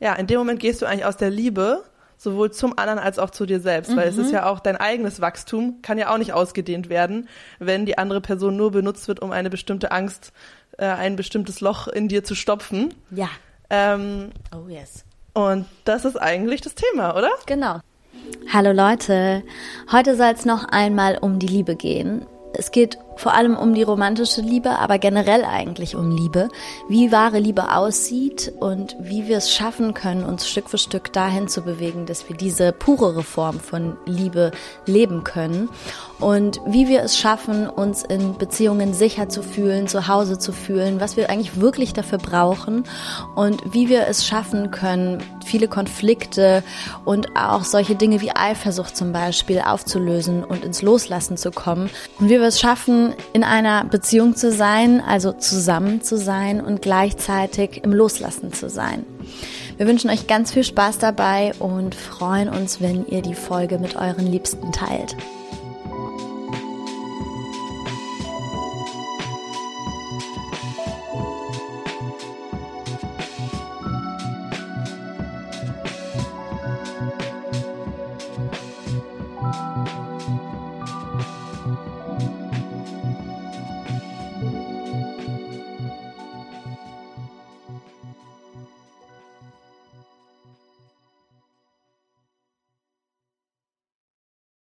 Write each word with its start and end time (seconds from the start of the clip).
ja, 0.00 0.14
in 0.14 0.26
dem 0.26 0.38
Moment 0.38 0.60
gehst 0.60 0.82
du 0.82 0.86
eigentlich 0.86 1.04
aus 1.04 1.16
der 1.16 1.30
Liebe 1.30 1.84
sowohl 2.18 2.50
zum 2.50 2.78
anderen 2.78 2.98
als 2.98 3.18
auch 3.18 3.28
zu 3.30 3.44
dir 3.44 3.60
selbst, 3.60 3.94
weil 3.94 4.08
es 4.08 4.16
ist 4.16 4.32
ja 4.32 4.46
auch 4.46 4.60
dein 4.60 4.76
eigenes 4.76 5.20
Wachstum, 5.20 5.82
kann 5.82 5.98
ja 5.98 6.12
auch 6.12 6.16
nicht 6.18 6.32
ausgedehnt 6.32 6.88
werden, 6.88 7.28
wenn 7.58 7.84
die 7.84 7.98
andere 7.98 8.22
Person 8.22 8.56
nur 8.56 8.70
benutzt 8.70 9.06
wird, 9.06 9.20
um 9.20 9.32
eine 9.32 9.50
bestimmte 9.50 9.90
Angst, 9.92 10.32
äh, 10.78 10.86
ein 10.86 11.16
bestimmtes 11.16 11.60
Loch 11.60 11.88
in 11.88 12.08
dir 12.08 12.24
zu 12.24 12.34
stopfen. 12.34 12.94
Ja. 13.10 13.28
Ähm, 13.68 14.30
Oh 14.54 14.66
yes. 14.68 15.04
und 15.34 15.66
das 15.84 16.04
ist 16.06 16.16
eigentlich 16.16 16.62
das 16.62 16.74
Thema, 16.74 17.14
oder? 17.16 17.30
Genau. 17.44 17.80
Hallo 18.52 18.72
Leute, 18.72 19.42
heute 19.92 20.16
soll 20.16 20.32
es 20.32 20.46
noch 20.46 20.64
einmal 20.64 21.18
um 21.18 21.38
die 21.38 21.46
Liebe 21.48 21.76
gehen. 21.76 22.24
Es 22.54 22.70
geht 22.70 22.96
vor 23.16 23.34
allem 23.34 23.56
um 23.56 23.74
die 23.74 23.82
romantische 23.82 24.40
Liebe, 24.40 24.78
aber 24.78 24.98
generell 24.98 25.44
eigentlich 25.44 25.96
um 25.96 26.10
Liebe, 26.10 26.48
wie 26.88 27.12
wahre 27.12 27.38
Liebe 27.38 27.74
aussieht 27.74 28.52
und 28.60 28.96
wie 29.00 29.26
wir 29.26 29.38
es 29.38 29.52
schaffen 29.52 29.94
können, 29.94 30.24
uns 30.24 30.48
Stück 30.48 30.70
für 30.70 30.78
Stück 30.78 31.12
dahin 31.12 31.48
zu 31.48 31.62
bewegen, 31.62 32.06
dass 32.06 32.28
wir 32.28 32.36
diese 32.36 32.72
purere 32.72 33.22
Form 33.22 33.60
von 33.60 33.96
Liebe 34.06 34.52
leben 34.86 35.24
können. 35.24 35.68
Und 36.18 36.60
wie 36.66 36.88
wir 36.88 37.02
es 37.02 37.18
schaffen, 37.18 37.68
uns 37.68 38.02
in 38.02 38.38
Beziehungen 38.38 38.94
sicher 38.94 39.28
zu 39.28 39.42
fühlen, 39.42 39.86
zu 39.86 40.08
Hause 40.08 40.38
zu 40.38 40.52
fühlen, 40.52 41.00
was 41.00 41.16
wir 41.16 41.28
eigentlich 41.28 41.60
wirklich 41.60 41.92
dafür 41.92 42.18
brauchen. 42.18 42.84
Und 43.34 43.62
wie 43.72 43.88
wir 43.88 44.06
es 44.06 44.26
schaffen 44.26 44.70
können, 44.70 45.22
viele 45.44 45.68
Konflikte 45.68 46.62
und 47.04 47.36
auch 47.36 47.64
solche 47.64 47.94
Dinge 47.94 48.20
wie 48.20 48.34
Eifersucht 48.34 48.96
zum 48.96 49.12
Beispiel 49.12 49.60
aufzulösen 49.60 50.44
und 50.44 50.64
ins 50.64 50.82
Loslassen 50.82 51.36
zu 51.36 51.50
kommen. 51.50 51.90
Und 52.18 52.28
wie 52.28 52.40
wir 52.40 52.42
es 52.42 52.60
schaffen, 52.60 53.05
in 53.32 53.44
einer 53.44 53.84
Beziehung 53.84 54.36
zu 54.36 54.52
sein, 54.52 55.00
also 55.00 55.32
zusammen 55.32 56.02
zu 56.02 56.16
sein 56.16 56.60
und 56.60 56.82
gleichzeitig 56.82 57.82
im 57.84 57.92
Loslassen 57.92 58.52
zu 58.52 58.68
sein. 58.68 59.04
Wir 59.76 59.86
wünschen 59.86 60.10
euch 60.10 60.26
ganz 60.26 60.52
viel 60.52 60.64
Spaß 60.64 60.98
dabei 60.98 61.52
und 61.58 61.94
freuen 61.94 62.48
uns, 62.48 62.80
wenn 62.80 63.06
ihr 63.06 63.22
die 63.22 63.34
Folge 63.34 63.78
mit 63.78 63.96
euren 63.96 64.26
Liebsten 64.26 64.72
teilt. 64.72 65.16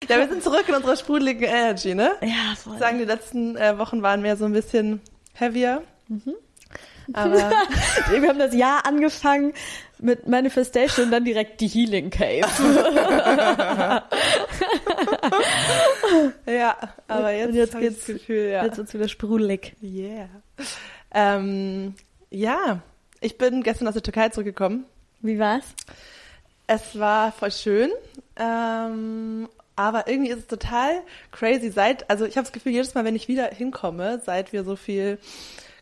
Ja, 0.09 0.17
wir 0.19 0.27
sind 0.29 0.43
zurück 0.43 0.65
in 0.67 0.75
unserer 0.75 0.95
sprudeligen 0.95 1.43
Energy, 1.43 1.95
ne? 1.95 2.11
Ja, 2.21 2.55
voll. 2.55 2.73
Ich 2.73 2.79
sagen, 2.79 2.97
die 2.99 3.05
letzten 3.05 3.55
äh, 3.57 3.77
Wochen 3.77 4.01
waren 4.01 4.21
mehr 4.21 4.37
so 4.37 4.45
ein 4.45 4.53
bisschen 4.53 5.01
heavier. 5.33 5.81
Mhm. 6.07 6.33
Aber 7.13 7.35
Wir 8.09 8.27
haben 8.29 8.39
das 8.39 8.53
Jahr 8.55 8.85
angefangen 8.85 9.53
mit 9.99 10.27
Manifestation 10.27 11.05
und 11.05 11.11
dann 11.11 11.23
direkt 11.23 11.61
die 11.61 11.67
Healing 11.67 12.09
Cave. 12.09 12.41
ja, 16.47 16.75
aber 17.07 17.31
jetzt, 17.31 17.49
Und 17.49 17.55
jetzt 17.55 17.77
geht's- 17.79 18.05
Gefühl, 18.05 18.49
ja. 18.51 18.65
Jetzt 18.65 18.77
wird's 18.77 18.93
wieder 18.93 19.07
sprudelig. 19.07 19.75
Yeah. 19.81 20.29
Ähm, 21.13 21.95
ja, 22.29 22.79
ich 23.21 23.37
bin 23.37 23.63
gestern 23.63 23.87
aus 23.87 23.93
der 23.93 24.03
Türkei 24.03 24.29
zurückgekommen. 24.29 24.85
Wie 25.21 25.39
war's? 25.39 25.65
Es 26.67 26.97
war 26.99 27.31
voll 27.31 27.51
schön, 27.51 27.91
ähm, 28.37 29.47
aber 29.75 30.07
irgendwie 30.07 30.31
ist 30.31 30.39
es 30.39 30.47
total 30.47 31.01
crazy. 31.31 31.69
Seit, 31.69 32.09
also 32.09 32.25
ich 32.25 32.37
habe 32.37 32.45
das 32.45 32.53
Gefühl, 32.53 32.71
jedes 32.71 32.93
Mal, 32.93 33.05
wenn 33.05 33.15
ich 33.15 33.27
wieder 33.27 33.47
hinkomme, 33.47 34.21
seit 34.25 34.53
wir 34.53 34.63
so 34.63 34.75
viel 34.75 35.17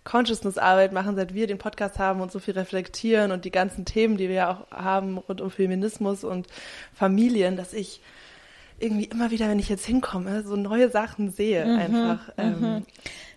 Consciousness-Arbeit 0.03 0.91
machen, 0.91 1.16
seit 1.16 1.34
wir 1.34 1.47
den 1.47 1.57
Podcast 1.57 2.00
haben 2.00 2.22
und 2.22 2.31
so 2.31 2.40
viel 2.40 2.56
reflektieren 2.56 3.31
und 3.31 3.45
die 3.45 3.51
ganzen 3.51 3.85
Themen, 3.85 4.17
die 4.17 4.28
wir 4.28 4.35
ja 4.35 4.51
auch 4.51 4.72
haben 4.75 5.17
rund 5.17 5.41
um 5.41 5.50
Feminismus 5.50 6.23
und 6.23 6.47
Familien, 6.94 7.56
dass 7.56 7.73
ich 7.73 8.01
irgendwie 8.79 9.06
immer 9.06 9.31
wieder, 9.31 9.47
wenn 9.47 9.59
ich 9.59 9.69
jetzt 9.69 9.85
hinkomme, 9.85 10.44
so 10.44 10.56
neue 10.56 10.90
Sachen 10.90 11.31
sehe 11.31 11.63
einfach. 11.63 12.29
Ähm, 12.38 12.85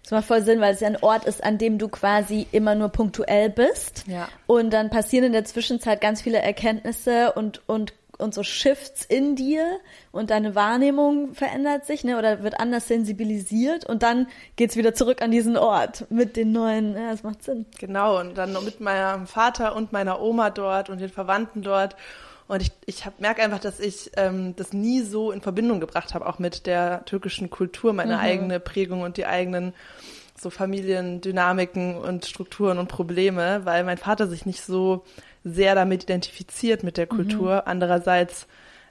Das 0.06 0.12
macht 0.12 0.26
voll 0.26 0.42
Sinn, 0.42 0.60
weil 0.60 0.72
es 0.72 0.78
ja 0.78 0.86
ein 0.86 1.02
Ort 1.02 1.24
ist, 1.24 1.42
an 1.42 1.58
dem 1.58 1.78
du 1.78 1.88
quasi 1.88 2.46
immer 2.52 2.76
nur 2.76 2.90
punktuell 2.90 3.50
bist. 3.50 4.04
Ja. 4.06 4.28
Und 4.46 4.70
dann 4.70 4.88
passieren 4.88 5.24
in 5.24 5.32
der 5.32 5.44
Zwischenzeit 5.44 6.00
ganz 6.00 6.22
viele 6.22 6.38
Erkenntnisse 6.38 7.32
und, 7.32 7.60
und, 7.68 7.92
und 8.18 8.34
so 8.34 8.42
Shifts 8.42 9.04
in 9.04 9.36
dir 9.36 9.78
und 10.12 10.30
deine 10.30 10.54
Wahrnehmung 10.54 11.34
verändert 11.34 11.86
sich, 11.86 12.04
ne, 12.04 12.18
oder 12.18 12.42
wird 12.42 12.58
anders 12.60 12.88
sensibilisiert 12.88 13.86
und 13.86 14.02
dann 14.02 14.28
geht's 14.56 14.76
wieder 14.76 14.94
zurück 14.94 15.22
an 15.22 15.30
diesen 15.30 15.56
Ort 15.56 16.10
mit 16.10 16.36
den 16.36 16.52
neuen, 16.52 16.94
ja, 16.94 17.10
das 17.10 17.22
macht 17.22 17.42
Sinn. 17.42 17.66
Genau, 17.78 18.20
und 18.20 18.36
dann 18.36 18.52
mit 18.64 18.80
meinem 18.80 19.26
Vater 19.26 19.76
und 19.76 19.92
meiner 19.92 20.20
Oma 20.20 20.50
dort 20.50 20.90
und 20.90 21.00
den 21.00 21.10
Verwandten 21.10 21.62
dort. 21.62 21.96
Und 22.48 22.62
ich, 22.62 22.70
ich 22.86 23.04
merke 23.18 23.42
einfach, 23.42 23.58
dass 23.58 23.80
ich 23.80 24.12
ähm, 24.16 24.54
das 24.54 24.72
nie 24.72 25.02
so 25.02 25.32
in 25.32 25.40
Verbindung 25.40 25.80
gebracht 25.80 26.14
habe, 26.14 26.26
auch 26.26 26.38
mit 26.38 26.66
der 26.66 27.04
türkischen 27.04 27.50
Kultur, 27.50 27.92
meine 27.92 28.20
eigene 28.20 28.60
Prägung 28.60 29.02
und 29.02 29.16
die 29.16 29.26
eigenen 29.26 29.74
so 30.38 30.50
Familiendynamiken 30.50 31.96
und 31.96 32.26
Strukturen 32.26 32.78
und 32.78 32.88
Probleme, 32.88 33.62
weil 33.64 33.84
mein 33.84 33.98
Vater 33.98 34.26
sich 34.26 34.46
nicht 34.46 34.62
so 34.62 35.02
sehr 35.46 35.74
damit 35.74 36.04
identifiziert 36.04 36.82
mit 36.82 36.96
der 36.96 37.06
Kultur. 37.06 37.66
Andererseits 37.66 38.46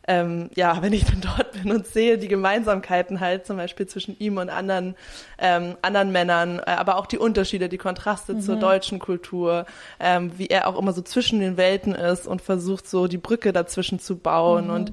ähm, 0.07 0.49
ja, 0.55 0.81
wenn 0.81 0.93
ich 0.93 1.05
dann 1.05 1.21
dort 1.38 1.51
bin 1.53 1.71
und 1.71 1.88
sehe 1.88 2.17
die 2.17 2.27
Gemeinsamkeiten 2.27 3.19
halt 3.19 3.45
zum 3.45 3.57
Beispiel 3.57 3.88
zwischen 3.88 4.16
ihm 4.19 4.38
und 4.38 4.49
anderen 4.49 4.95
ähm, 5.39 5.75
anderen 5.81 6.11
Männern, 6.11 6.59
äh, 6.59 6.71
aber 6.71 6.97
auch 6.97 7.07
die 7.07 7.17
Unterschiede, 7.17 7.69
die 7.69 7.77
Kontraste 7.77 8.39
zur 8.39 8.55
deutschen 8.57 8.99
Kultur, 8.99 9.65
ähm, 9.99 10.31
wie 10.38 10.47
er 10.47 10.67
auch 10.67 10.77
immer 10.77 10.94
so 10.94 11.01
zwischen 11.01 11.39
den 11.39 11.57
Welten 11.57 11.95
ist 11.95 12.27
und 12.27 12.41
versucht 12.41 12.88
so 12.88 13.07
die 13.07 13.17
Brücke 13.17 13.51
dazwischen 13.51 13.99
zu 13.99 14.17
bauen 14.17 14.69
und 14.69 14.91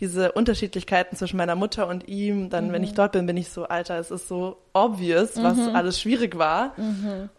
diese 0.00 0.32
Unterschiedlichkeiten 0.32 1.16
zwischen 1.16 1.36
meiner 1.36 1.54
Mutter 1.54 1.86
und 1.86 2.08
ihm, 2.08 2.50
dann 2.50 2.72
wenn 2.72 2.82
ich 2.82 2.94
dort 2.94 3.12
bin, 3.12 3.26
bin 3.26 3.36
ich 3.36 3.50
so, 3.50 3.64
Alter, 3.64 3.98
es 3.98 4.10
ist 4.10 4.26
so 4.26 4.56
obvious, 4.72 5.40
was 5.40 5.56
alles 5.72 6.00
schwierig 6.00 6.36
war. 6.36 6.74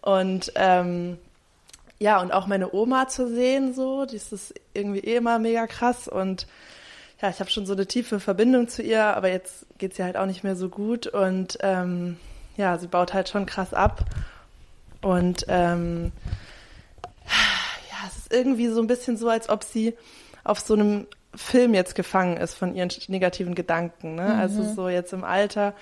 Und 0.01 0.53
ähm, 0.55 1.17
ja, 1.99 2.21
und 2.21 2.31
auch 2.31 2.47
meine 2.47 2.73
Oma 2.73 3.07
zu 3.07 3.27
sehen, 3.27 3.73
so, 3.73 4.05
die 4.05 4.17
ist 4.17 4.53
irgendwie 4.73 4.99
eh 4.99 5.15
immer 5.15 5.39
mega 5.39 5.65
krass. 5.67 6.07
Und 6.07 6.47
ja, 7.21 7.29
ich 7.29 7.39
habe 7.39 7.49
schon 7.49 7.65
so 7.65 7.73
eine 7.73 7.85
tiefe 7.85 8.19
Verbindung 8.19 8.67
zu 8.67 8.81
ihr, 8.81 9.03
aber 9.03 9.29
jetzt 9.29 9.65
geht's 9.77 9.97
ihr 9.97 10.05
halt 10.05 10.17
auch 10.17 10.25
nicht 10.25 10.43
mehr 10.43 10.55
so 10.55 10.69
gut. 10.69 11.07
Und 11.07 11.57
ähm, 11.61 12.17
ja, 12.57 12.77
sie 12.77 12.87
baut 12.87 13.13
halt 13.13 13.29
schon 13.29 13.45
krass 13.45 13.73
ab. 13.73 14.05
Und 15.01 15.45
ähm, 15.47 16.11
ja, 17.25 18.07
es 18.07 18.17
ist 18.17 18.33
irgendwie 18.33 18.67
so 18.67 18.81
ein 18.81 18.87
bisschen 18.87 19.17
so, 19.17 19.29
als 19.29 19.49
ob 19.49 19.63
sie 19.63 19.93
auf 20.43 20.59
so 20.59 20.73
einem 20.73 21.07
Film 21.33 21.73
jetzt 21.73 21.95
gefangen 21.95 22.37
ist 22.37 22.55
von 22.55 22.75
ihren 22.75 22.89
negativen 23.07 23.55
Gedanken, 23.55 24.15
ne? 24.15 24.35
Also 24.35 24.63
so 24.63 24.89
jetzt 24.89 25.11
im 25.13 25.23
Alter 25.23 25.73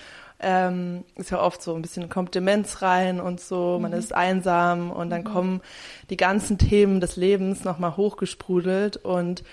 ähm, 0.43 1.05
ist 1.15 1.31
ja 1.31 1.41
oft 1.41 1.61
so 1.61 1.73
ein 1.73 1.81
bisschen 1.81 2.09
kommt 2.09 2.35
Demenz 2.35 2.81
rein 2.81 3.19
und 3.19 3.39
so, 3.39 3.79
man 3.81 3.93
ist 3.93 4.13
einsam 4.13 4.91
und 4.91 5.09
dann 5.09 5.23
kommen 5.23 5.61
die 6.09 6.17
ganzen 6.17 6.57
Themen 6.57 6.99
des 6.99 7.15
Lebens 7.15 7.63
nochmal 7.63 7.97
hochgesprudelt 7.97 8.97
und 8.97 9.43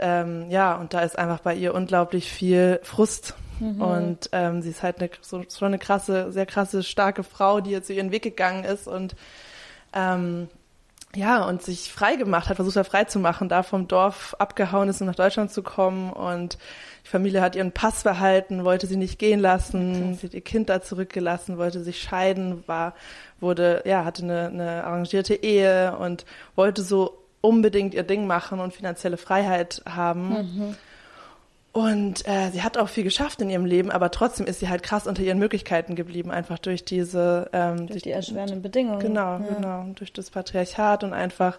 ähm, 0.00 0.50
ja, 0.50 0.74
und 0.76 0.94
da 0.94 1.00
ist 1.00 1.18
einfach 1.18 1.40
bei 1.40 1.54
ihr 1.54 1.74
unglaublich 1.74 2.30
viel 2.32 2.80
Frust. 2.82 3.34
Und 3.78 4.30
ähm, 4.32 4.60
sie 4.60 4.70
ist 4.70 4.82
halt 4.82 4.98
eine, 4.98 5.08
so, 5.20 5.44
schon 5.48 5.68
eine 5.68 5.78
krasse, 5.78 6.32
sehr 6.32 6.46
krasse, 6.46 6.82
starke 6.82 7.22
Frau, 7.22 7.60
die 7.60 7.70
jetzt 7.70 7.90
ihren 7.90 8.10
Weg 8.10 8.22
gegangen 8.22 8.64
ist 8.64 8.88
und 8.88 9.14
ähm, 9.92 10.48
ja, 11.14 11.44
und 11.44 11.62
sich 11.62 11.92
frei 11.92 12.16
gemacht 12.16 12.48
hat, 12.48 12.56
versucht 12.56 12.76
er 12.76 12.84
frei 12.84 13.04
zu 13.04 13.18
machen, 13.18 13.48
da 13.48 13.62
vom 13.62 13.86
Dorf 13.86 14.34
abgehauen 14.38 14.88
ist, 14.88 15.00
um 15.00 15.06
nach 15.06 15.14
Deutschland 15.14 15.52
zu 15.52 15.62
kommen. 15.62 16.10
Und 16.10 16.56
die 17.04 17.08
Familie 17.08 17.40
hat 17.40 17.56
ihren 17.56 17.72
Pass 17.72 18.04
behalten, 18.04 18.64
wollte 18.64 18.86
sie 18.86 18.96
nicht 18.96 19.18
gehen 19.18 19.40
lassen, 19.40 20.14
sie 20.14 20.26
hat 20.28 20.34
ihr 20.34 20.40
Kind 20.40 20.68
da 20.68 20.80
zurückgelassen, 20.82 21.58
wollte 21.58 21.82
sich 21.82 22.00
scheiden, 22.00 22.62
war, 22.66 22.94
wurde, 23.40 23.82
ja, 23.84 24.04
hatte 24.04 24.22
eine, 24.22 24.46
eine 24.48 24.84
arrangierte 24.84 25.34
Ehe 25.34 25.96
und 25.96 26.24
wollte 26.54 26.82
so 26.82 27.18
unbedingt 27.40 27.92
ihr 27.94 28.04
Ding 28.04 28.26
machen 28.26 28.60
und 28.60 28.72
finanzielle 28.72 29.16
Freiheit 29.16 29.82
haben. 29.84 30.76
Und 31.72 32.28
äh, 32.28 32.50
sie 32.52 32.62
hat 32.62 32.76
auch 32.76 32.88
viel 32.90 33.02
geschafft 33.02 33.40
in 33.40 33.48
ihrem 33.48 33.64
Leben, 33.64 33.90
aber 33.90 34.10
trotzdem 34.10 34.46
ist 34.46 34.60
sie 34.60 34.68
halt 34.68 34.82
krass 34.82 35.06
unter 35.06 35.22
ihren 35.22 35.38
Möglichkeiten 35.38 35.94
geblieben, 35.96 36.30
einfach 36.30 36.58
durch 36.58 36.84
diese 36.84 37.48
ähm, 37.54 37.86
Durch 37.86 38.02
die 38.02 38.10
erschwerenden 38.10 38.60
Bedingungen. 38.60 38.98
Genau, 39.00 39.38
Ja. 39.38 39.54
genau. 39.56 39.86
Durch 39.94 40.12
das 40.12 40.28
Patriarchat 40.30 41.02
und 41.02 41.14
einfach, 41.14 41.58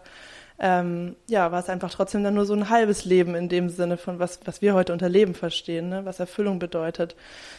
ähm, 0.59 1.15
ja, 1.27 1.51
war 1.51 1.59
es 1.59 1.69
einfach 1.69 1.89
trotzdem 1.91 2.23
dann 2.23 2.35
nur 2.35 2.45
so 2.45 2.53
ein 2.53 2.69
halbes 2.69 3.05
Leben 3.05 3.35
in 3.35 3.49
dem 3.49 3.69
Sinne 3.69 3.97
von 3.97 4.19
was, 4.19 4.39
was 4.45 4.61
wir 4.61 4.73
heute 4.73 4.93
unter 4.93 5.09
Leben 5.09 5.33
verstehen, 5.35 5.89
ne? 5.89 6.05
was 6.05 6.19
Erfüllung 6.19 6.59
bedeutet. 6.59 7.15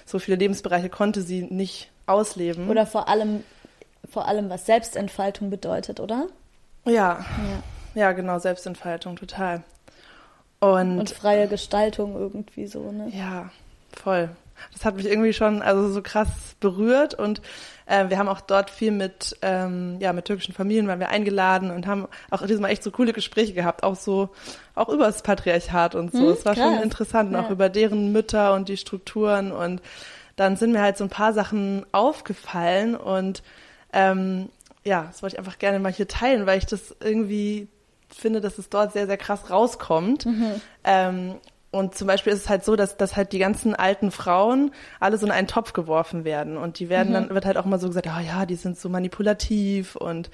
So 0.06 0.18
viele 0.18 0.36
Lebensbereiche 0.36 0.88
konnte 0.88 1.22
sie 1.22 1.42
nicht 1.42 1.90
ausleben. 2.06 2.68
Oder 2.68 2.86
vor 2.86 3.08
allem, 3.08 3.42
vor 4.10 4.28
allem, 4.28 4.48
was 4.50 4.66
Selbstentfaltung 4.66 5.50
bedeutet, 5.50 6.00
oder? 6.00 6.26
ja, 6.84 6.92
Ja. 6.94 7.24
ja, 7.94 8.12
genau, 8.12 8.38
Selbstentfaltung, 8.38 9.16
total. 9.16 9.62
Und, 10.60 10.98
Und 10.98 11.10
freie 11.10 11.48
Gestaltung 11.48 12.14
irgendwie 12.14 12.66
so, 12.66 12.90
ne? 12.90 13.10
ja, 13.12 13.50
voll. 13.92 14.30
Das 14.72 14.84
hat 14.84 14.96
mich 14.96 15.06
irgendwie 15.06 15.32
schon 15.32 15.62
also 15.62 15.90
so 15.90 16.00
krass 16.00 16.28
berührt 16.60 17.14
und 17.14 17.42
äh, 17.86 18.08
wir 18.08 18.18
haben 18.18 18.28
auch 18.28 18.40
dort 18.40 18.70
viel 18.70 18.90
mit 18.90 19.36
ähm, 19.42 19.96
ja 20.00 20.12
mit 20.12 20.24
türkischen 20.24 20.54
Familien 20.54 20.88
waren 20.88 21.00
wir 21.00 21.08
eingeladen 21.08 21.70
und 21.70 21.86
haben 21.86 22.06
auch 22.30 22.46
diesmal 22.46 22.70
echt 22.70 22.82
so 22.82 22.90
coole 22.90 23.12
Gespräche 23.12 23.52
gehabt, 23.52 23.82
auch 23.82 23.96
so 23.96 24.30
auch 24.74 24.88
über 24.88 25.04
das 25.06 25.22
Patriarchat 25.22 25.94
und 25.94 26.12
so. 26.12 26.20
Hm, 26.20 26.28
es 26.28 26.44
war 26.44 26.54
schon 26.54 26.72
krass. 26.72 26.82
interessant, 26.82 27.28
und 27.30 27.34
Ja. 27.36 27.46
auch 27.46 27.50
über 27.50 27.68
deren 27.68 28.12
Mütter 28.12 28.54
und 28.54 28.68
die 28.68 28.76
Strukturen 28.76 29.52
und 29.52 29.80
dann 30.36 30.56
sind 30.56 30.72
mir 30.72 30.82
halt 30.82 30.96
so 30.96 31.04
ein 31.04 31.10
paar 31.10 31.32
Sachen 31.32 31.86
aufgefallen 31.92 32.96
und 32.96 33.42
ähm, 33.92 34.48
ja, 34.82 35.04
das 35.04 35.22
wollte 35.22 35.36
ich 35.36 35.38
einfach 35.38 35.58
gerne 35.58 35.78
mal 35.78 35.92
hier 35.92 36.08
teilen, 36.08 36.46
weil 36.46 36.58
ich 36.58 36.66
das 36.66 36.94
irgendwie 37.00 37.68
finde, 38.08 38.40
dass 38.40 38.58
es 38.58 38.68
dort 38.68 38.92
sehr, 38.92 39.06
sehr 39.06 39.16
krass 39.16 39.48
rauskommt. 39.50 40.26
Ähm, 40.84 41.36
und 41.74 41.94
zum 41.94 42.06
Beispiel 42.06 42.32
ist 42.32 42.40
es 42.40 42.48
halt 42.48 42.64
so, 42.64 42.76
dass, 42.76 42.96
dass 42.96 43.16
halt 43.16 43.32
die 43.32 43.38
ganzen 43.38 43.74
alten 43.74 44.10
Frauen 44.10 44.70
alle 45.00 45.18
so 45.18 45.26
in 45.26 45.32
einen 45.32 45.48
Topf 45.48 45.72
geworfen 45.72 46.24
werden. 46.24 46.56
Und 46.56 46.78
die 46.78 46.88
werden 46.88 47.12
dann, 47.12 47.30
wird 47.30 47.44
halt 47.44 47.56
auch 47.56 47.66
immer 47.66 47.78
so 47.78 47.88
gesagt, 47.88 48.06
ah 48.06 48.20
ja, 48.20 48.46
die 48.46 48.54
sind 48.54 48.78
so 48.78 48.88
manipulativ 48.88 49.96
und, 49.96 50.30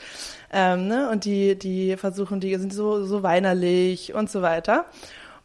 ähm, 0.52 0.86
ne, 0.86 1.08
und 1.10 1.24
die, 1.24 1.58
die 1.58 1.96
versuchen, 1.96 2.40
die 2.40 2.54
sind 2.56 2.72
so, 2.72 3.04
so 3.04 3.22
weinerlich 3.22 4.14
und 4.14 4.30
so 4.30 4.42
weiter. 4.42 4.84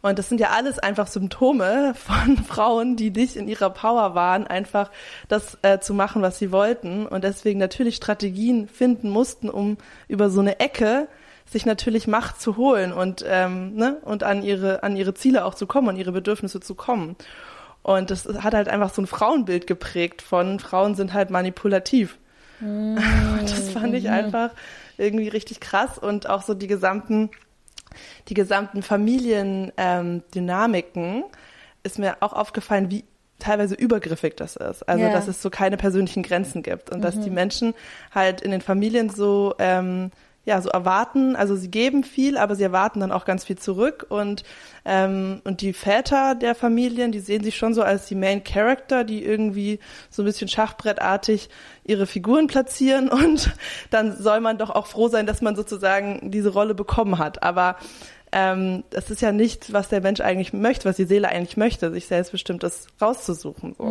Und 0.02 0.20
das 0.20 0.30
sind 0.30 0.40
ja 0.40 0.52
alles 0.52 0.78
einfach 0.78 1.08
Symptome 1.08 1.96
von 1.96 2.38
Frauen, 2.48 2.96
die 2.96 3.10
nicht 3.10 3.38
in 3.38 3.48
ihrer 3.48 3.70
Power 3.70 4.14
waren, 4.14 4.46
einfach 4.46 4.92
das 5.30 5.58
äh, 5.64 5.80
zu 5.80 5.94
machen, 5.94 6.22
was 6.22 6.38
sie 6.38 6.52
wollten. 6.52 7.08
Und 7.08 7.24
deswegen 7.24 7.58
natürlich 7.58 7.96
Strategien 7.96 8.68
finden 8.68 9.10
mussten, 9.10 9.50
um 9.50 9.78
über 10.08 10.30
so 10.30 10.42
eine 10.42 10.60
Ecke 10.60 11.08
sich 11.50 11.66
natürlich 11.66 12.08
Macht 12.08 12.42
zu 12.42 12.58
holen 12.58 12.92
und, 12.92 13.24
ähm, 13.28 13.76
ne, 13.76 13.98
und 14.04 14.24
an 14.24 14.44
ihre, 14.44 14.84
an 14.84 14.98
ihre 14.98 15.14
Ziele 15.14 15.46
auch 15.46 15.56
zu 15.56 15.68
kommen, 15.68 15.88
an 15.90 15.98
ihre 15.98 16.12
Bedürfnisse 16.12 16.60
zu 16.60 16.76
kommen. 16.76 17.16
Und 17.84 18.10
das 18.10 18.26
hat 18.26 18.54
halt 18.54 18.68
einfach 18.68 18.94
so 18.94 19.02
ein 19.02 19.08
Frauenbild 19.08 19.68
geprägt 19.68 20.22
von 20.24 20.60
Frauen 20.60 20.96
sind 20.96 21.14
halt 21.14 21.30
manipulativ. 21.30 22.18
Und 22.60 23.44
das 23.44 23.70
fand 23.70 23.94
ich 23.94 24.10
einfach 24.10 24.50
irgendwie 24.98 25.28
richtig 25.28 25.60
krass 25.60 26.00
und 26.00 26.30
auch 26.30 26.42
so 26.42 26.54
die 26.54 26.68
gesamten 26.68 27.30
die 28.30 28.34
gesamten 28.34 28.82
Familiendynamiken 28.82 31.04
ähm, 31.04 31.24
ist 31.84 32.00
mir 32.00 32.18
auch 32.22 32.32
aufgefallen, 32.34 32.90
wie 32.90 33.04
teilweise 33.40 33.76
übergriffig 33.76 34.36
das 34.36 34.56
ist. 34.56 34.84
Also 34.84 35.06
Ja. 35.06 35.12
dass 35.12 35.28
es 35.28 35.42
so 35.42 35.50
keine 35.50 35.78
persönlichen 35.78 36.24
Grenzen 36.24 36.64
gibt 36.64 36.90
und 36.90 37.02
dass 37.02 37.20
die 37.20 37.30
Menschen 37.30 37.74
halt 38.14 38.42
in 38.42 38.52
den 38.52 38.62
Familien 38.62 39.10
so 39.10 39.54
ähm, 39.60 40.12
ja 40.46 40.62
so 40.62 40.70
erwarten, 40.70 41.36
also 41.36 41.56
sie 41.56 41.70
geben 41.70 42.04
viel, 42.04 42.38
aber 42.38 42.56
sie 42.56 42.64
erwarten 42.64 43.00
dann 43.00 43.12
auch 43.12 43.26
ganz 43.26 43.44
viel 43.44 43.58
zurück 43.58 44.06
und 44.10 44.44
ähm, 44.86 45.42
und 45.44 45.62
die 45.62 45.74
Väter 45.74 46.36
der 46.36 46.54
Familien, 46.54 47.12
die 47.12 47.20
sehen 47.20 47.44
sich 47.44 47.58
schon 47.58 47.74
so 47.74 47.82
als 47.82 48.06
die 48.06 48.16
Main 48.16 48.44
Character, 48.44 49.04
die 49.04 49.26
irgendwie 49.26 49.80
so 50.12 50.22
ein 50.22 50.26
bisschen 50.26 50.48
Schachbrettartig 50.48 51.50
ihre 51.84 52.06
Figuren 52.06 52.48
platzieren 52.48 53.10
und 53.10 53.52
dann 53.90 54.16
soll 54.16 54.40
man 54.40 54.58
doch 54.58 54.70
auch 54.70 54.86
froh 54.86 55.08
sein, 55.08 55.26
dass 55.26 55.42
man 55.42 55.56
sozusagen 55.56 56.30
diese 56.32 56.50
Rolle 56.50 56.76
bekommen 56.76 57.18
hat. 57.18 57.42
Aber 57.42 57.78
ähm, 58.32 58.84
das 58.92 59.10
ist 59.10 59.22
ja 59.22 59.32
nicht, 59.32 59.74
was 59.74 59.90
der 59.90 60.02
Mensch 60.02 60.22
eigentlich 60.22 60.54
möchte, 60.54 60.88
was 60.88 60.98
die 60.98 61.06
Seele 61.06 61.30
eigentlich 61.30 61.58
möchte, 61.58 61.92
sich 61.92 62.06
selbstbestimmtes 62.06 62.88
rauszusuchen. 63.02 63.76
So. 63.78 63.86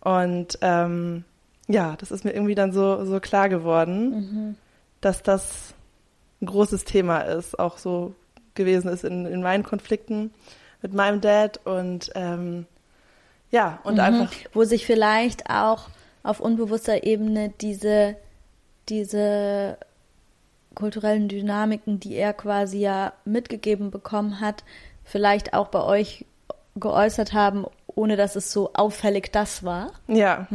Und 0.00 0.58
ähm, 0.62 1.24
ja, 1.68 1.96
das 1.98 2.10
ist 2.10 2.24
mir 2.24 2.32
irgendwie 2.32 2.54
dann 2.54 2.72
so, 2.72 3.04
so 3.04 3.20
klar 3.20 3.48
geworden, 3.48 4.56
dass 5.02 5.22
das 5.22 5.74
ein 6.40 6.46
großes 6.46 6.84
Thema 6.84 7.20
ist, 7.20 7.58
auch 7.58 7.76
so 7.76 8.14
gewesen 8.54 8.88
ist 8.88 9.04
in, 9.04 9.26
in 9.26 9.42
meinen 9.42 9.62
Konflikten 9.62 10.32
mit 10.80 10.94
meinem 10.94 11.20
Dad 11.20 11.60
und 11.64 12.10
ähm, 12.14 12.66
ja, 13.50 13.80
und 13.84 14.00
einfach 14.00 14.32
Wo 14.54 14.64
sich 14.64 14.86
vielleicht 14.86 15.50
auch 15.50 15.90
auf 16.22 16.40
unbewusster 16.40 17.04
Ebene 17.04 17.52
diese, 17.60 18.16
diese 18.88 19.76
kulturellen 20.74 21.28
Dynamiken, 21.28 22.00
die 22.00 22.14
er 22.14 22.32
quasi 22.32 22.78
ja 22.78 23.12
mitgegeben 23.24 23.90
bekommen 23.90 24.40
hat, 24.40 24.64
vielleicht 25.04 25.52
auch 25.52 25.68
bei 25.68 25.82
euch 25.82 26.24
geäußert 26.76 27.34
haben, 27.34 27.66
ohne 27.86 28.16
dass 28.16 28.36
es 28.36 28.52
so 28.52 28.72
auffällig 28.72 29.30
das 29.32 29.64
war. 29.64 29.92
Ja. 30.08 30.46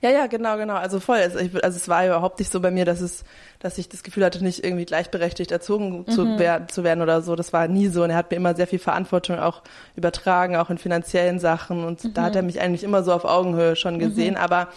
Ja, 0.00 0.10
ja, 0.10 0.26
genau, 0.26 0.56
genau. 0.56 0.74
Also 0.74 1.00
voll. 1.00 1.18
Also, 1.18 1.38
ich, 1.38 1.52
also 1.64 1.76
es 1.76 1.88
war 1.88 2.06
überhaupt 2.06 2.38
nicht 2.38 2.52
so 2.52 2.60
bei 2.60 2.70
mir, 2.70 2.84
dass 2.84 3.00
es, 3.00 3.24
dass 3.58 3.78
ich 3.78 3.88
das 3.88 4.02
Gefühl 4.02 4.24
hatte, 4.24 4.42
nicht 4.42 4.64
irgendwie 4.64 4.84
gleichberechtigt 4.84 5.50
erzogen 5.50 6.06
zu, 6.08 6.38
wer 6.38 6.68
zu 6.68 6.84
werden 6.84 7.02
oder 7.02 7.22
so. 7.22 7.34
Das 7.36 7.52
war 7.52 7.66
nie 7.68 7.88
so. 7.88 8.04
Und 8.04 8.10
er 8.10 8.16
hat 8.16 8.30
mir 8.30 8.36
immer 8.36 8.54
sehr 8.54 8.66
viel 8.66 8.78
Verantwortung 8.78 9.38
auch 9.38 9.62
übertragen, 9.96 10.56
auch 10.56 10.70
in 10.70 10.78
finanziellen 10.78 11.38
Sachen. 11.38 11.84
Und 11.84 12.16
da 12.16 12.22
hat 12.24 12.36
er 12.36 12.42
mich 12.42 12.60
eigentlich 12.60 12.84
immer 12.84 13.02
so 13.02 13.12
auf 13.12 13.24
Augenhöhe 13.24 13.76
schon 13.76 13.98
gesehen. 13.98 14.36
Aber, 14.36 14.68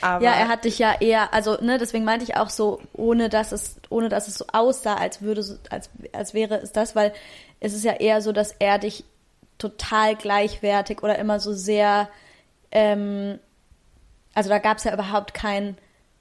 aber 0.00 0.24
Ja, 0.24 0.32
er 0.32 0.48
hat 0.48 0.64
dich 0.64 0.78
ja 0.78 0.94
eher, 0.98 1.32
also 1.34 1.58
ne, 1.60 1.78
deswegen 1.78 2.04
meinte 2.04 2.24
ich 2.24 2.36
auch 2.36 2.50
so, 2.50 2.80
ohne 2.92 3.28
dass 3.28 3.52
es, 3.52 3.76
ohne 3.90 4.08
dass 4.08 4.28
es 4.28 4.34
so 4.34 4.46
aussah, 4.52 4.94
als 4.94 5.22
würde, 5.22 5.44
als, 5.70 5.90
als 6.12 6.34
wäre 6.34 6.56
es 6.60 6.72
das, 6.72 6.96
weil 6.96 7.12
es 7.60 7.74
ist 7.74 7.84
ja 7.84 7.92
eher 7.92 8.22
so, 8.22 8.32
dass 8.32 8.52
er 8.58 8.78
dich 8.78 9.04
total 9.58 10.16
gleichwertig 10.16 11.02
oder 11.02 11.18
immer 11.18 11.38
so 11.38 11.52
sehr, 11.52 12.08
ähm, 12.72 13.38
also 14.34 14.48
da 14.48 14.58
gab 14.58 14.78
es 14.78 14.84
ja 14.84 14.92
überhaupt 14.92 15.34
kein 15.34 15.76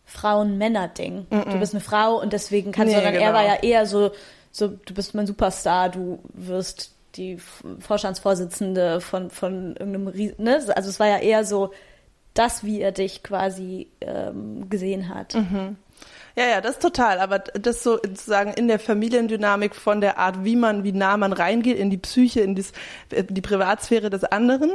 Frauen-Männer-Ding. 0.05 1.27
Du 1.29 1.59
bist 1.59 1.73
eine 1.73 1.81
Frau 1.81 2.19
und 2.19 2.33
deswegen 2.33 2.71
kannst 2.71 2.93
du, 2.93 2.97
Nee, 2.97 3.03
sondern 3.03 3.21
er 3.21 3.31
genau. 3.31 3.33
war 3.33 3.45
ja 3.45 3.55
eher 3.61 3.85
so, 3.85 4.11
so, 4.51 4.67
du 4.67 4.93
bist 4.93 5.15
mein 5.15 5.27
Superstar, 5.27 5.89
du 5.89 6.19
wirst 6.33 6.93
die 7.15 7.37
Vorstandsvorsitzende 7.79 9.01
von, 9.01 9.29
von 9.29 9.75
irgendeinem 9.75 10.07
Riesen, 10.07 10.43
ne? 10.43 10.61
Also 10.75 10.89
es 10.89 10.99
war 10.99 11.07
ja 11.07 11.17
eher 11.17 11.45
so, 11.45 11.71
das, 12.33 12.63
wie 12.63 12.79
er 12.79 12.91
dich 12.91 13.23
quasi 13.23 13.89
ähm, 13.99 14.69
gesehen 14.69 15.09
hat. 15.13 15.35
Ja, 16.35 16.45
ja, 16.45 16.61
das 16.61 16.79
total. 16.79 17.19
Aber 17.19 17.39
das 17.39 17.83
so 17.83 17.97
sozusagen 17.97 18.53
in 18.53 18.67
der 18.67 18.79
Familiendynamik 18.79 19.75
von 19.75 20.01
der 20.01 20.17
Art, 20.17 20.43
wie 20.43 20.55
man, 20.55 20.83
wie 20.83 20.91
nah 20.91 21.17
man 21.17 21.33
reingeht 21.33 21.77
in 21.77 21.89
die 21.89 21.97
Psyche, 21.97 22.41
in 22.41 22.55
dies, 22.55 22.71
die 23.11 23.41
Privatsphäre 23.41 24.09
des 24.09 24.23
anderen, 24.23 24.71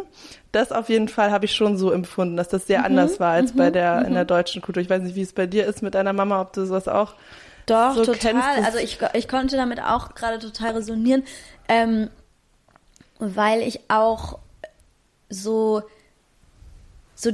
das 0.53 0.73
auf 0.73 0.89
jeden 0.89 1.09
Fall 1.09 1.31
habe 1.31 1.47
ich 1.47 1.55
schon 1.55 1.77
so 1.77 1.91
empfunden, 1.91 2.37
dass 2.37 2.49
das 2.49 2.67
sehr 2.67 2.85
anders 2.85 3.21
war 3.21 3.33
als 3.33 3.53
bei 3.53 3.71
der 3.71 4.05
in 4.07 4.15
der 4.15 4.25
deutschen 4.25 4.63
Kultur. 4.63 4.83
Ich 4.83 4.91
weiß 4.91 5.03
nicht, 5.03 5.17
wie 5.17 5.23
es 5.23 5.33
bei 5.33 5.47
dir 5.47 5.67
ist 5.67 5.83
mit 5.83 5.95
deiner 5.95 6.13
Mama, 6.13 6.41
ob 6.41 6.53
du 6.53 6.65
sowas 6.65 6.89
auch 6.89 7.15
Doch, 7.67 7.95
so 7.95 8.05
total. 8.05 8.65
Also 8.65 8.79
ich, 8.79 8.99
ich 9.15 9.29
konnte 9.29 9.57
damit 9.57 9.81
auch 9.81 10.15
gerade 10.15 10.39
total 10.39 10.73
resonieren, 10.73 11.25
ähm, 11.69 12.11
weil 13.19 13.63
ich 13.63 13.81
auch 13.89 14.39
so, 15.29 15.83
so 17.15 17.33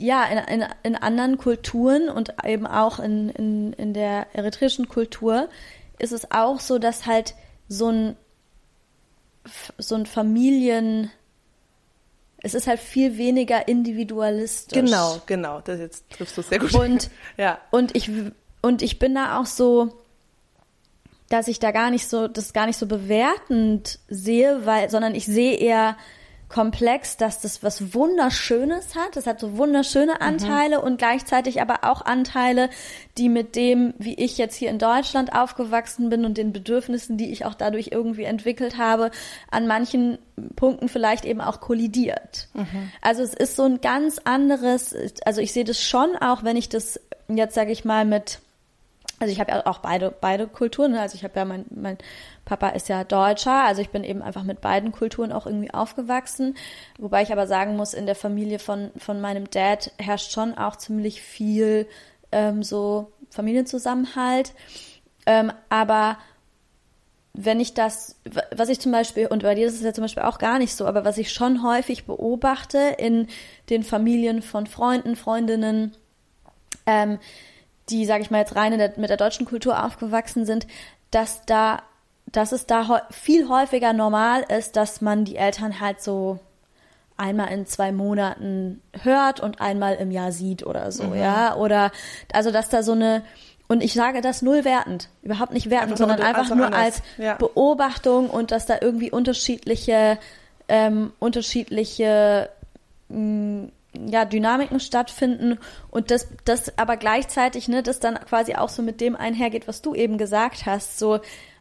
ja, 0.00 0.24
in, 0.24 0.60
in, 0.60 0.66
in 0.82 0.96
anderen 0.96 1.36
Kulturen 1.36 2.08
und 2.08 2.34
eben 2.44 2.66
auch 2.66 2.98
in, 2.98 3.28
in, 3.28 3.72
in 3.74 3.92
der 3.92 4.34
eritreischen 4.34 4.88
Kultur 4.88 5.48
ist 5.98 6.12
es 6.12 6.30
auch 6.30 6.58
so, 6.58 6.78
dass 6.78 7.04
halt 7.04 7.34
so 7.68 7.90
ein, 7.90 8.16
so 9.76 9.94
ein 9.96 10.06
Familien, 10.06 11.10
es 12.38 12.54
ist 12.54 12.66
halt 12.66 12.80
viel 12.80 13.18
weniger 13.18 13.68
individualistisch. 13.68 14.80
Genau, 14.80 15.20
genau. 15.26 15.60
Das 15.60 15.78
jetzt 15.78 16.08
triffst 16.10 16.38
du 16.38 16.42
sehr 16.42 16.58
gut. 16.58 16.74
Und 16.74 17.10
ja. 17.36 17.58
und 17.70 17.94
ich, 17.94 18.10
und 18.62 18.80
ich 18.80 18.98
bin 18.98 19.14
da 19.14 19.38
auch 19.38 19.46
so, 19.46 19.98
dass 21.28 21.46
ich 21.46 21.58
da 21.58 21.72
gar 21.72 21.90
nicht 21.90 22.08
so, 22.08 22.26
das 22.26 22.54
gar 22.54 22.66
nicht 22.66 22.78
so 22.78 22.86
bewertend 22.86 23.98
sehe, 24.08 24.64
weil, 24.64 24.88
sondern 24.88 25.14
ich 25.14 25.26
sehe 25.26 25.56
eher 25.58 25.98
komplex, 26.50 27.16
dass 27.16 27.40
das 27.40 27.62
was 27.62 27.94
Wunderschönes 27.94 28.96
hat. 28.96 29.16
Das 29.16 29.26
hat 29.26 29.40
so 29.40 29.56
wunderschöne 29.56 30.20
Anteile 30.20 30.80
und 30.80 30.98
gleichzeitig 30.98 31.62
aber 31.62 31.84
auch 31.84 32.02
Anteile, 32.02 32.68
die 33.16 33.28
mit 33.28 33.56
dem, 33.56 33.94
wie 33.98 34.14
ich 34.14 34.36
jetzt 34.36 34.56
hier 34.56 34.68
in 34.68 34.78
Deutschland 34.78 35.32
aufgewachsen 35.32 36.10
bin 36.10 36.24
und 36.24 36.36
den 36.36 36.52
Bedürfnissen, 36.52 37.16
die 37.16 37.32
ich 37.32 37.44
auch 37.44 37.54
dadurch 37.54 37.90
irgendwie 37.92 38.24
entwickelt 38.24 38.76
habe, 38.76 39.12
an 39.50 39.68
manchen 39.68 40.18
Punkten 40.56 40.88
vielleicht 40.88 41.24
eben 41.24 41.40
auch 41.40 41.60
kollidiert. 41.60 42.48
Also 43.00 43.22
es 43.22 43.32
ist 43.32 43.56
so 43.56 43.62
ein 43.64 43.80
ganz 43.80 44.18
anderes, 44.24 44.94
also 45.24 45.40
ich 45.40 45.52
sehe 45.52 45.64
das 45.64 45.80
schon 45.80 46.16
auch, 46.16 46.42
wenn 46.42 46.56
ich 46.56 46.68
das 46.68 47.00
jetzt 47.28 47.54
sage 47.54 47.70
ich 47.70 47.84
mal 47.84 48.04
mit 48.04 48.40
also 49.20 49.32
ich 49.32 49.38
habe 49.38 49.52
ja 49.52 49.66
auch 49.66 49.80
beide, 49.80 50.12
beide 50.18 50.46
Kulturen. 50.46 50.92
ne? 50.92 51.00
Also 51.00 51.14
ich 51.14 51.24
habe 51.24 51.38
ja, 51.38 51.44
mein, 51.44 51.66
mein 51.68 51.98
Papa 52.44 52.70
ist 52.70 52.88
ja 52.88 53.04
Deutscher, 53.04 53.64
also 53.64 53.80
ich 53.82 53.90
bin 53.90 54.02
eben 54.02 54.22
einfach 54.22 54.42
mit 54.42 54.60
beiden 54.60 54.92
Kulturen 54.92 55.32
auch 55.32 55.46
irgendwie 55.46 55.72
aufgewachsen. 55.72 56.56
Wobei 56.98 57.22
ich 57.22 57.32
aber 57.32 57.46
sagen 57.46 57.76
muss, 57.76 57.94
in 57.94 58.06
der 58.06 58.14
Familie 58.14 58.58
von, 58.58 58.90
von 58.96 59.20
meinem 59.20 59.48
Dad 59.50 59.92
herrscht 59.98 60.32
schon 60.32 60.56
auch 60.56 60.76
ziemlich 60.76 61.22
viel 61.22 61.86
ähm, 62.32 62.62
so 62.62 63.12
Familienzusammenhalt. 63.30 64.52
Ähm, 65.26 65.52
aber 65.68 66.18
wenn 67.32 67.60
ich 67.60 67.74
das, 67.74 68.16
was 68.54 68.68
ich 68.68 68.80
zum 68.80 68.92
Beispiel, 68.92 69.26
und 69.26 69.42
bei 69.42 69.54
dir 69.54 69.66
ist 69.66 69.74
es 69.74 69.82
ja 69.82 69.92
zum 69.92 70.02
Beispiel 70.02 70.24
auch 70.24 70.38
gar 70.38 70.58
nicht 70.58 70.74
so, 70.74 70.86
aber 70.86 71.04
was 71.04 71.18
ich 71.18 71.32
schon 71.32 71.62
häufig 71.62 72.04
beobachte 72.04 72.96
in 72.98 73.28
den 73.68 73.84
Familien 73.84 74.42
von 74.42 74.66
Freunden, 74.66 75.14
Freundinnen, 75.14 75.92
ähm, 76.86 77.18
die, 77.88 78.04
sage 78.04 78.22
ich 78.22 78.30
mal, 78.30 78.38
jetzt 78.38 78.56
rein 78.56 78.72
in 78.72 78.78
der, 78.78 78.92
mit 78.96 79.10
der 79.10 79.16
deutschen 79.16 79.46
Kultur 79.46 79.84
aufgewachsen 79.84 80.44
sind, 80.44 80.66
dass 81.10 81.44
da, 81.46 81.82
dass 82.32 82.52
es 82.52 82.66
da 82.66 83.02
viel 83.10 83.48
häufiger 83.48 83.92
normal 83.92 84.44
ist, 84.56 84.76
dass 84.76 85.00
man 85.00 85.24
die 85.24 85.36
Eltern 85.36 85.80
halt 85.80 86.00
so 86.00 86.38
einmal 87.16 87.52
in 87.52 87.66
zwei 87.66 87.92
Monaten 87.92 88.80
hört 89.02 89.40
und 89.40 89.60
einmal 89.60 89.96
im 89.96 90.10
Jahr 90.10 90.32
sieht 90.32 90.64
oder 90.64 90.90
so, 90.90 91.04
mhm. 91.04 91.16
ja. 91.16 91.54
Oder 91.56 91.92
also 92.32 92.50
dass 92.50 92.68
da 92.68 92.82
so 92.82 92.92
eine 92.92 93.22
und 93.68 93.84
ich 93.84 93.92
sage 93.92 94.20
das 94.20 94.42
null 94.42 94.64
wertend, 94.64 95.10
überhaupt 95.22 95.52
nicht 95.52 95.70
wertend, 95.70 95.92
einfach 95.92 95.98
sondern 95.98 96.20
einfach 96.22 96.42
also 96.42 96.54
nur 96.56 96.66
anders. 96.66 96.80
als 96.80 97.02
ja. 97.18 97.34
Beobachtung 97.34 98.28
und 98.28 98.50
dass 98.50 98.66
da 98.66 98.78
irgendwie 98.80 99.12
unterschiedliche, 99.12 100.18
ähm, 100.66 101.12
unterschiedliche 101.20 102.48
mh, 103.10 103.18
mm, 103.18 103.72
ja, 104.08 104.24
Dynamiken 104.24 104.80
stattfinden 104.80 105.58
und 105.90 106.10
das, 106.10 106.26
das 106.44 106.78
aber 106.78 106.96
gleichzeitig, 106.96 107.68
ne, 107.68 107.84
das 107.84 108.00
dann 108.00 108.14
quasi 108.14 108.56
auch 108.56 108.68
so 108.70 108.82
mit 108.82 109.00
dem 109.00 109.14
einhergeht, 109.14 109.68
was 109.68 109.82
du 109.82 109.94
eben 109.94 110.18
gesagt 110.18 110.66
hast. 110.66 110.98
So, 110.98 111.20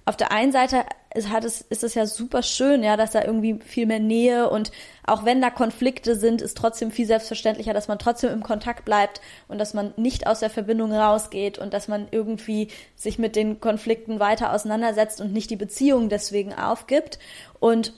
auf 0.09 0.17
der 0.17 0.31
einen 0.31 0.51
Seite 0.51 0.85
ist, 1.13 1.29
hat 1.29 1.45
es, 1.45 1.61
ist 1.61 1.83
es 1.83 1.93
ja 1.93 2.07
super 2.07 2.41
schön, 2.41 2.81
ja, 2.81 2.97
dass 2.97 3.11
da 3.11 3.23
irgendwie 3.23 3.59
viel 3.63 3.85
mehr 3.85 3.99
Nähe 3.99 4.49
und 4.49 4.71
auch 5.05 5.23
wenn 5.23 5.39
da 5.39 5.51
Konflikte 5.51 6.15
sind, 6.15 6.41
ist 6.41 6.57
trotzdem 6.57 6.89
viel 6.89 7.05
selbstverständlicher, 7.05 7.73
dass 7.73 7.87
man 7.87 7.99
trotzdem 7.99 8.31
im 8.31 8.41
Kontakt 8.41 8.85
bleibt 8.85 9.21
und 9.47 9.59
dass 9.59 9.75
man 9.75 9.93
nicht 9.97 10.25
aus 10.25 10.39
der 10.39 10.49
Verbindung 10.49 10.91
rausgeht 10.91 11.59
und 11.59 11.75
dass 11.75 11.87
man 11.87 12.07
irgendwie 12.09 12.69
sich 12.95 13.19
mit 13.19 13.35
den 13.35 13.59
Konflikten 13.59 14.19
weiter 14.19 14.51
auseinandersetzt 14.51 15.21
und 15.21 15.31
nicht 15.31 15.51
die 15.51 15.55
Beziehung 15.55 16.09
deswegen 16.09 16.55
aufgibt. 16.55 17.19
Und 17.59 17.93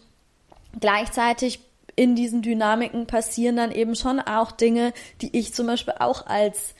gleichzeitig 0.77 1.61
in 1.95 2.15
diesen 2.15 2.41
Dynamiken 2.41 3.07
passieren 3.07 3.55
dann 3.55 3.71
eben 3.71 3.95
schon 3.95 4.19
auch 4.19 4.51
Dinge, 4.51 4.91
die 5.21 5.37
ich 5.37 5.53
zum 5.53 5.67
Beispiel 5.67 5.95
auch 5.99 6.27
als 6.27 6.75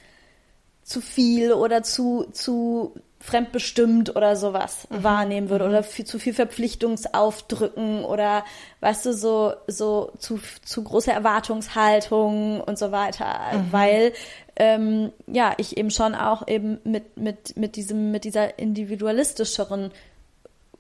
zu 0.84 1.02
viel 1.02 1.54
oder 1.54 1.84
zu, 1.84 2.26
zu 2.32 2.94
fremdbestimmt 3.22 4.16
oder 4.16 4.36
sowas 4.36 4.88
mhm. 4.90 5.04
wahrnehmen 5.04 5.50
würde 5.50 5.66
oder 5.66 5.82
mhm. 5.82 5.86
viel, 5.86 6.06
zu 6.06 6.20
viel 6.20 6.34
Verpflichtungsaufdrücken 6.34 8.04
oder 8.04 8.44
weißt 8.82 9.06
du 9.06 9.14
so 9.14 9.54
so 9.68 10.12
zu 10.18 10.40
zu 10.66 10.84
große 10.84 11.12
Erwartungshaltung 11.12 12.62
und 12.62 12.80
so 12.80 12.92
weiter 12.92 13.40
mhm. 13.54 13.72
weil 13.72 14.14
ähm, 14.56 15.12
ja 15.28 15.54
ich 15.58 15.78
eben 15.78 15.92
schon 15.92 16.16
auch 16.16 16.48
eben 16.48 16.80
mit 16.84 17.16
mit 17.16 17.56
mit 17.56 17.76
diesem 17.76 18.12
mit 18.12 18.24
dieser 18.24 18.58
individualistischeren 18.58 19.92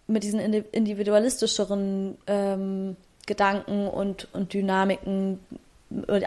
mit 0.07 0.23
diesen 0.23 0.39
individualistischeren 0.39 2.17
ähm, 2.25 2.97
Gedanken 3.27 3.87
und 3.87 4.27
und 4.33 4.53
Dynamiken 4.53 5.39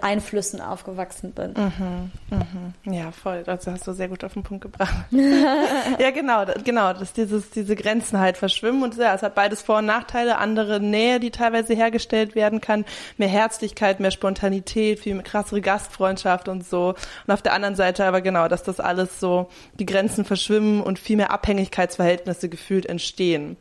Einflüssen 0.02 0.61
aufgewachsen 0.61 1.33
bin. 1.33 1.54
Mhm, 1.54 2.11
mhm. 2.30 2.92
Ja, 2.92 3.11
voll. 3.12 3.44
Also 3.47 3.71
hast 3.71 3.87
du 3.87 3.92
sehr 3.92 4.09
gut 4.09 4.23
auf 4.23 4.35
den 4.35 4.42
Punkt 4.42 4.62
gebracht. 4.62 4.94
ja, 5.11 6.11
genau, 6.11 6.44
genau, 6.62 6.92
dass 6.92 7.12
dieses, 7.12 7.50
diese 7.50 7.75
Grenzen 7.75 8.18
halt 8.21 8.37
verschwimmen 8.37 8.83
und 8.83 8.97
ja, 8.97 9.14
es 9.14 9.23
hat 9.23 9.35
beides 9.35 9.62
Vor- 9.62 9.78
und 9.78 9.87
Nachteile, 9.87 10.38
andere 10.38 10.80
Nähe, 10.80 11.18
die 11.18 11.30
teilweise 11.30 11.75
hergestellt 11.75 12.35
werden 12.35 12.61
kann, 12.61 12.85
mehr 13.16 13.28
Herzlichkeit, 13.28 14.00
mehr 14.00 14.11
Spontanität, 14.11 15.00
viel 15.00 15.21
krassere 15.23 15.61
Gastfreundschaft 15.61 16.49
und 16.49 16.66
so. 16.66 16.94
Und 17.26 17.33
auf 17.33 17.42
der 17.42 17.54
anderen 17.54 17.75
Seite 17.75 18.04
aber 18.04 18.21
genau, 18.21 18.49
dass 18.49 18.62
das 18.62 18.80
alles 18.80 19.18
so, 19.18 19.49
die 19.78 19.87
Grenzen 19.87 20.25
verschwimmen 20.25 20.83
und 20.83 20.99
viel 20.99 21.16
mehr 21.16 21.30
Abhängigkeitsverhältnisse 21.30 22.49
gefühlt 22.49 22.87
entstehen. 22.87 23.56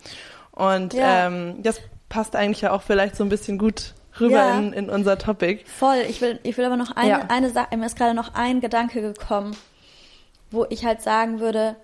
Und 0.52 0.94
ja. 0.94 1.28
ähm, 1.28 1.64
das 1.64 1.80
passt 2.10 2.36
eigentlich 2.36 2.62
ja 2.62 2.72
auch 2.72 2.82
vielleicht 2.82 3.16
so 3.16 3.24
ein 3.24 3.30
bisschen 3.30 3.58
gut 3.58 3.94
rüber 4.20 4.36
ja, 4.36 4.58
in, 4.58 4.74
in 4.74 4.90
unser 4.90 5.18
Topic. 5.18 5.64
Voll. 5.66 6.06
Ich 6.10 6.22
will, 6.22 6.40
ich 6.44 6.58
will 6.58 6.66
aber 6.66 6.78
noch 6.78 6.96
eine, 6.96 7.10
ja. 7.10 7.26
eine 7.30 7.50
Sache, 7.50 7.76
mir 7.78 7.86
ist 7.86 7.98
gerade 7.98 8.14
noch 8.14 8.34
ein 8.34 8.62
Gedanke 8.62 9.02
gekommen, 9.02 9.56
wo 10.52 10.66
ich 10.70 10.86
halt 10.86 11.02
sagen 11.02 11.40
würde, 11.40 11.76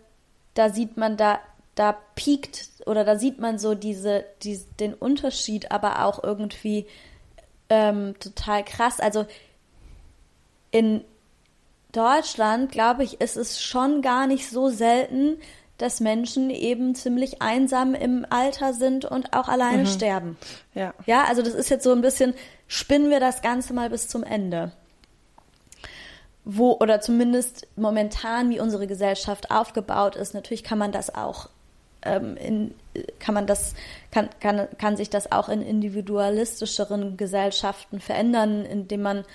da 0.53 0.69
sieht 0.69 0.97
man, 0.97 1.17
da, 1.17 1.39
da 1.75 1.95
piekt 2.15 2.69
oder 2.85 3.03
da 3.03 3.17
sieht 3.17 3.39
man 3.39 3.59
so 3.59 3.75
diese, 3.75 4.25
die, 4.43 4.59
den 4.79 4.93
Unterschied, 4.93 5.71
aber 5.71 6.05
auch 6.05 6.23
irgendwie 6.23 6.85
ähm, 7.69 8.15
total 8.19 8.63
krass. 8.63 8.99
Also 8.99 9.25
in 10.71 11.03
Deutschland, 11.91 12.71
glaube 12.71 13.03
ich, 13.03 13.21
ist 13.21 13.37
es 13.37 13.61
schon 13.61 14.01
gar 14.01 14.27
nicht 14.27 14.49
so 14.49 14.69
selten, 14.69 15.37
dass 15.79 16.01
Menschen 16.01 16.49
eben 16.49 16.93
ziemlich 16.93 17.41
einsam 17.41 17.95
im 17.95 18.25
Alter 18.29 18.73
sind 18.73 19.05
und 19.05 19.33
auch 19.33 19.47
alleine 19.47 19.83
mhm. 19.83 19.87
sterben. 19.87 20.37
Ja. 20.75 20.93
Ja, 21.05 21.23
also 21.23 21.41
das 21.41 21.53
ist 21.53 21.69
jetzt 21.69 21.83
so 21.83 21.91
ein 21.91 22.01
bisschen, 22.01 22.33
spinnen 22.67 23.09
wir 23.09 23.19
das 23.19 23.41
Ganze 23.41 23.73
mal 23.73 23.89
bis 23.89 24.07
zum 24.07 24.23
Ende. 24.23 24.71
Wo, 26.43 26.77
oder 26.79 26.99
zumindest 26.99 27.67
momentan, 27.75 28.49
wie 28.49 28.59
unsere 28.59 28.87
Gesellschaft 28.87 29.51
aufgebaut 29.51 30.15
ist, 30.15 30.33
natürlich 30.33 30.63
kann 30.63 30.77
man 30.77 30.91
das 30.91 31.13
auch 31.13 31.49
ähm, 32.01 32.37
in, 32.37 32.75
kann 33.19 33.35
man 33.35 33.47
das, 33.47 33.73
kann, 34.11 34.29
kann, 34.39 34.67
kann 34.77 34.97
sich 34.97 35.09
das 35.09 35.31
auch 35.31 35.49
in 35.49 35.61
individualistischeren 35.61 37.17
Gesellschaften 37.17 37.99
verändern, 37.99 38.65
indem 38.65 39.01
man 39.01 39.25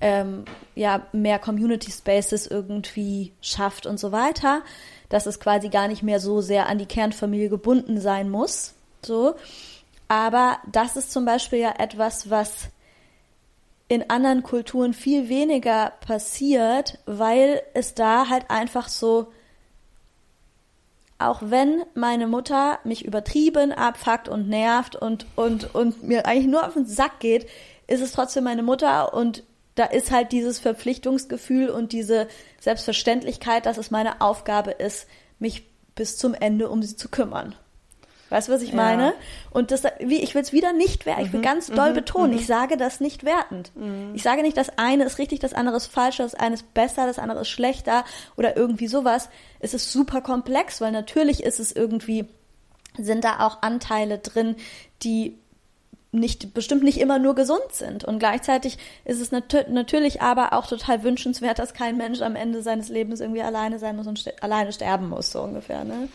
ähm, 0.00 0.44
ja 0.74 1.06
mehr 1.12 1.38
Community 1.38 1.90
Spaces 1.90 2.46
irgendwie 2.46 3.32
schafft 3.40 3.86
und 3.86 3.98
so 3.98 4.12
weiter 4.12 4.62
dass 5.08 5.26
es 5.26 5.40
quasi 5.40 5.68
gar 5.68 5.88
nicht 5.88 6.02
mehr 6.02 6.20
so 6.20 6.40
sehr 6.40 6.68
an 6.68 6.78
die 6.78 6.86
Kernfamilie 6.86 7.48
gebunden 7.48 8.00
sein 8.00 8.28
muss. 8.30 8.74
So. 9.04 9.34
Aber 10.08 10.58
das 10.70 10.96
ist 10.96 11.12
zum 11.12 11.24
Beispiel 11.24 11.60
ja 11.60 11.74
etwas, 11.78 12.30
was 12.30 12.68
in 13.88 14.10
anderen 14.10 14.42
Kulturen 14.42 14.94
viel 14.94 15.28
weniger 15.28 15.92
passiert, 16.06 16.98
weil 17.06 17.62
es 17.74 17.94
da 17.94 18.28
halt 18.28 18.50
einfach 18.50 18.88
so, 18.88 19.28
auch 21.18 21.40
wenn 21.42 21.84
meine 21.94 22.26
Mutter 22.26 22.78
mich 22.84 23.04
übertrieben 23.04 23.72
abfuckt 23.72 24.28
und 24.28 24.48
nervt 24.48 24.96
und, 24.96 25.26
und, 25.36 25.74
und 25.74 26.02
mir 26.02 26.26
eigentlich 26.26 26.48
nur 26.48 26.66
auf 26.66 26.74
den 26.74 26.86
Sack 26.86 27.20
geht, 27.20 27.48
ist 27.86 28.02
es 28.02 28.12
trotzdem 28.12 28.44
meine 28.44 28.64
Mutter 28.64 29.14
und 29.14 29.44
da 29.76 29.84
ist 29.84 30.10
halt 30.10 30.32
dieses 30.32 30.58
Verpflichtungsgefühl 30.58 31.68
und 31.68 31.92
diese 31.92 32.26
Selbstverständlichkeit, 32.60 33.66
dass 33.66 33.78
es 33.78 33.90
meine 33.90 34.20
Aufgabe 34.20 34.72
ist, 34.72 35.06
mich 35.38 35.70
bis 35.94 36.18
zum 36.18 36.34
Ende 36.34 36.68
um 36.68 36.82
sie 36.82 36.96
zu 36.96 37.08
kümmern. 37.08 37.54
Weißt 38.28 38.48
du, 38.48 38.52
was 38.52 38.62
ich 38.62 38.70
ja. 38.70 38.76
meine? 38.76 39.14
Und 39.50 39.70
das, 39.70 39.84
wie, 40.00 40.16
ich 40.16 40.34
will 40.34 40.42
es 40.42 40.52
wieder 40.52 40.72
nicht 40.72 41.06
werten. 41.06 41.22
Ich 41.22 41.32
will 41.32 41.40
mhm. 41.40 41.44
ganz 41.44 41.68
doll 41.68 41.90
mhm. 41.90 41.94
betonen, 41.94 42.32
mhm. 42.32 42.38
ich 42.38 42.46
sage 42.46 42.76
das 42.76 43.00
nicht 43.00 43.24
wertend. 43.24 43.70
Mhm. 43.76 44.12
Ich 44.14 44.22
sage 44.22 44.42
nicht, 44.42 44.56
das 44.56 44.78
eine 44.78 45.04
ist 45.04 45.18
richtig, 45.18 45.38
das 45.40 45.52
andere 45.52 45.76
ist 45.76 45.86
falsch, 45.86 46.16
das 46.16 46.34
eine 46.34 46.54
ist 46.54 46.74
besser, 46.74 47.06
das 47.06 47.18
andere 47.18 47.42
ist 47.42 47.48
schlechter 47.48 48.04
oder 48.36 48.56
irgendwie 48.56 48.88
sowas. 48.88 49.28
Es 49.60 49.74
ist 49.74 49.92
super 49.92 50.22
komplex, 50.22 50.80
weil 50.80 50.90
natürlich 50.90 51.42
ist 51.44 51.60
es 51.60 51.70
irgendwie, 51.70 52.26
sind 52.98 53.22
da 53.22 53.46
auch 53.46 53.62
Anteile 53.62 54.18
drin, 54.18 54.56
die 55.02 55.38
nicht, 56.12 56.54
bestimmt 56.54 56.82
nicht 56.82 57.00
immer 57.00 57.18
nur 57.18 57.34
gesund 57.34 57.72
sind. 57.72 58.04
Und 58.04 58.18
gleichzeitig 58.18 58.78
ist 59.04 59.20
es 59.20 59.32
nat 59.32 59.68
natürlich 59.68 60.22
aber 60.22 60.52
auch 60.52 60.66
total 60.66 61.02
wünschenswert, 61.02 61.58
dass 61.58 61.74
kein 61.74 61.96
Mensch 61.96 62.22
am 62.22 62.36
Ende 62.36 62.62
seines 62.62 62.88
Lebens 62.88 63.20
irgendwie 63.20 63.42
alleine 63.42 63.78
sein 63.78 63.96
muss 63.96 64.06
und 64.06 64.18
st 64.18 64.42
alleine 64.42 64.72
sterben 64.72 65.08
muss, 65.08 65.32
so 65.32 65.42
ungefähr, 65.42 65.84
ne? 65.84 66.08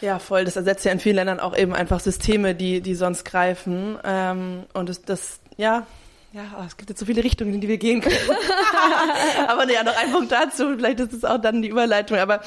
Ja, 0.00 0.18
voll. 0.18 0.44
Das 0.44 0.56
ersetzt 0.56 0.84
ja 0.84 0.92
in 0.92 1.00
vielen 1.00 1.16
Ländern 1.16 1.40
auch 1.40 1.56
eben 1.56 1.74
einfach 1.74 2.00
Systeme, 2.00 2.54
die, 2.54 2.82
die 2.82 2.94
sonst 2.94 3.24
greifen. 3.24 3.98
Ähm, 4.04 4.64
und 4.74 4.88
das, 4.90 5.02
das, 5.02 5.40
ja, 5.56 5.86
ja, 6.32 6.42
oh, 6.58 6.64
es 6.66 6.76
gibt 6.76 6.90
jetzt 6.90 6.98
so 7.00 7.06
viele 7.06 7.24
Richtungen, 7.24 7.54
in 7.54 7.62
die 7.62 7.68
wir 7.68 7.78
gehen 7.78 8.02
können. 8.02 8.14
aber 9.48 9.70
ja, 9.72 9.82
noch 9.82 9.96
ein 9.96 10.12
Punkt 10.12 10.30
dazu. 10.30 10.74
Vielleicht 10.76 11.00
ist 11.00 11.14
es 11.14 11.24
auch 11.24 11.38
dann 11.38 11.62
die 11.62 11.68
Überleitung. 11.68 12.18
Aber 12.18 12.42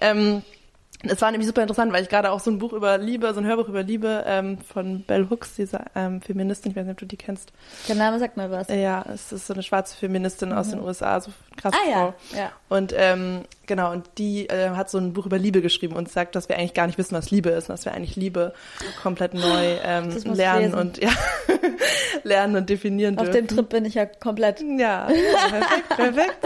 ähm, 0.00 0.42
es 1.06 1.20
war 1.20 1.30
nämlich 1.30 1.46
super 1.46 1.62
interessant, 1.62 1.92
weil 1.92 2.02
ich 2.02 2.08
gerade 2.08 2.30
auch 2.30 2.40
so 2.40 2.50
ein 2.50 2.58
Buch 2.58 2.72
über 2.72 2.98
Liebe, 2.98 3.32
so 3.34 3.40
ein 3.40 3.46
Hörbuch 3.46 3.68
über 3.68 3.82
Liebe 3.82 4.24
ähm, 4.26 4.58
von 4.58 5.02
Bell 5.02 5.28
Hooks, 5.30 5.56
dieser 5.56 5.84
ähm, 5.94 6.20
Feministin, 6.20 6.70
ich 6.70 6.76
weiß 6.76 6.84
nicht, 6.84 6.92
ob 6.92 6.98
du 6.98 7.06
die 7.06 7.16
kennst. 7.16 7.52
Der 7.88 7.96
Name 7.96 8.18
sagt 8.18 8.36
mal 8.36 8.50
was. 8.50 8.68
Ja, 8.68 9.04
es 9.12 9.32
ist 9.32 9.46
so 9.46 9.54
eine 9.54 9.62
schwarze 9.62 9.96
Feministin 9.96 10.50
mhm. 10.50 10.56
aus 10.56 10.70
den 10.70 10.80
USA, 10.80 11.20
so 11.20 11.30
krass 11.56 11.74
ah, 11.74 11.90
Frau. 11.92 12.14
Ja, 12.32 12.38
ja. 12.38 12.52
Und 12.68 12.94
ähm, 12.96 13.42
genau, 13.66 13.92
und 13.92 14.08
die 14.18 14.48
äh, 14.48 14.70
hat 14.70 14.90
so 14.90 14.98
ein 14.98 15.12
Buch 15.12 15.26
über 15.26 15.38
Liebe 15.38 15.62
geschrieben 15.62 15.94
und 15.94 16.10
sagt, 16.10 16.34
dass 16.34 16.48
wir 16.48 16.56
eigentlich 16.56 16.74
gar 16.74 16.86
nicht 16.86 16.98
wissen, 16.98 17.14
was 17.14 17.30
Liebe 17.30 17.50
ist, 17.50 17.68
und 17.68 17.74
dass 17.74 17.84
wir 17.84 17.92
eigentlich 17.92 18.16
Liebe 18.16 18.54
komplett 19.02 19.34
neu 19.34 19.78
ähm, 19.84 20.10
lernen 20.24 20.74
und 20.74 20.98
ja, 20.98 21.10
lernen 22.22 22.56
und 22.56 22.68
definieren 22.68 23.18
Auf 23.18 23.24
dürfen. 23.24 23.46
dem 23.46 23.56
Trip 23.56 23.68
bin 23.68 23.84
ich 23.84 23.94
ja 23.94 24.06
komplett. 24.06 24.60
Ja, 24.60 25.06
perfekt, 25.06 25.88
perfekt. 25.88 26.36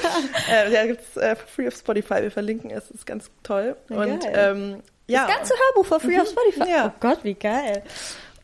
äh, 0.50 0.72
ja, 0.72 0.86
gibt's 0.86 1.16
äh, 1.16 1.36
free 1.36 1.68
auf 1.68 1.74
Spotify, 1.74 2.22
wir 2.22 2.30
verlinken 2.30 2.70
es, 2.70 2.90
ist 2.90 3.06
ganz 3.06 3.30
toll. 3.42 3.76
Und 3.90 4.24
ähm, 4.32 4.82
ja. 5.06 5.26
Das 5.26 5.36
ganze 5.36 5.54
Hörbuch 5.54 5.86
for 5.86 6.00
free 6.00 6.14
mhm. 6.14 6.20
auf 6.20 6.28
Spotify. 6.28 6.70
Ja. 6.70 6.86
Oh 6.86 6.98
Gott, 7.00 7.18
wie 7.24 7.34
geil. 7.34 7.82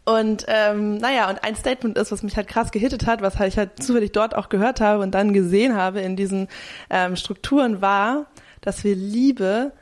Und 0.05 0.47
ähm, 0.47 0.99
naja, 0.99 1.29
und 1.29 1.43
ein 1.43 1.57
Statement 1.57 1.99
ist, 1.99 2.13
was 2.13 2.23
mich 2.23 2.37
halt 2.37 2.47
krass 2.47 2.71
gehittet 2.71 3.07
hat, 3.07 3.23
was 3.23 3.39
halt 3.39 3.53
ich 3.53 3.59
halt 3.59 3.83
zufällig 3.83 4.13
dort 4.13 4.37
auch 4.37 4.49
gehört 4.49 4.81
habe 4.81 5.03
und 5.03 5.13
dann 5.13 5.33
gesehen 5.33 5.75
habe 5.75 6.01
in 6.01 6.15
diesen 6.15 6.49
ähm, 6.91 7.17
Strukturen, 7.17 7.81
war, 7.81 8.27
dass 8.61 8.85
wir 8.85 8.95
Liebe 8.95 9.73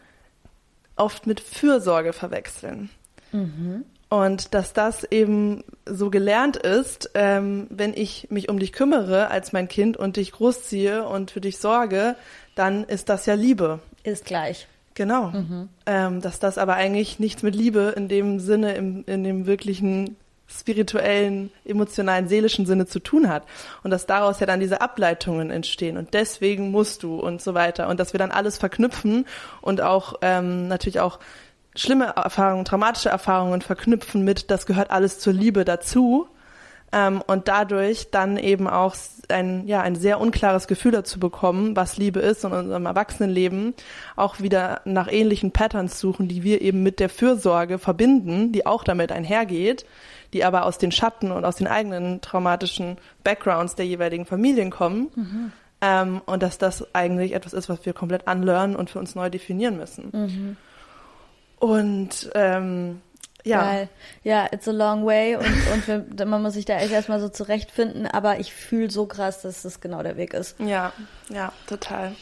oft 0.96 1.26
mit 1.26 1.40
Fürsorge 1.40 2.14
verwechseln. 2.14 2.88
Mhm. 3.32 3.84
Und 4.08 4.54
dass 4.54 4.72
das 4.72 5.04
eben 5.04 5.64
so 5.84 6.08
gelernt 6.08 6.56
ist, 6.56 7.10
ähm, 7.14 7.66
wenn 7.68 7.92
ich 7.94 8.28
mich 8.30 8.48
um 8.48 8.58
dich 8.58 8.72
kümmere 8.72 9.28
als 9.28 9.52
mein 9.52 9.68
Kind 9.68 9.96
und 9.96 10.16
dich 10.16 10.32
großziehe 10.32 11.04
und 11.04 11.32
für 11.32 11.40
dich 11.40 11.58
sorge, 11.58 12.16
dann 12.54 12.84
ist 12.84 13.08
das 13.08 13.26
ja 13.26 13.34
Liebe. 13.34 13.80
Ist 14.04 14.24
gleich. 14.24 14.68
Genau. 14.94 15.30
Mhm. 15.30 15.68
Ähm, 15.86 16.20
dass 16.20 16.38
das 16.38 16.58
aber 16.58 16.74
eigentlich 16.74 17.18
nichts 17.18 17.42
mit 17.42 17.54
Liebe 17.54 17.94
in 17.96 18.08
dem 18.08 18.38
Sinne, 18.38 18.74
im, 18.74 19.04
in 19.06 19.24
dem 19.24 19.46
wirklichen 19.46 20.16
spirituellen, 20.46 21.50
emotionalen, 21.64 22.28
seelischen 22.28 22.66
Sinne 22.66 22.86
zu 22.86 23.00
tun 23.00 23.28
hat. 23.28 23.44
Und 23.82 23.90
dass 23.90 24.06
daraus 24.06 24.40
ja 24.40 24.46
dann 24.46 24.60
diese 24.60 24.80
Ableitungen 24.80 25.50
entstehen 25.50 25.96
und 25.96 26.14
deswegen 26.14 26.70
musst 26.70 27.02
du 27.02 27.18
und 27.18 27.40
so 27.40 27.54
weiter. 27.54 27.88
Und 27.88 27.98
dass 27.98 28.12
wir 28.12 28.18
dann 28.18 28.30
alles 28.30 28.58
verknüpfen 28.58 29.26
und 29.62 29.80
auch 29.80 30.14
ähm, 30.22 30.68
natürlich 30.68 31.00
auch 31.00 31.18
schlimme 31.74 32.12
Erfahrungen, 32.16 32.64
traumatische 32.64 33.08
Erfahrungen 33.08 33.62
verknüpfen 33.62 34.22
mit, 34.22 34.50
das 34.50 34.66
gehört 34.66 34.90
alles 34.90 35.18
zur 35.18 35.32
Liebe 35.32 35.64
dazu. 35.64 36.28
Ähm, 36.94 37.22
und 37.26 37.48
dadurch 37.48 38.12
dann 38.12 38.36
eben 38.36 38.68
auch 38.68 38.94
ein, 39.28 39.66
ja, 39.66 39.80
ein 39.80 39.96
sehr 39.96 40.20
unklares 40.20 40.68
Gefühl 40.68 40.92
dazu 40.92 41.18
bekommen, 41.18 41.74
was 41.74 41.96
Liebe 41.96 42.20
ist 42.20 42.44
und 42.44 42.52
in 42.52 42.58
unserem 42.58 42.86
Erwachsenenleben 42.86 43.74
auch 44.14 44.38
wieder 44.38 44.80
nach 44.84 45.10
ähnlichen 45.10 45.50
Patterns 45.50 45.98
suchen, 45.98 46.28
die 46.28 46.44
wir 46.44 46.62
eben 46.62 46.84
mit 46.84 47.00
der 47.00 47.08
Fürsorge 47.08 47.80
verbinden, 47.80 48.52
die 48.52 48.64
auch 48.64 48.84
damit 48.84 49.10
einhergeht, 49.10 49.84
die 50.32 50.44
aber 50.44 50.66
aus 50.66 50.78
den 50.78 50.92
Schatten 50.92 51.32
und 51.32 51.44
aus 51.44 51.56
den 51.56 51.66
eigenen 51.66 52.20
traumatischen 52.20 52.98
Backgrounds 53.24 53.74
der 53.74 53.86
jeweiligen 53.86 54.24
Familien 54.24 54.70
kommen. 54.70 55.10
Mhm. 55.16 55.52
Ähm, 55.80 56.20
und 56.26 56.44
dass 56.44 56.58
das 56.58 56.94
eigentlich 56.94 57.32
etwas 57.32 57.54
ist, 57.54 57.68
was 57.68 57.84
wir 57.84 57.92
komplett 57.92 58.28
anlernen 58.28 58.76
und 58.76 58.88
für 58.88 59.00
uns 59.00 59.16
neu 59.16 59.30
definieren 59.30 59.76
müssen. 59.78 60.10
Mhm. 60.12 60.56
Und 61.58 62.30
ähm, 62.34 63.00
ja. 63.44 63.62
Geil. 63.62 63.88
Ja, 64.22 64.46
it's 64.50 64.66
a 64.66 64.72
long 64.72 65.04
way 65.04 65.36
und, 65.36 65.44
und 65.72 66.18
wir, 66.18 66.26
man 66.26 66.42
muss 66.42 66.54
sich 66.54 66.64
da 66.64 66.78
echt 66.78 66.92
erstmal 66.92 67.20
so 67.20 67.28
zurechtfinden, 67.28 68.06
aber 68.06 68.40
ich 68.40 68.52
fühle 68.52 68.90
so 68.90 69.06
krass, 69.06 69.42
dass 69.42 69.62
das 69.62 69.80
genau 69.80 70.02
der 70.02 70.16
Weg 70.16 70.34
ist. 70.34 70.58
Ja, 70.58 70.92
ja, 71.28 71.52
total. 71.66 72.12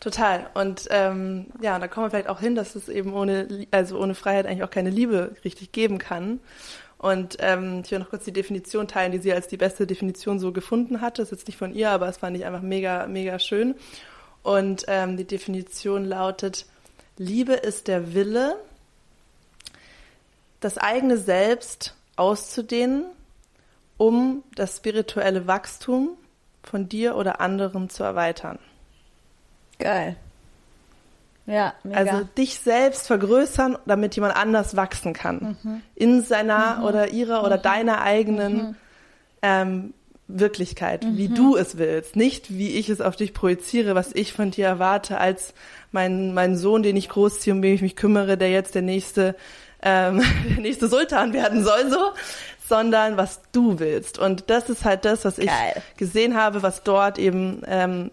Total. 0.00 0.50
Und 0.54 0.88
ähm, 0.90 1.46
ja, 1.60 1.78
da 1.78 1.86
kommen 1.86 2.06
wir 2.06 2.10
vielleicht 2.10 2.28
auch 2.28 2.40
hin, 2.40 2.56
dass 2.56 2.74
es 2.74 2.88
eben 2.88 3.14
ohne, 3.14 3.66
also 3.70 4.00
ohne 4.00 4.16
Freiheit 4.16 4.46
eigentlich 4.46 4.64
auch 4.64 4.70
keine 4.70 4.90
Liebe 4.90 5.36
richtig 5.44 5.70
geben 5.70 5.98
kann. 5.98 6.40
Und 6.98 7.36
ähm, 7.38 7.82
ich 7.84 7.90
will 7.92 8.00
noch 8.00 8.10
kurz 8.10 8.24
die 8.24 8.32
Definition 8.32 8.88
teilen, 8.88 9.12
die 9.12 9.18
sie 9.18 9.32
als 9.32 9.46
die 9.46 9.56
beste 9.56 9.86
Definition 9.86 10.40
so 10.40 10.52
gefunden 10.52 11.00
hatte. 11.00 11.22
Das 11.22 11.30
ist 11.30 11.38
jetzt 11.38 11.46
nicht 11.48 11.56
von 11.56 11.72
ihr, 11.72 11.90
aber 11.90 12.08
es 12.08 12.16
fand 12.16 12.36
ich 12.36 12.44
einfach 12.44 12.62
mega, 12.62 13.06
mega 13.06 13.38
schön. 13.38 13.76
Und 14.42 14.84
ähm, 14.88 15.16
die 15.16 15.26
Definition 15.26 16.04
lautet, 16.04 16.66
Liebe 17.16 17.52
ist 17.52 17.86
der 17.86 18.14
Wille, 18.14 18.56
das 20.62 20.78
eigene 20.78 21.18
Selbst 21.18 21.94
auszudehnen, 22.16 23.04
um 23.98 24.42
das 24.54 24.78
spirituelle 24.78 25.46
Wachstum 25.46 26.10
von 26.62 26.88
dir 26.88 27.16
oder 27.16 27.40
anderen 27.40 27.90
zu 27.90 28.02
erweitern. 28.04 28.58
Geil. 29.78 30.16
Ja, 31.46 31.74
mega. 31.82 31.98
Also 31.98 32.24
dich 32.38 32.58
selbst 32.58 33.06
vergrößern, 33.08 33.76
damit 33.84 34.14
jemand 34.14 34.36
anders 34.36 34.76
wachsen 34.76 35.12
kann. 35.12 35.56
Mhm. 35.62 35.82
In 35.96 36.22
seiner 36.22 36.78
mhm. 36.78 36.84
oder 36.84 37.08
ihrer 37.08 37.44
oder 37.44 37.58
mhm. 37.58 37.62
deiner 37.62 38.02
eigenen 38.02 38.56
mhm. 38.56 38.76
ähm, 39.42 39.94
Wirklichkeit, 40.28 41.04
wie 41.04 41.28
mhm. 41.28 41.34
du 41.34 41.56
es 41.56 41.78
willst. 41.78 42.14
Nicht, 42.14 42.56
wie 42.56 42.70
ich 42.70 42.88
es 42.88 43.00
auf 43.00 43.16
dich 43.16 43.34
projiziere, 43.34 43.94
was 43.96 44.12
ich 44.14 44.32
von 44.32 44.52
dir 44.52 44.66
erwarte, 44.66 45.18
als 45.18 45.52
mein, 45.90 46.32
mein 46.32 46.56
Sohn, 46.56 46.82
den 46.82 46.96
ich 46.96 47.08
großziehe, 47.08 47.52
um 47.52 47.60
den 47.60 47.74
ich 47.74 47.82
mich 47.82 47.96
kümmere, 47.96 48.38
der 48.38 48.50
jetzt 48.50 48.76
der 48.76 48.82
nächste, 48.82 49.34
ähm, 49.82 50.22
der 50.48 50.60
nächste 50.62 50.88
Sultan 50.88 51.32
werden 51.32 51.64
soll, 51.64 51.90
so 51.90 52.12
sondern 52.68 53.18
was 53.18 53.40
du 53.52 53.78
willst. 53.80 54.18
Und 54.18 54.48
das 54.48 54.70
ist 54.70 54.86
halt 54.86 55.04
das, 55.04 55.26
was 55.26 55.36
Geil. 55.36 55.48
ich 55.76 55.96
gesehen 55.98 56.36
habe, 56.36 56.62
was 56.62 56.82
dort 56.82 57.18
eben 57.18 57.60
ähm, 57.66 58.10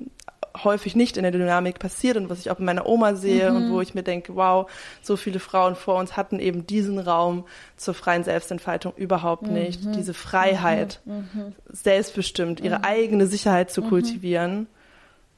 häufig 0.63 0.95
nicht 0.95 1.17
in 1.17 1.23
der 1.23 1.31
Dynamik 1.31 1.79
passiert 1.79 2.17
und 2.17 2.29
was 2.29 2.39
ich 2.39 2.51
auch 2.51 2.59
in 2.59 2.65
meiner 2.65 2.85
Oma 2.85 3.15
sehe 3.15 3.49
mhm. 3.49 3.55
und 3.55 3.71
wo 3.71 3.81
ich 3.81 3.93
mir 3.93 4.03
denke, 4.03 4.35
wow, 4.35 4.69
so 5.01 5.15
viele 5.15 5.39
Frauen 5.39 5.75
vor 5.75 5.95
uns 5.95 6.17
hatten 6.17 6.39
eben 6.39 6.67
diesen 6.67 6.99
Raum 6.99 7.45
zur 7.77 7.93
freien 7.93 8.23
Selbstentfaltung 8.23 8.93
überhaupt 8.95 9.43
mhm. 9.43 9.53
nicht. 9.53 9.95
Diese 9.95 10.13
Freiheit, 10.13 10.99
mhm. 11.05 11.29
mhm. 11.33 11.55
selbstbestimmt, 11.69 12.59
ihre 12.59 12.79
mhm. 12.79 12.83
eigene 12.83 13.27
Sicherheit 13.27 13.71
zu 13.71 13.81
mhm. 13.81 13.89
kultivieren, 13.89 14.67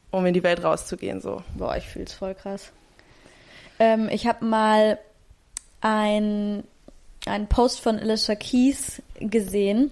um 0.09 0.25
in 0.25 0.33
die 0.33 0.43
Welt 0.43 0.63
rauszugehen. 0.63 1.21
So. 1.21 1.43
Boah, 1.55 1.75
ich 1.77 1.87
fühle 1.87 2.05
es 2.05 2.13
voll 2.13 2.33
krass. 2.33 2.71
Ähm, 3.79 4.09
ich 4.11 4.27
habe 4.27 4.45
mal 4.45 4.97
ein, 5.81 6.63
einen 7.25 7.47
Post 7.47 7.81
von 7.81 7.99
Alicia 7.99 8.35
Keys 8.35 9.01
gesehen 9.19 9.91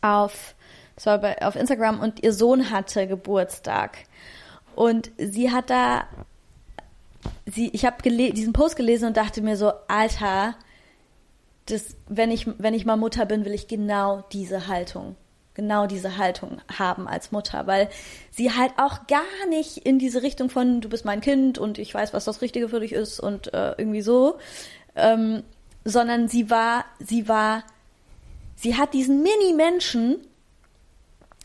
auf 0.00 0.54
das 0.98 1.20
bei, 1.20 1.40
auf 1.42 1.54
Instagram 1.54 2.00
und 2.00 2.22
ihr 2.22 2.32
Sohn 2.32 2.70
hatte 2.70 3.06
Geburtstag. 3.06 3.98
Und 4.74 5.10
sie 5.16 5.52
hat 5.52 5.70
da, 5.70 6.08
sie, 7.46 7.70
ich 7.72 7.84
habe 7.84 8.02
diesen 8.02 8.52
Post 8.52 8.76
gelesen 8.76 9.06
und 9.06 9.16
dachte 9.16 9.40
mir 9.42 9.56
so, 9.56 9.72
Alter, 9.86 10.56
das, 11.66 11.96
wenn 12.08 12.30
ich, 12.30 12.46
wenn 12.58 12.74
ich 12.74 12.84
mal 12.84 12.96
Mutter 12.96 13.26
bin, 13.26 13.44
will 13.44 13.52
ich 13.52 13.68
genau 13.68 14.24
diese 14.32 14.66
Haltung, 14.66 15.16
genau 15.58 15.88
diese 15.88 16.18
Haltung 16.18 16.60
haben 16.78 17.08
als 17.08 17.32
Mutter, 17.32 17.66
weil 17.66 17.88
sie 18.30 18.52
halt 18.52 18.70
auch 18.76 19.08
gar 19.08 19.46
nicht 19.48 19.78
in 19.78 19.98
diese 19.98 20.22
Richtung 20.22 20.50
von, 20.50 20.80
du 20.80 20.88
bist 20.88 21.04
mein 21.04 21.20
Kind 21.20 21.58
und 21.58 21.78
ich 21.78 21.92
weiß, 21.92 22.14
was 22.14 22.24
das 22.24 22.40
Richtige 22.42 22.68
für 22.68 22.78
dich 22.78 22.92
ist 22.92 23.18
und 23.18 23.52
äh, 23.52 23.74
irgendwie 23.76 24.02
so, 24.02 24.38
ähm, 24.94 25.42
sondern 25.84 26.28
sie 26.28 26.48
war, 26.48 26.84
sie 27.00 27.26
war, 27.26 27.64
sie 28.54 28.76
hat 28.76 28.94
diesen 28.94 29.24
Mini-Menschen 29.24 30.18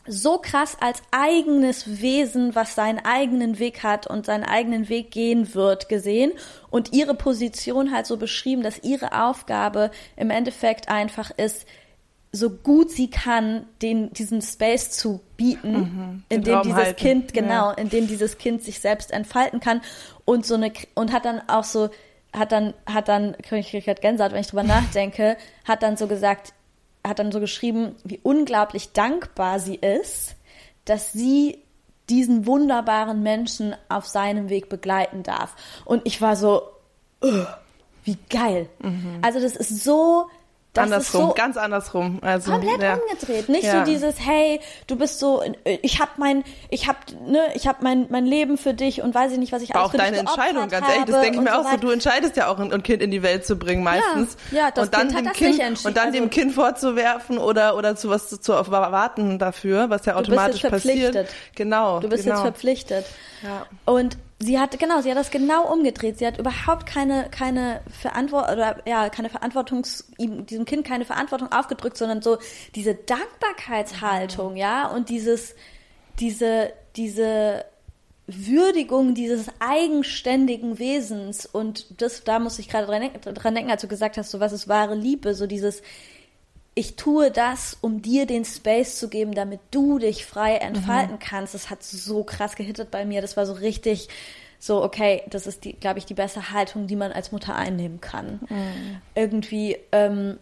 so 0.06 0.38
krass 0.38 0.76
als 0.80 1.02
eigenes 1.10 2.00
Wesen, 2.00 2.54
was 2.54 2.76
seinen 2.76 3.04
eigenen 3.04 3.58
Weg 3.58 3.82
hat 3.82 4.06
und 4.06 4.26
seinen 4.26 4.44
eigenen 4.44 4.88
Weg 4.88 5.10
gehen 5.10 5.56
wird, 5.56 5.88
gesehen 5.88 6.30
und 6.70 6.92
ihre 6.92 7.14
Position 7.14 7.90
halt 7.90 8.06
so 8.06 8.16
beschrieben, 8.16 8.62
dass 8.62 8.84
ihre 8.84 9.24
Aufgabe 9.24 9.90
im 10.14 10.30
Endeffekt 10.30 10.88
einfach 10.88 11.32
ist, 11.36 11.66
so 12.34 12.50
gut 12.50 12.90
sie 12.90 13.08
kann, 13.08 13.64
den, 13.80 14.12
diesen 14.12 14.42
Space 14.42 14.90
zu 14.90 15.20
bieten, 15.36 15.72
mhm, 15.72 16.24
in 16.28 16.42
dem 16.42 16.62
dieses 16.62 16.76
halten. 16.76 16.96
Kind, 16.96 17.32
genau, 17.32 17.70
ja. 17.70 17.72
in 17.72 17.88
dem 17.88 18.08
dieses 18.08 18.38
Kind 18.38 18.62
sich 18.62 18.80
selbst 18.80 19.12
entfalten 19.12 19.60
kann 19.60 19.80
und 20.24 20.44
so 20.44 20.54
eine, 20.54 20.72
und 20.94 21.12
hat 21.12 21.24
dann 21.24 21.48
auch 21.48 21.62
so, 21.62 21.90
hat 22.32 22.50
dann, 22.50 22.74
hat 22.86 23.08
dann, 23.08 23.36
ich 23.38 23.70
kriege 23.70 23.94
Gänsehaut, 23.94 24.32
wenn 24.32 24.40
ich 24.40 24.48
drüber 24.48 24.64
nachdenke, 24.64 25.36
hat 25.64 25.84
dann 25.84 25.96
so 25.96 26.08
gesagt, 26.08 26.52
hat 27.06 27.20
dann 27.20 27.30
so 27.30 27.38
geschrieben, 27.38 27.94
wie 28.02 28.18
unglaublich 28.22 28.92
dankbar 28.92 29.60
sie 29.60 29.76
ist, 29.76 30.34
dass 30.86 31.12
sie 31.12 31.62
diesen 32.10 32.46
wunderbaren 32.46 33.22
Menschen 33.22 33.76
auf 33.88 34.06
seinem 34.06 34.48
Weg 34.48 34.68
begleiten 34.68 35.22
darf. 35.22 35.54
Und 35.84 36.02
ich 36.04 36.20
war 36.20 36.34
so, 36.34 36.62
wie 38.02 38.18
geil. 38.28 38.68
Mhm. 38.82 39.20
Also 39.22 39.40
das 39.40 39.54
ist 39.54 39.84
so 39.84 40.28
das 40.74 40.84
andersrum, 40.84 41.28
so 41.28 41.34
ganz 41.34 41.56
andersrum. 41.56 42.18
Also, 42.20 42.52
komplett 42.52 42.82
ja. 42.82 42.94
umgedreht. 42.94 43.48
Nicht 43.48 43.64
ja. 43.64 43.78
so 43.78 43.90
dieses, 43.90 44.16
hey, 44.18 44.60
du 44.86 44.96
bist 44.96 45.20
so, 45.20 45.42
ich 45.64 46.00
habe 46.00 46.10
mein, 46.16 46.44
ich 46.68 46.88
habe, 46.88 46.98
ne, 47.26 47.40
ich 47.54 47.66
habe 47.66 47.78
mein, 47.82 48.06
mein 48.10 48.26
Leben 48.26 48.58
für 48.58 48.74
dich 48.74 49.00
und 49.00 49.14
weiß 49.14 49.32
ich 49.32 49.38
nicht, 49.38 49.52
was 49.52 49.62
ich 49.62 49.74
alles 49.74 49.88
Auch 49.88 49.94
deine 49.94 50.18
Entscheidung, 50.18 50.68
ganz 50.68 50.88
ehrlich, 50.88 51.04
das 51.04 51.20
denke 51.20 51.38
ich 51.38 51.44
mir 51.44 51.58
auch 51.58 51.70
so. 51.70 51.76
Du 51.76 51.90
entscheidest 51.90 52.36
ja 52.36 52.48
auch 52.48 52.58
ein, 52.58 52.82
Kind 52.82 53.02
in 53.02 53.10
die 53.10 53.22
Welt 53.22 53.46
zu 53.46 53.56
bringen 53.56 53.82
meistens. 53.84 54.36
Ja, 54.50 54.58
ja 54.58 54.70
das 54.70 54.86
und 54.86 54.94
dann 54.94 55.08
kind 55.08 55.26
dem 55.26 55.32
kind 55.32 55.86
und 55.86 55.96
dann 55.96 56.06
also, 56.08 56.18
dem 56.18 56.30
Kind 56.30 56.52
vorzuwerfen 56.52 57.38
oder 57.38 57.76
oder 57.76 57.96
zu 57.96 58.10
was 58.10 58.28
zu, 58.28 58.40
zu 58.40 58.52
erwarten 58.52 59.38
dafür, 59.38 59.90
was 59.90 60.04
ja 60.06 60.16
automatisch 60.16 60.62
passiert. 60.62 61.28
Genau. 61.54 62.00
Du 62.00 62.08
bist 62.08 62.24
genau. 62.24 62.36
jetzt 62.36 62.42
verpflichtet. 62.42 63.06
Ja. 63.42 63.66
Und 63.84 64.16
sie 64.44 64.58
hat, 64.58 64.78
genau, 64.78 65.00
sie 65.00 65.10
hat 65.10 65.16
das 65.18 65.30
genau 65.30 65.72
umgedreht. 65.72 66.18
Sie 66.18 66.26
hat 66.26 66.38
überhaupt 66.38 66.86
keine, 66.86 67.28
keine 67.30 67.80
Verantwortung, 68.00 68.52
oder 68.52 68.82
ja, 68.86 69.08
keine 69.08 69.30
Verantwortungs, 69.30 70.12
diesem 70.18 70.64
Kind 70.64 70.86
keine 70.86 71.04
Verantwortung 71.04 71.50
aufgedrückt, 71.52 71.96
sondern 71.96 72.22
so 72.22 72.38
diese 72.74 72.94
Dankbarkeitshaltung, 72.94 74.56
ja, 74.56 74.88
und 74.88 75.08
dieses, 75.08 75.54
diese, 76.20 76.72
diese 76.96 77.64
Würdigung 78.26 79.14
dieses 79.14 79.48
eigenständigen 79.58 80.78
Wesens 80.78 81.44
und 81.44 82.00
das, 82.00 82.24
da 82.24 82.38
muss 82.38 82.58
ich 82.58 82.70
gerade 82.70 82.86
dran, 82.86 83.34
dran 83.34 83.54
denken, 83.54 83.70
als 83.70 83.82
du 83.82 83.88
gesagt 83.88 84.16
hast, 84.16 84.30
so 84.30 84.40
was 84.40 84.52
ist 84.52 84.66
wahre 84.66 84.94
Liebe, 84.94 85.34
so 85.34 85.46
dieses, 85.46 85.82
ich 86.74 86.96
tue 86.96 87.30
das, 87.30 87.76
um 87.80 88.02
dir 88.02 88.26
den 88.26 88.44
Space 88.44 88.98
zu 88.98 89.08
geben, 89.08 89.32
damit 89.32 89.60
du 89.70 89.98
dich 89.98 90.26
frei 90.26 90.56
entfalten 90.56 91.16
mhm. 91.16 91.20
kannst. 91.20 91.54
Das 91.54 91.70
hat 91.70 91.82
so 91.82 92.24
krass 92.24 92.56
gehittet 92.56 92.90
bei 92.90 93.04
mir. 93.04 93.22
Das 93.22 93.36
war 93.36 93.46
so 93.46 93.52
richtig 93.52 94.08
so, 94.58 94.82
okay, 94.82 95.22
das 95.28 95.46
ist 95.46 95.64
die, 95.64 95.74
glaube 95.74 95.98
ich, 95.98 96.06
die 96.06 96.14
beste 96.14 96.50
Haltung, 96.50 96.86
die 96.86 96.96
man 96.96 97.12
als 97.12 97.32
Mutter 97.32 97.54
einnehmen 97.54 98.00
kann. 98.00 98.40
Mhm. 98.48 99.00
Irgendwie, 99.14 99.76
ähm, 99.92 100.38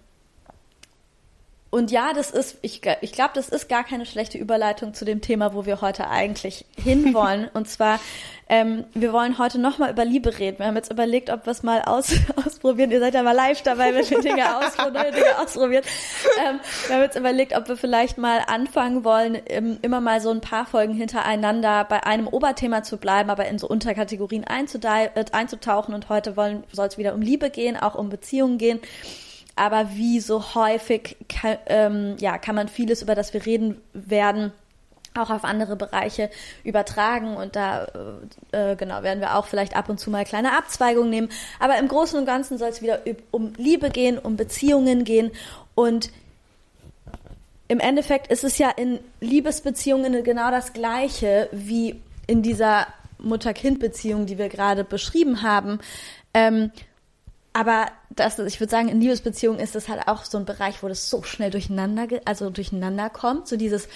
und 1.73 1.91
ja, 1.91 2.13
das 2.13 2.31
ist, 2.31 2.59
ich, 2.61 2.83
ich 3.01 3.13
glaube, 3.13 3.31
das 3.33 3.49
ist 3.49 3.67
gar 3.67 3.83
keine 3.83 4.05
schlechte 4.05 4.37
Überleitung 4.37 4.93
zu 4.93 5.07
dem 5.07 5.23
Thema, 5.23 5.55
wo 5.55 5.65
wir 5.65 5.81
heute 5.81 6.07
eigentlich 6.07 6.67
hinwollen. 6.77 7.49
Und 7.55 7.67
zwar, 7.67 7.99
ähm, 8.51 8.85
wir 8.93 9.15
wollen 9.15 9.39
heute 9.39 9.59
nochmal 9.59 9.91
über 9.91 10.05
Liebe 10.05 10.39
reden. 10.39 10.59
Wir 10.59 10.67
haben 10.67 10.77
jetzt 10.77 10.93
überlegt, 10.93 11.31
ob 11.31 11.47
wir 11.47 11.51
es 11.51 11.63
mal 11.63 11.81
aus, 11.81 12.13
ausprobieren. 12.45 12.91
Ihr 12.91 13.01
seid 13.01 13.15
ja 13.15 13.23
mal 13.23 13.33
live 13.33 13.63
dabei, 13.63 13.95
wenn 13.95 14.11
wir 14.11 14.21
Dinge 14.21 14.55
ausprobieren, 14.55 15.15
Dinge 15.15 15.39
ausprobieren. 15.41 15.83
Ähm, 16.47 16.61
wir 16.89 16.95
haben 16.95 17.03
jetzt 17.05 17.17
überlegt, 17.17 17.57
ob 17.57 17.67
wir 17.67 17.79
vielleicht 17.79 18.19
mal 18.19 18.43
anfangen 18.47 19.03
wollen, 19.03 19.37
immer 19.81 20.03
mal 20.03 20.21
so 20.21 20.29
ein 20.29 20.43
paar 20.43 20.67
Folgen 20.67 20.93
hintereinander 20.93 21.85
bei 21.85 22.05
einem 22.05 22.29
Oberthema 22.29 22.83
zu 22.83 22.99
bleiben, 22.99 23.31
aber 23.31 23.47
in 23.47 23.59
so 23.59 23.67
Unterkategorien 23.67 24.45
äh, 24.45 25.25
einzutauchen. 25.33 25.95
Und 25.95 26.11
heute 26.11 26.35
soll 26.35 26.87
es 26.87 26.99
wieder 26.99 27.15
um 27.15 27.23
Liebe 27.23 27.49
gehen, 27.49 27.79
auch 27.79 27.95
um 27.95 28.11
Beziehungen 28.11 28.59
gehen. 28.59 28.79
Aber 29.57 29.95
wie 29.95 30.21
so 30.21 30.55
häufig 30.55 31.17
kann, 31.29 31.59
ähm, 31.67 32.17
ja, 32.19 32.39
kann 32.39 32.55
man 32.55 32.69
vieles, 32.69 33.03
über 33.03 33.15
das 33.15 33.35
wir 33.35 33.45
reden 33.45 33.81
werden, 33.93 34.53
auch 35.15 35.31
auf 35.31 35.45
andere 35.45 35.77
Bereiche 35.77 36.31
übertragen 36.65 37.37
und 37.37 37.55
da 37.55 37.87
äh, 38.53 38.73
äh, 38.73 38.77
genau 38.77 39.03
werden 39.03 39.21
wir 39.21 39.37
auch 39.37 39.47
vielleicht 39.47 39.77
ab 39.77 39.91
und 39.91 40.01
zu 40.01 40.11
mal 40.11 40.25
kleine 40.25 40.57
Abzweigungen 40.57 41.11
nehmen. 41.11 41.29
Aber 41.61 41.77
im 41.79 41.89
Großen 41.89 42.19
und 42.19 42.25
Ganzen 42.25 42.57
soll 42.57 42.69
es 42.69 42.81
wieder 42.81 43.01
um 43.31 43.53
Liebe 43.57 43.91
gehen, 43.91 44.19
um 44.19 44.37
Beziehungen 44.37 45.05
gehen 45.05 45.31
und 45.75 46.11
im 47.69 47.81
Endeffekt 47.81 48.31
ist 48.31 48.45
es 48.45 48.59
ja 48.59 48.71
in 48.71 48.99
Liebesbeziehungen 49.21 50.23
genau 50.25 50.51
das 50.51 50.75
Gleiche 50.75 51.49
wie 51.53 52.01
in 52.27 52.43
dieser 52.43 52.87
Mutter-Kind-Beziehung, 53.19 54.27
die 54.27 54.37
wir 54.37 54.51
gerade 54.51 54.85
beschrieben 54.85 55.43
haben. 55.43 55.79
Ähm, 56.35 56.71
aber 57.53 57.87
das, 58.11 58.39
ich 58.39 58.61
würde 58.61 58.71
sagen, 58.71 58.89
in 58.89 59.01
Liebesbeziehungen 59.01 59.61
ist 59.61 59.75
das 59.75 59.89
halt 59.89 60.09
auch 60.09 60.25
so 60.25 60.39
ein 60.39 60.45
Bereich, 60.45 60.83
wo 60.83 60.89
das 60.89 61.11
so 61.11 61.23
schnell 61.23 61.51
durcheinander, 61.51 62.07
also 62.25 62.51
durcheinander 62.51 63.11
kommt. 63.11 63.49
So 63.49 63.57
dieses, 63.57 63.89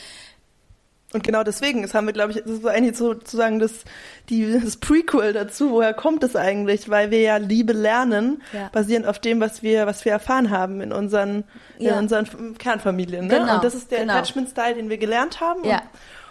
und 1.13 1.23
genau 1.23 1.45
deswegen, 1.45 1.83
das 1.83 1.95
haben 1.95 2.07
wir, 2.07 2.13
glaube 2.13 2.33
ich, 2.33 2.43
das 2.43 2.51
ist 2.51 2.67
eigentlich 2.67 2.97
sozusagen 2.97 3.59
das, 3.59 3.85
die, 4.29 4.61
das 4.61 4.77
Prequel 4.77 5.33
dazu. 5.33 5.71
Woher 5.71 5.95
kommt 5.95 6.25
es 6.25 6.35
eigentlich? 6.35 6.91
Weil 6.91 7.11
wir 7.11 7.21
ja 7.21 7.37
Liebe 7.37 7.73
lernen, 7.73 8.43
ja. 8.53 8.69
basierend 8.73 9.07
auf 9.07 9.19
dem, 9.21 9.41
was 9.41 9.63
wir, 9.63 9.87
was 9.87 10.05
wir 10.05 10.13
erfahren 10.13 10.51
haben 10.51 10.81
in 10.81 10.93
unseren, 10.93 11.45
ja. 11.79 11.93
in 11.93 12.01
unseren 12.01 12.59
Kernfamilien. 12.59 13.29
Ne? 13.29 13.39
Genau, 13.39 13.55
und 13.55 13.65
das 13.65 13.75
ist 13.75 13.91
der 13.93 14.01
genau. 14.01 14.15
Attachment-Style, 14.15 14.75
den 14.75 14.91
wir 14.91 14.99
gelernt 14.99 15.41
haben. 15.41 15.65
Ja. 15.65 15.83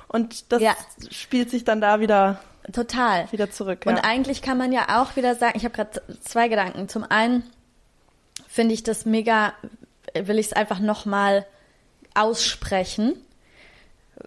Und, 0.07 0.21
und 0.21 0.51
das 0.51 0.61
spielt 1.09 1.49
sich 1.49 1.63
dann 1.63 1.79
da 1.79 1.99
wieder 1.99 2.39
Total. 2.71 3.32
Wieder 3.32 3.51
zurück. 3.51 3.86
Ja. 3.86 3.91
Und 3.91 3.99
eigentlich 3.99 4.41
kann 4.41 4.58
man 4.58 4.71
ja 4.71 5.01
auch 5.01 5.15
wieder 5.15 5.36
sagen, 5.36 5.58
ich 5.58 5.65
habe 5.65 5.75
gerade 5.75 6.01
zwei 6.21 6.47
Gedanken. 6.47 6.89
Zum 6.89 7.04
einen 7.04 7.43
finde 8.47 8.73
ich 8.73 8.84
das 8.84 9.06
mega, 9.06 9.54
will 10.13 10.39
ich 10.39 10.47
es 10.47 10.54
einfach 10.54 10.80
nochmal 10.80 11.45
aussprechen, 12.13 13.13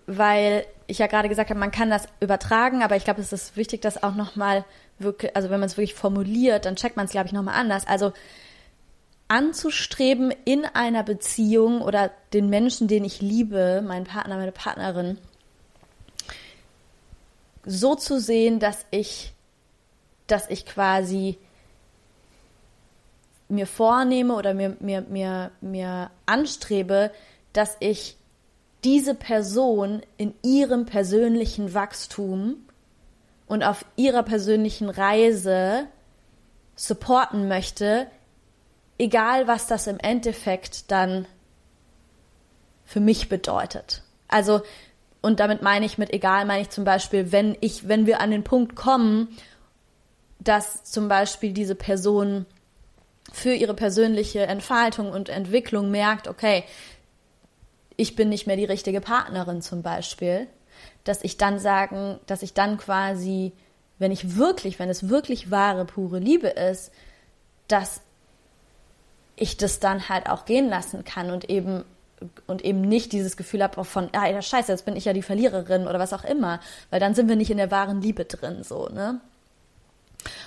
weil 0.06 0.66
ich 0.86 0.98
ja 0.98 1.06
gerade 1.06 1.28
gesagt 1.28 1.50
habe, 1.50 1.60
man 1.60 1.70
kann 1.70 1.90
das 1.90 2.06
übertragen, 2.20 2.82
aber 2.82 2.96
ich 2.96 3.04
glaube, 3.04 3.20
es 3.20 3.32
ist 3.32 3.56
wichtig, 3.56 3.82
das 3.82 4.02
auch 4.02 4.14
nochmal 4.14 4.64
wirklich, 4.98 5.34
also 5.36 5.50
wenn 5.50 5.60
man 5.60 5.68
es 5.68 5.76
wirklich 5.76 5.94
formuliert, 5.94 6.64
dann 6.64 6.76
checkt 6.76 6.96
man 6.96 7.06
es, 7.06 7.12
glaube 7.12 7.26
ich, 7.26 7.32
nochmal 7.32 7.54
anders. 7.54 7.86
Also 7.86 8.12
anzustreben 9.28 10.32
in 10.44 10.64
einer 10.64 11.02
Beziehung 11.02 11.82
oder 11.82 12.10
den 12.32 12.48
Menschen, 12.48 12.88
den 12.88 13.04
ich 13.04 13.20
liebe, 13.20 13.82
meinen 13.86 14.04
Partner, 14.04 14.36
meine 14.36 14.52
Partnerin, 14.52 15.18
so 17.68 17.94
zu 17.94 18.18
sehen, 18.18 18.58
dass 18.60 18.86
ich, 18.90 19.32
dass 20.26 20.48
ich 20.48 20.64
quasi 20.64 21.38
mir 23.48 23.66
vornehme 23.66 24.34
oder 24.34 24.54
mir, 24.54 24.76
mir, 24.80 25.02
mir, 25.02 25.50
mir 25.60 26.10
anstrebe, 26.26 27.10
dass 27.52 27.76
ich 27.80 28.16
diese 28.84 29.14
Person 29.14 30.02
in 30.16 30.34
ihrem 30.42 30.86
persönlichen 30.86 31.74
Wachstum 31.74 32.56
und 33.46 33.62
auf 33.62 33.84
ihrer 33.96 34.22
persönlichen 34.22 34.88
Reise 34.88 35.86
supporten 36.74 37.48
möchte, 37.48 38.06
egal 38.98 39.46
was 39.46 39.66
das 39.66 39.86
im 39.86 39.98
Endeffekt 39.98 40.90
dann 40.90 41.26
für 42.84 43.00
mich 43.00 43.28
bedeutet. 43.28 44.02
Also 44.28 44.62
und 45.20 45.40
damit 45.40 45.62
meine 45.62 45.86
ich 45.86 45.98
mit 45.98 46.12
egal, 46.12 46.44
meine 46.44 46.62
ich 46.62 46.70
zum 46.70 46.84
Beispiel, 46.84 47.32
wenn 47.32 47.56
ich, 47.60 47.88
wenn 47.88 48.06
wir 48.06 48.20
an 48.20 48.30
den 48.30 48.44
Punkt 48.44 48.76
kommen, 48.76 49.36
dass 50.38 50.84
zum 50.84 51.08
Beispiel 51.08 51.52
diese 51.52 51.74
Person 51.74 52.46
für 53.32 53.52
ihre 53.52 53.74
persönliche 53.74 54.46
Entfaltung 54.46 55.10
und 55.10 55.28
Entwicklung 55.28 55.90
merkt, 55.90 56.28
okay, 56.28 56.64
ich 57.96 58.14
bin 58.14 58.28
nicht 58.28 58.46
mehr 58.46 58.56
die 58.56 58.64
richtige 58.64 59.00
Partnerin 59.00 59.60
zum 59.60 59.82
Beispiel, 59.82 60.46
dass 61.04 61.24
ich 61.24 61.36
dann 61.36 61.58
sagen, 61.58 62.20
dass 62.26 62.42
ich 62.42 62.54
dann 62.54 62.78
quasi, 62.78 63.52
wenn 63.98 64.12
ich 64.12 64.36
wirklich, 64.36 64.78
wenn 64.78 64.88
es 64.88 65.08
wirklich 65.08 65.50
wahre, 65.50 65.84
pure 65.84 66.20
Liebe 66.20 66.48
ist, 66.48 66.92
dass 67.66 68.00
ich 69.34 69.56
das 69.56 69.80
dann 69.80 70.08
halt 70.08 70.28
auch 70.28 70.44
gehen 70.44 70.68
lassen 70.68 71.04
kann 71.04 71.30
und 71.30 71.50
eben 71.50 71.84
und 72.46 72.64
eben 72.64 72.80
nicht 72.80 73.12
dieses 73.12 73.36
Gefühl 73.36 73.62
habe 73.62 73.84
von, 73.84 74.08
ah, 74.12 74.26
ja, 74.28 74.42
scheiße, 74.42 74.72
jetzt 74.72 74.84
bin 74.84 74.96
ich 74.96 75.04
ja 75.04 75.12
die 75.12 75.22
Verliererin 75.22 75.86
oder 75.86 75.98
was 75.98 76.12
auch 76.12 76.24
immer, 76.24 76.60
weil 76.90 77.00
dann 77.00 77.14
sind 77.14 77.28
wir 77.28 77.36
nicht 77.36 77.50
in 77.50 77.58
der 77.58 77.70
wahren 77.70 78.00
Liebe 78.00 78.24
drin, 78.24 78.62
so, 78.62 78.88
ne? 78.88 79.20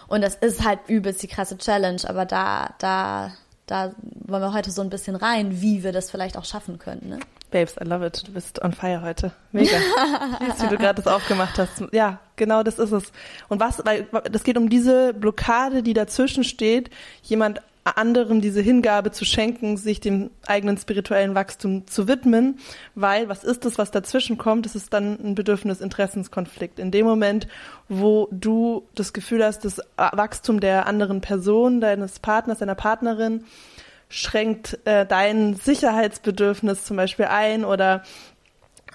Und 0.08 0.22
das 0.22 0.36
ist 0.36 0.66
halt 0.66 0.80
übelst 0.88 1.24
die 1.24 1.28
krasse 1.28 1.58
Challenge, 1.58 2.02
aber 2.06 2.26
da, 2.26 2.74
da, 2.80 3.32
da 3.68 3.94
wollen 4.26 4.42
wir 4.42 4.54
heute 4.54 4.72
so 4.72 4.82
ein 4.82 4.90
bisschen 4.90 5.16
rein, 5.16 5.62
wie 5.62 5.84
wir 5.84 5.94
das 5.94 6.12
vielleicht 6.12 6.38
auch 6.38 6.46
schaffen 6.46 6.78
können, 6.78 7.08
ne? 7.08 7.20
Babes, 7.52 7.76
I 7.80 7.84
love 7.84 8.06
it. 8.06 8.26
Du 8.26 8.32
bist 8.32 8.62
on 8.62 8.72
fire 8.72 9.02
heute. 9.02 9.32
Mega. 9.52 9.78
Siehst, 10.46 10.64
wie 10.64 10.68
du 10.70 10.78
gerade 10.78 11.02
das 11.02 11.14
aufgemacht 11.14 11.60
hast. 11.60 11.84
Ja, 11.92 12.20
genau 12.38 12.64
das 12.64 12.80
ist 12.80 12.92
es. 12.92 13.12
Und 13.50 13.60
was, 13.60 13.86
weil 13.86 14.08
das 14.32 14.44
geht 14.44 14.58
um 14.58 14.70
diese 14.70 15.14
Blockade, 15.14 15.84
die 15.84 15.94
dazwischen 15.94 16.46
steht, 16.46 16.90
jemand 17.24 17.62
anderen 17.84 18.41
diese 18.41 18.62
Hingabe 18.62 19.12
zu 19.12 19.26
schenken, 19.26 19.76
sich 19.78 20.00
dem 20.00 20.30
eigenen 20.46 20.78
spirituellen 20.78 21.34
Wachstum 21.34 21.88
zu 21.88 22.08
widmen, 22.08 22.60
weil 22.94 23.28
was 23.28 23.44
ist 23.44 23.65
das, 23.65 23.78
was 23.78 23.91
dazwischen 23.91 24.38
kommt? 24.38 24.65
Das 24.65 24.76
ist 24.76 24.94
dann 24.94 25.17
ein 25.24 25.36
Bedürfnis 25.36 25.82
Interessenskonflikt. 25.82 26.78
In 26.80 26.91
dem 26.91 27.06
Moment, 27.06 27.48
wo 27.89 28.28
du 28.32 28.84
das 28.94 29.13
Gefühl 29.13 29.44
hast, 29.44 29.65
das 29.65 29.82
Wachstum 29.98 30.60
der 30.60 30.86
anderen 30.86 31.22
Person, 31.22 31.82
deines 31.82 32.20
Partners, 32.20 32.60
deiner 32.60 32.76
Partnerin 32.76 33.46
schränkt 34.10 34.78
äh, 34.86 35.06
dein 35.06 35.56
Sicherheitsbedürfnis 35.56 36.86
zum 36.86 36.98
Beispiel 36.98 37.26
ein 37.26 37.65
oder 37.65 38.04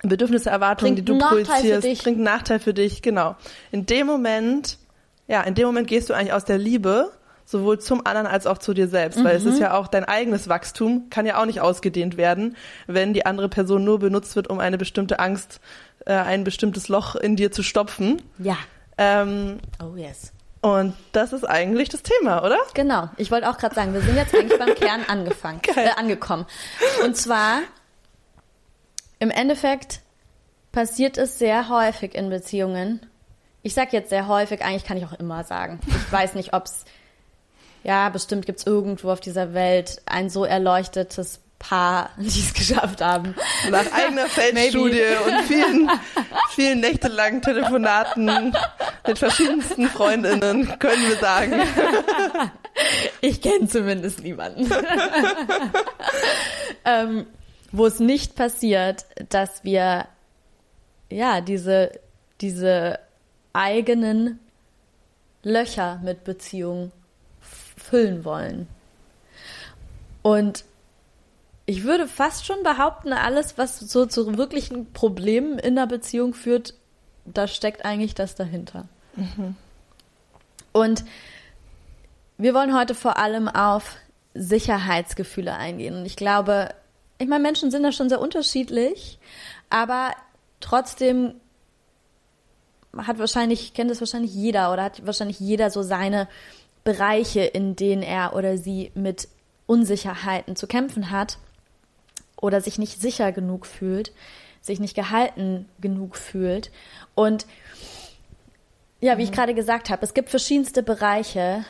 Bedürfnisse, 0.02 0.50
Erwartungen, 0.50 0.94
die 0.94 1.04
du 1.04 1.18
projizierst, 1.18 1.82
bringt 2.04 2.18
einen 2.18 2.22
Nachteil 2.22 2.60
für 2.60 2.74
dich, 2.74 3.02
genau. 3.02 3.34
In 3.72 3.86
dem 3.86 4.06
Moment, 4.06 4.78
ja, 5.26 5.42
in 5.42 5.54
dem 5.54 5.66
Moment 5.66 5.88
gehst 5.88 6.10
du 6.10 6.14
eigentlich 6.14 6.34
aus 6.34 6.44
der 6.44 6.58
Liebe 6.58 7.10
sowohl 7.46 7.78
zum 7.78 8.04
anderen 8.04 8.26
als 8.26 8.46
auch 8.46 8.58
zu 8.58 8.74
dir 8.74 8.88
selbst, 8.88 9.20
mhm. 9.20 9.24
weil 9.24 9.36
es 9.36 9.44
ist 9.44 9.54
mhm. 9.54 9.62
ja 9.62 9.74
auch 9.78 9.86
dein 9.86 10.04
eigenes 10.04 10.48
Wachstum, 10.48 11.08
kann 11.08 11.24
ja 11.24 11.40
auch 11.40 11.46
nicht 11.46 11.60
ausgedehnt 11.60 12.16
werden, 12.16 12.56
wenn 12.86 13.14
die 13.14 13.24
andere 13.24 13.48
Person 13.48 13.84
nur 13.84 14.00
benutzt 14.00 14.36
wird, 14.36 14.48
um 14.48 14.58
eine 14.58 14.76
bestimmte 14.76 15.20
Angst, 15.20 15.60
äh, 16.04 16.12
ein 16.12 16.44
bestimmtes 16.44 16.88
Loch 16.88 17.14
in 17.14 17.36
dir 17.36 17.52
zu 17.52 17.62
stopfen. 17.62 18.20
Ja. 18.38 18.58
Ähm, 18.98 19.60
oh 19.82 19.96
yes. 19.96 20.32
Und 20.60 20.94
das 21.12 21.32
ist 21.32 21.44
eigentlich 21.44 21.88
das 21.88 22.02
Thema, 22.02 22.42
oder? 22.42 22.58
Genau. 22.74 23.08
Ich 23.16 23.30
wollte 23.30 23.48
auch 23.48 23.56
gerade 23.56 23.74
sagen, 23.76 23.94
wir 23.94 24.00
sind 24.00 24.16
jetzt 24.16 24.34
eigentlich 24.34 24.58
beim 24.58 24.74
Kern 24.74 25.02
angefangen, 25.08 25.60
äh, 25.76 25.90
angekommen. 25.96 26.46
Und 27.04 27.16
zwar 27.16 27.60
im 29.20 29.30
Endeffekt 29.30 30.00
passiert 30.72 31.18
es 31.18 31.38
sehr 31.38 31.68
häufig 31.68 32.16
in 32.16 32.28
Beziehungen. 32.28 33.00
Ich 33.62 33.74
sage 33.74 33.90
jetzt 33.92 34.10
sehr 34.10 34.26
häufig, 34.26 34.64
eigentlich 34.64 34.84
kann 34.84 34.96
ich 34.96 35.04
auch 35.04 35.12
immer 35.12 35.44
sagen. 35.44 35.78
Ich 35.86 36.12
weiß 36.12 36.34
nicht, 36.34 36.52
ob 36.52 36.64
es 36.64 36.84
ja, 37.86 38.08
bestimmt 38.08 38.46
gibt 38.46 38.58
es 38.58 38.66
irgendwo 38.66 39.12
auf 39.12 39.20
dieser 39.20 39.54
Welt 39.54 40.02
ein 40.06 40.28
so 40.28 40.44
erleuchtetes 40.44 41.38
Paar, 41.60 42.10
die 42.16 42.26
es 42.26 42.52
geschafft 42.52 43.00
haben. 43.00 43.36
Nach 43.70 43.90
eigener 43.92 44.26
Feldstudie 44.28 45.04
und 45.24 45.42
vielen, 45.46 45.90
vielen 46.50 46.80
nächtelangen 46.80 47.42
Telefonaten 47.42 48.54
mit 49.06 49.18
verschiedensten 49.18 49.88
Freundinnen 49.88 50.78
können 50.78 51.08
wir 51.08 51.16
sagen. 51.16 51.54
Ich 53.22 53.40
kenne 53.40 53.66
zumindest 53.68 54.22
niemanden. 54.22 54.70
ähm, 56.84 57.24
wo 57.72 57.86
es 57.86 58.00
nicht 58.00 58.36
passiert, 58.36 59.06
dass 59.30 59.64
wir 59.64 60.06
ja 61.08 61.40
diese, 61.40 61.92
diese 62.42 62.98
eigenen 63.54 64.40
Löcher 65.42 66.02
mit 66.04 66.24
Beziehungen 66.24 66.92
füllen 67.88 68.24
wollen. 68.24 68.68
Und 70.22 70.64
ich 71.66 71.84
würde 71.84 72.06
fast 72.06 72.46
schon 72.46 72.62
behaupten, 72.62 73.12
alles, 73.12 73.58
was 73.58 73.78
so 73.78 74.06
zu 74.06 74.36
wirklichen 74.36 74.92
Problemen 74.92 75.58
in 75.58 75.74
der 75.76 75.86
Beziehung 75.86 76.34
führt, 76.34 76.74
da 77.24 77.48
steckt 77.48 77.84
eigentlich 77.84 78.14
das 78.14 78.34
dahinter. 78.34 78.86
Mhm. 79.16 79.56
Und 80.72 81.04
wir 82.38 82.54
wollen 82.54 82.76
heute 82.78 82.94
vor 82.94 83.16
allem 83.18 83.48
auf 83.48 83.96
Sicherheitsgefühle 84.34 85.54
eingehen. 85.54 85.96
Und 85.96 86.06
ich 86.06 86.16
glaube, 86.16 86.68
ich 87.18 87.26
meine, 87.26 87.42
Menschen 87.42 87.70
sind 87.70 87.82
da 87.82 87.92
schon 87.92 88.08
sehr 88.08 88.20
unterschiedlich, 88.20 89.18
aber 89.70 90.12
trotzdem 90.60 91.34
hat 92.96 93.18
wahrscheinlich, 93.18 93.74
kennt 93.74 93.90
es 93.90 94.00
wahrscheinlich 94.00 94.34
jeder 94.34 94.72
oder 94.72 94.84
hat 94.84 95.04
wahrscheinlich 95.06 95.40
jeder 95.40 95.70
so 95.70 95.82
seine 95.82 96.28
Bereiche, 96.86 97.42
in 97.42 97.76
denen 97.76 98.02
er 98.02 98.34
oder 98.34 98.56
sie 98.56 98.90
mit 98.94 99.28
Unsicherheiten 99.66 100.56
zu 100.56 100.66
kämpfen 100.66 101.10
hat 101.10 101.38
oder 102.40 102.62
sich 102.62 102.78
nicht 102.78 103.00
sicher 103.00 103.32
genug 103.32 103.66
fühlt, 103.66 104.12
sich 104.62 104.80
nicht 104.80 104.94
gehalten 104.94 105.68
genug 105.80 106.16
fühlt. 106.16 106.70
Und 107.14 107.46
ja, 109.00 109.18
wie 109.18 109.24
ich 109.24 109.30
mhm. 109.30 109.34
gerade 109.34 109.54
gesagt 109.54 109.90
habe, 109.90 110.04
es 110.04 110.14
gibt 110.14 110.30
verschiedenste 110.30 110.82
Bereiche, 110.82 111.64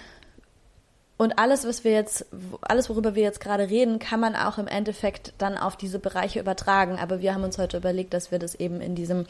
und 1.19 1.39
alles, 1.39 1.67
was 1.67 1.83
wir 1.83 1.93
jetzt, 1.93 2.27
alles, 2.61 2.91
worüber 2.91 3.15
wir 3.15 3.23
jetzt 3.23 3.41
gerade 3.41 3.71
reden, 3.71 3.99
kann 3.99 4.21
man 4.21 4.37
auch 4.37 4.59
im 4.59 4.67
Endeffekt 4.67 5.33
dann 5.39 5.57
auf 5.57 5.75
diese 5.77 5.99
Bereiche 5.99 6.41
übertragen. 6.41 6.99
Aber 6.99 7.21
wir 7.21 7.33
haben 7.33 7.45
uns 7.45 7.57
heute 7.57 7.79
überlegt, 7.79 8.13
dass 8.13 8.31
wir 8.31 8.39
das 8.39 8.55
eben 8.55 8.83
in 8.83 8.95
diesem 8.95 9.25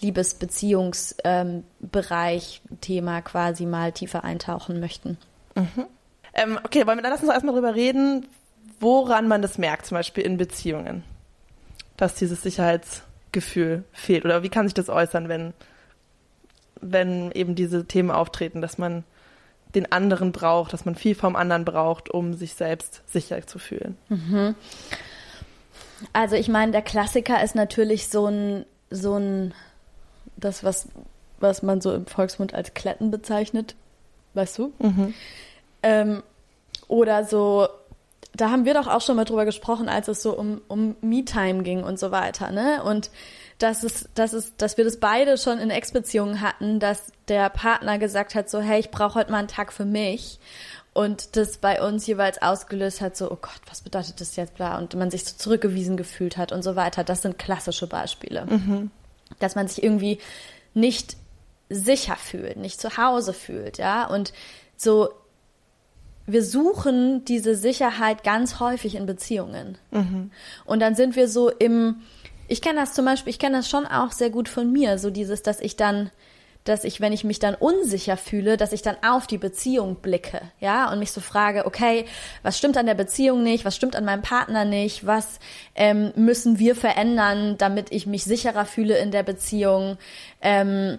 Liebesbeziehungsbereich 0.00 2.62
ähm, 2.70 2.80
Thema 2.80 3.22
quasi 3.22 3.66
mal 3.66 3.90
tiefer 3.90 4.22
eintauchen 4.22 4.78
möchten. 4.78 5.18
Mhm. 5.54 5.86
Ähm, 6.34 6.58
okay, 6.64 6.86
wir 6.86 6.96
dann 6.96 7.02
lass 7.02 7.22
uns 7.22 7.30
erstmal 7.30 7.54
drüber 7.54 7.74
reden, 7.74 8.26
woran 8.80 9.28
man 9.28 9.42
das 9.42 9.58
merkt, 9.58 9.86
zum 9.86 9.96
Beispiel 9.96 10.24
in 10.24 10.36
Beziehungen, 10.36 11.04
dass 11.96 12.14
dieses 12.14 12.42
Sicherheitsgefühl 12.42 13.84
fehlt. 13.92 14.24
Oder 14.24 14.42
wie 14.42 14.48
kann 14.48 14.66
sich 14.66 14.74
das 14.74 14.88
äußern, 14.88 15.28
wenn, 15.28 15.52
wenn 16.80 17.30
eben 17.32 17.54
diese 17.54 17.86
Themen 17.86 18.10
auftreten, 18.10 18.60
dass 18.60 18.78
man 18.78 19.04
den 19.74 19.90
anderen 19.90 20.32
braucht, 20.32 20.72
dass 20.72 20.84
man 20.84 20.94
viel 20.94 21.14
vom 21.14 21.36
anderen 21.36 21.64
braucht, 21.64 22.10
um 22.10 22.34
sich 22.34 22.54
selbst 22.54 23.02
sicher 23.06 23.46
zu 23.46 23.58
fühlen. 23.58 23.96
Mhm. 24.08 24.54
Also 26.12 26.36
ich 26.36 26.48
meine, 26.48 26.72
der 26.72 26.82
Klassiker 26.82 27.42
ist 27.42 27.54
natürlich 27.54 28.08
so 28.08 28.26
ein, 28.26 28.66
so 28.90 29.16
ein, 29.16 29.54
das, 30.36 30.64
was, 30.64 30.88
was 31.40 31.62
man 31.62 31.80
so 31.80 31.94
im 31.94 32.06
Volksmund 32.06 32.54
als 32.54 32.74
Kletten 32.74 33.10
bezeichnet, 33.10 33.76
weißt 34.34 34.58
du? 34.58 34.72
Mhm. 34.78 35.14
Ähm, 35.82 36.22
oder 36.88 37.24
so, 37.24 37.68
da 38.34 38.50
haben 38.50 38.64
wir 38.64 38.74
doch 38.74 38.86
auch 38.86 39.00
schon 39.00 39.16
mal 39.16 39.24
drüber 39.24 39.44
gesprochen, 39.44 39.88
als 39.88 40.08
es 40.08 40.22
so 40.22 40.36
um, 40.36 40.60
um 40.68 40.96
Me-Time 41.00 41.62
ging 41.62 41.82
und 41.84 41.98
so 41.98 42.10
weiter, 42.10 42.50
ne? 42.50 42.82
Und 42.82 43.10
dass 43.58 43.84
es, 43.84 44.08
dass 44.14 44.32
es, 44.32 44.56
dass 44.56 44.76
wir 44.76 44.84
das 44.84 44.98
beide 44.98 45.38
schon 45.38 45.58
in 45.58 45.70
Ex-Beziehungen 45.70 46.40
hatten, 46.40 46.80
dass 46.80 47.12
der 47.28 47.48
Partner 47.50 47.98
gesagt 47.98 48.34
hat, 48.34 48.50
so, 48.50 48.60
hey, 48.60 48.80
ich 48.80 48.90
brauche 48.90 49.14
heute 49.14 49.30
mal 49.30 49.38
einen 49.38 49.48
Tag 49.48 49.72
für 49.72 49.84
mich. 49.84 50.38
Und 50.94 51.36
das 51.36 51.56
bei 51.56 51.80
uns 51.82 52.06
jeweils 52.06 52.42
ausgelöst 52.42 53.00
hat, 53.00 53.16
so, 53.16 53.30
oh 53.30 53.38
Gott, 53.40 53.60
was 53.66 53.80
bedeutet 53.80 54.20
das 54.20 54.36
jetzt, 54.36 54.56
bla, 54.56 54.76
und 54.76 54.94
man 54.94 55.10
sich 55.10 55.24
so 55.24 55.36
zurückgewiesen 55.36 55.96
gefühlt 55.96 56.36
hat 56.36 56.52
und 56.52 56.62
so 56.62 56.76
weiter. 56.76 57.02
Das 57.02 57.22
sind 57.22 57.38
klassische 57.38 57.86
Beispiele. 57.86 58.44
Mhm. 58.46 58.90
Dass 59.38 59.54
man 59.54 59.68
sich 59.68 59.82
irgendwie 59.82 60.18
nicht 60.74 61.16
sicher 61.74 62.16
fühlt, 62.16 62.56
nicht 62.56 62.80
zu 62.80 62.96
Hause 62.96 63.32
fühlt, 63.32 63.78
ja, 63.78 64.06
und 64.06 64.32
so, 64.76 65.10
wir 66.26 66.44
suchen 66.44 67.24
diese 67.24 67.54
Sicherheit 67.54 68.24
ganz 68.24 68.60
häufig 68.60 68.94
in 68.94 69.06
Beziehungen. 69.06 69.78
Mhm. 69.90 70.30
Und 70.64 70.80
dann 70.80 70.94
sind 70.94 71.16
wir 71.16 71.28
so 71.28 71.50
im, 71.50 72.02
ich 72.48 72.62
kenne 72.62 72.80
das 72.80 72.94
zum 72.94 73.04
Beispiel, 73.04 73.30
ich 73.30 73.38
kenne 73.38 73.56
das 73.56 73.68
schon 73.68 73.86
auch 73.86 74.12
sehr 74.12 74.30
gut 74.30 74.48
von 74.48 74.70
mir, 74.72 74.98
so 74.98 75.10
dieses, 75.10 75.42
dass 75.42 75.60
ich 75.60 75.76
dann, 75.76 76.10
dass 76.64 76.84
ich, 76.84 77.00
wenn 77.00 77.12
ich 77.12 77.24
mich 77.24 77.40
dann 77.40 77.56
unsicher 77.56 78.16
fühle, 78.16 78.56
dass 78.56 78.72
ich 78.72 78.82
dann 78.82 78.96
auf 79.04 79.26
die 79.26 79.38
Beziehung 79.38 79.96
blicke, 79.96 80.40
ja, 80.60 80.92
und 80.92 81.00
mich 81.00 81.10
so 81.10 81.20
frage, 81.20 81.66
okay, 81.66 82.04
was 82.44 82.56
stimmt 82.56 82.76
an 82.76 82.86
der 82.86 82.94
Beziehung 82.94 83.42
nicht, 83.42 83.64
was 83.64 83.74
stimmt 83.74 83.96
an 83.96 84.04
meinem 84.04 84.22
Partner 84.22 84.64
nicht, 84.64 85.04
was 85.04 85.40
ähm, 85.74 86.12
müssen 86.14 86.60
wir 86.60 86.76
verändern, 86.76 87.56
damit 87.58 87.90
ich 87.90 88.06
mich 88.06 88.22
sicherer 88.22 88.64
fühle 88.64 88.96
in 88.98 89.10
der 89.10 89.24
Beziehung, 89.24 89.98
ähm, 90.40 90.98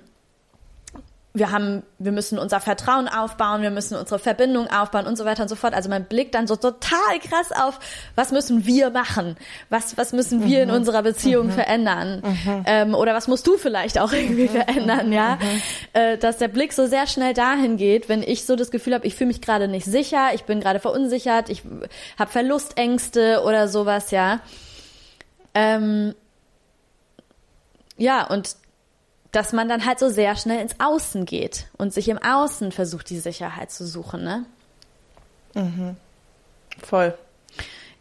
wir 1.35 1.51
haben, 1.51 1.81
wir 1.97 2.11
müssen 2.11 2.37
unser 2.37 2.59
Vertrauen 2.59 3.07
aufbauen, 3.07 3.63
wir 3.63 3.71
müssen 3.71 3.97
unsere 3.97 4.19
Verbindung 4.19 4.67
aufbauen 4.67 5.07
und 5.07 5.17
so 5.17 5.25
weiter 5.25 5.41
und 5.41 5.49
so 5.49 5.55
fort. 5.55 5.73
Also 5.73 5.89
man 5.89 6.05
blickt 6.05 6.35
dann 6.35 6.45
so 6.45 6.55
total 6.55 7.19
krass 7.27 7.51
auf, 7.51 7.79
was 8.13 8.31
müssen 8.31 8.67
wir 8.67 8.91
machen? 8.91 9.35
Was, 9.71 9.97
was 9.97 10.13
müssen 10.13 10.45
wir 10.45 10.63
mhm. 10.63 10.69
in 10.69 10.75
unserer 10.75 11.01
Beziehung 11.01 11.47
mhm. 11.47 11.51
verändern? 11.51 12.21
Mhm. 12.23 12.63
Ähm, 12.67 12.93
oder 12.93 13.15
was 13.15 13.27
musst 13.27 13.47
du 13.47 13.57
vielleicht 13.57 13.97
auch 13.97 14.13
irgendwie 14.13 14.43
mhm. 14.43 14.49
verändern, 14.49 15.11
ja? 15.11 15.37
Mhm. 15.37 15.61
Äh, 15.93 16.17
dass 16.19 16.37
der 16.37 16.49
Blick 16.49 16.71
so 16.71 16.85
sehr 16.85 17.07
schnell 17.07 17.33
dahin 17.33 17.77
geht, 17.77 18.09
wenn 18.09 18.21
ich 18.21 18.45
so 18.45 18.55
das 18.55 18.69
Gefühl 18.69 18.93
habe, 18.93 19.07
ich 19.07 19.15
fühle 19.15 19.29
mich 19.29 19.41
gerade 19.41 19.67
nicht 19.67 19.85
sicher, 19.85 20.35
ich 20.35 20.43
bin 20.43 20.59
gerade 20.59 20.79
verunsichert, 20.79 21.49
ich 21.49 21.63
habe 22.19 22.29
Verlustängste 22.29 23.41
oder 23.43 23.67
sowas, 23.67 24.11
ja. 24.11 24.39
Ähm, 25.55 26.13
ja, 27.97 28.27
und 28.27 28.55
dass 29.33 29.51
man 29.51 29.67
dann 29.67 29.85
halt 29.85 29.99
so 29.99 30.09
sehr 30.09 30.35
schnell 30.37 30.61
ins 30.61 30.79
Außen 30.79 31.25
geht 31.25 31.67
und 31.77 31.91
sich 31.91 32.07
im 32.07 32.19
Außen 32.19 32.71
versucht, 32.71 33.09
die 33.09 33.19
Sicherheit 33.19 33.71
zu 33.71 33.85
suchen, 33.85 34.23
ne? 34.23 34.45
Mhm. 35.55 35.97
Voll. 36.81 37.15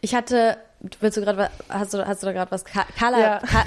Ich 0.03 0.15
hatte, 0.15 0.59
willst 1.01 1.17
du 1.17 1.21
gerade 1.21 1.51
hast 1.69 1.95
du 1.95 2.07
hast 2.07 2.23
du 2.23 2.27
da 2.27 2.33
gerade 2.33 2.51
was 2.51 2.65
Carla 2.65 3.21
ja. 3.21 3.39
Ka 3.39 3.65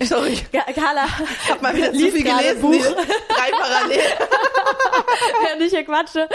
Sorry. 0.04 0.38
Carla 0.74 1.06
ich 1.44 1.50
hab 1.50 1.62
mal 1.62 1.74
wieder 1.74 1.92
zu 1.92 1.98
viel 1.98 2.22
gelesen, 2.22 2.60
Buch. 2.60 2.72
drei 2.72 3.50
parallel. 3.50 3.98
Während 5.42 5.62
ich 5.62 5.70
hier 5.70 5.84
quatsche, 5.84 6.28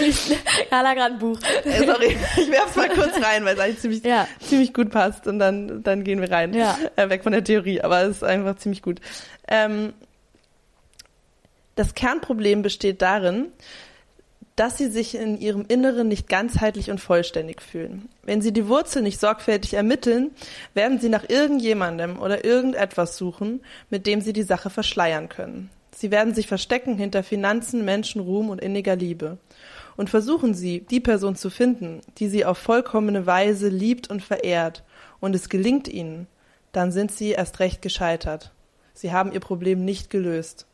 liest 0.00 0.36
Carla 0.68 0.94
gerade 0.94 1.14
ein 1.14 1.18
Buch. 1.18 1.38
Äh, 1.64 1.86
sorry, 1.86 2.16
ich 2.36 2.50
werf's 2.50 2.76
mal 2.76 2.88
kurz 2.88 3.22
rein, 3.22 3.44
weil 3.44 3.54
es 3.54 3.60
eigentlich 3.60 3.80
ziemlich 3.80 4.04
ja. 4.04 4.26
ziemlich 4.40 4.74
gut 4.74 4.90
passt 4.90 5.26
und 5.26 5.38
dann 5.38 5.82
dann 5.82 6.04
gehen 6.04 6.20
wir 6.20 6.30
rein. 6.30 6.52
Ja. 6.54 6.76
Äh, 6.96 7.08
weg 7.08 7.22
von 7.22 7.32
der 7.32 7.44
Theorie, 7.44 7.80
aber 7.80 8.02
es 8.02 8.16
ist 8.16 8.24
einfach 8.24 8.56
ziemlich 8.56 8.82
gut. 8.82 9.00
Ähm, 9.48 9.92
das 11.76 11.94
Kernproblem 11.94 12.62
besteht 12.62 13.00
darin, 13.00 13.52
dass 14.60 14.76
sie 14.76 14.90
sich 14.90 15.14
in 15.14 15.40
ihrem 15.40 15.64
Inneren 15.66 16.08
nicht 16.08 16.28
ganzheitlich 16.28 16.90
und 16.90 17.00
vollständig 17.00 17.62
fühlen. 17.62 18.10
Wenn 18.24 18.42
sie 18.42 18.52
die 18.52 18.68
Wurzel 18.68 19.00
nicht 19.00 19.18
sorgfältig 19.18 19.72
ermitteln, 19.72 20.32
werden 20.74 21.00
sie 21.00 21.08
nach 21.08 21.26
irgendjemandem 21.26 22.18
oder 22.18 22.44
irgendetwas 22.44 23.16
suchen, 23.16 23.62
mit 23.88 24.06
dem 24.06 24.20
sie 24.20 24.34
die 24.34 24.42
Sache 24.42 24.68
verschleiern 24.68 25.30
können. 25.30 25.70
Sie 25.96 26.10
werden 26.10 26.34
sich 26.34 26.46
verstecken 26.46 26.98
hinter 26.98 27.22
Finanzen, 27.22 27.86
Menschen, 27.86 28.20
Ruhm 28.20 28.50
und 28.50 28.60
inniger 28.60 28.96
Liebe. 28.96 29.38
Und 29.96 30.10
versuchen 30.10 30.52
sie, 30.52 30.80
die 30.80 31.00
Person 31.00 31.36
zu 31.36 31.48
finden, 31.48 32.02
die 32.18 32.28
sie 32.28 32.44
auf 32.44 32.58
vollkommene 32.58 33.24
Weise 33.24 33.68
liebt 33.68 34.10
und 34.10 34.22
verehrt, 34.22 34.84
und 35.20 35.34
es 35.34 35.48
gelingt 35.48 35.88
ihnen, 35.88 36.26
dann 36.72 36.92
sind 36.92 37.12
sie 37.12 37.30
erst 37.30 37.60
recht 37.60 37.80
gescheitert. 37.80 38.52
Sie 38.92 39.10
haben 39.10 39.32
ihr 39.32 39.40
Problem 39.40 39.86
nicht 39.86 40.10
gelöst. 40.10 40.66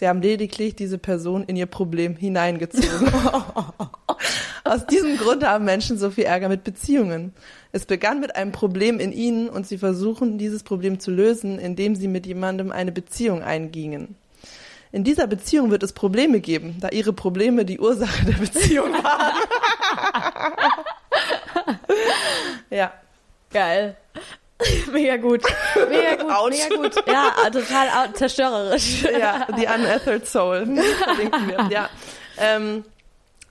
Sie 0.00 0.08
haben 0.08 0.22
lediglich 0.22 0.74
diese 0.74 0.96
Person 0.96 1.44
in 1.44 1.56
ihr 1.56 1.66
Problem 1.66 2.16
hineingezogen. 2.16 3.12
Aus 4.64 4.86
diesem 4.86 5.18
Grund 5.18 5.44
haben 5.44 5.66
Menschen 5.66 5.98
so 5.98 6.10
viel 6.10 6.24
Ärger 6.24 6.48
mit 6.48 6.64
Beziehungen. 6.64 7.34
Es 7.70 7.84
begann 7.84 8.18
mit 8.18 8.34
einem 8.34 8.50
Problem 8.50 8.98
in 8.98 9.12
ihnen 9.12 9.50
und 9.50 9.66
sie 9.66 9.76
versuchen, 9.76 10.38
dieses 10.38 10.62
Problem 10.62 11.00
zu 11.00 11.10
lösen, 11.10 11.58
indem 11.58 11.96
sie 11.96 12.08
mit 12.08 12.24
jemandem 12.24 12.72
eine 12.72 12.92
Beziehung 12.92 13.42
eingingen. 13.42 14.16
In 14.90 15.04
dieser 15.04 15.26
Beziehung 15.26 15.70
wird 15.70 15.82
es 15.82 15.92
Probleme 15.92 16.40
geben, 16.40 16.78
da 16.80 16.88
ihre 16.88 17.12
Probleme 17.12 17.66
die 17.66 17.78
Ursache 17.78 18.24
der 18.24 18.38
Beziehung 18.38 18.94
waren. 18.94 19.36
ja. 22.70 22.90
Geil. 23.52 23.96
Mega 24.92 25.16
gut. 25.16 25.42
Mega 25.88 26.16
gut. 26.16 26.32
Ouch. 26.32 26.50
Mega 26.50 26.76
gut. 26.76 26.94
Ja, 27.06 27.50
total 27.50 28.12
zerstörerisch. 28.14 29.02
Ja, 29.02 29.46
The 29.56 29.66
Unethered 29.66 30.26
Soul. 30.26 30.66
Verlinken 31.04 31.48
wir. 31.48 31.68
Ja. 31.70 31.90
Ähm, 32.38 32.84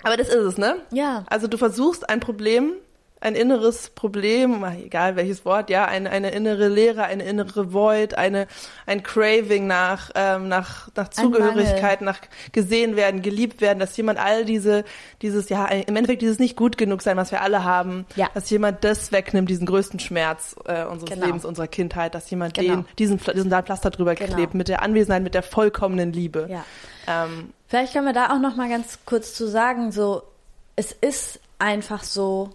aber 0.04 0.18
das 0.18 0.30
ist 0.30 0.36
es, 0.36 0.58
ne? 0.58 0.78
Ja. 0.92 1.24
Also 1.30 1.48
du 1.48 1.58
versuchst 1.58 2.10
ein 2.10 2.20
Problem 2.20 2.74
ein 3.22 3.36
inneres 3.36 3.90
Problem, 3.90 4.64
egal 4.64 5.16
welches 5.16 5.44
Wort, 5.44 5.70
ja, 5.70 5.86
eine, 5.86 6.10
eine 6.10 6.32
innere 6.32 6.68
Leere, 6.68 7.04
eine 7.04 7.24
innere 7.24 7.74
Void, 7.74 8.14
eine, 8.14 8.48
ein 8.86 9.04
Craving 9.04 9.68
nach, 9.68 10.10
ähm, 10.16 10.48
nach, 10.48 10.90
nach 10.96 11.10
Zugehörigkeit, 11.10 12.02
nach 12.02 12.20
gesehen 12.52 12.96
werden, 12.96 13.22
geliebt 13.22 13.60
werden, 13.60 13.80
dass 13.80 13.96
jemand 13.98 14.20
all 14.20 14.46
diese, 14.46 14.86
dieses, 15.22 15.50
ja, 15.50 15.66
im 15.66 15.96
Endeffekt 15.96 16.22
dieses 16.22 16.40
nicht 16.40 16.56
gut 16.56 16.78
genug 16.78 17.02
sein, 17.02 17.18
was 17.18 17.32
wir 17.32 17.42
alle 17.42 17.64
haben, 17.64 18.06
ja. 18.16 18.30
dass 18.34 18.50
jemand 18.50 18.84
das 18.84 19.12
wegnimmt, 19.12 19.50
diesen 19.50 19.66
größten 19.66 20.00
Schmerz 20.00 20.56
äh, 20.66 20.86
unseres 20.86 21.12
genau. 21.12 21.26
Lebens, 21.26 21.44
unserer 21.44 21.68
Kindheit, 21.68 22.16
dass 22.16 22.30
jemand 22.30 22.54
genau. 22.54 22.76
den, 22.78 22.86
diesen, 22.98 23.20
diesen 23.20 23.50
Pflaster 23.50 23.90
drüber 23.90 24.16
genau. 24.16 24.36
klebt, 24.36 24.54
mit 24.54 24.70
der 24.70 24.82
Anwesenheit, 24.82 25.24
mit 25.24 25.34
der 25.34 25.44
vollkommenen 25.44 26.14
Liebe. 26.14 26.48
Ja. 26.50 26.64
Ähm, 27.08 27.54
Vielleicht 27.68 27.94
können 27.94 28.06
wir 28.06 28.14
da 28.14 28.34
auch 28.34 28.40
noch 28.40 28.56
mal 28.56 28.70
ganz 28.70 29.00
kurz 29.06 29.34
zu 29.36 29.48
sagen, 29.48 29.92
so, 29.92 30.24
es 30.76 30.92
ist 30.92 31.40
einfach 31.60 32.04
so, 32.04 32.52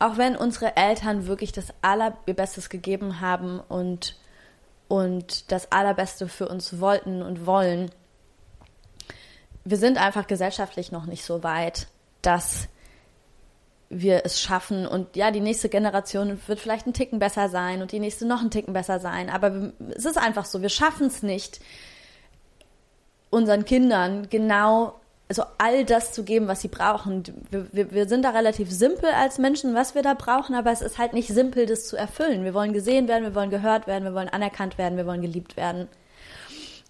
auch 0.00 0.16
wenn 0.16 0.34
unsere 0.34 0.76
Eltern 0.76 1.26
wirklich 1.26 1.52
das 1.52 1.72
Allerbestes 1.82 2.70
gegeben 2.70 3.20
haben 3.20 3.60
und, 3.60 4.16
und 4.88 5.52
das 5.52 5.70
Allerbeste 5.70 6.26
für 6.26 6.48
uns 6.48 6.80
wollten 6.80 7.22
und 7.22 7.46
wollen, 7.46 7.90
wir 9.64 9.76
sind 9.76 9.98
einfach 9.98 10.26
gesellschaftlich 10.26 10.90
noch 10.90 11.04
nicht 11.04 11.22
so 11.22 11.42
weit, 11.42 11.86
dass 12.22 12.68
wir 13.90 14.24
es 14.24 14.40
schaffen 14.40 14.86
und 14.86 15.16
ja, 15.16 15.30
die 15.30 15.40
nächste 15.40 15.68
Generation 15.68 16.40
wird 16.46 16.60
vielleicht 16.60 16.86
ein 16.86 16.94
Ticken 16.94 17.18
besser 17.18 17.48
sein 17.48 17.82
und 17.82 17.92
die 17.92 17.98
nächste 17.98 18.24
noch 18.24 18.40
ein 18.40 18.50
Ticken 18.50 18.72
besser 18.72 19.00
sein. 19.00 19.28
Aber 19.28 19.72
es 19.94 20.06
ist 20.06 20.16
einfach 20.16 20.46
so, 20.46 20.62
wir 20.62 20.68
schaffen 20.70 21.08
es 21.08 21.22
nicht, 21.22 21.60
unseren 23.28 23.64
Kindern 23.64 24.30
genau 24.30 24.99
also 25.30 25.44
all 25.58 25.84
das 25.84 26.12
zu 26.12 26.24
geben, 26.24 26.48
was 26.48 26.60
sie 26.60 26.66
brauchen. 26.66 27.22
Wir, 27.52 27.72
wir, 27.72 27.90
wir 27.92 28.08
sind 28.08 28.24
da 28.24 28.30
relativ 28.30 28.68
simpel 28.68 29.10
als 29.10 29.38
Menschen, 29.38 29.76
was 29.76 29.94
wir 29.94 30.02
da 30.02 30.14
brauchen, 30.14 30.56
aber 30.56 30.72
es 30.72 30.82
ist 30.82 30.98
halt 30.98 31.12
nicht 31.12 31.28
simpel, 31.28 31.66
das 31.66 31.86
zu 31.86 31.96
erfüllen. 31.96 32.42
Wir 32.42 32.52
wollen 32.52 32.72
gesehen 32.72 33.06
werden, 33.06 33.22
wir 33.22 33.34
wollen 33.36 33.48
gehört 33.48 33.86
werden, 33.86 34.02
wir 34.02 34.12
wollen 34.12 34.28
anerkannt 34.28 34.76
werden, 34.76 34.98
wir 34.98 35.06
wollen 35.06 35.22
geliebt 35.22 35.56
werden. 35.56 35.86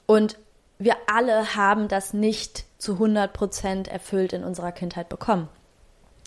Und 0.06 0.38
wir 0.78 0.96
alle 1.06 1.54
haben 1.54 1.88
das 1.88 2.14
nicht 2.14 2.64
zu 2.78 2.94
100 2.94 3.34
Prozent 3.34 3.88
erfüllt 3.88 4.32
in 4.32 4.42
unserer 4.42 4.72
Kindheit 4.72 5.10
bekommen. 5.10 5.50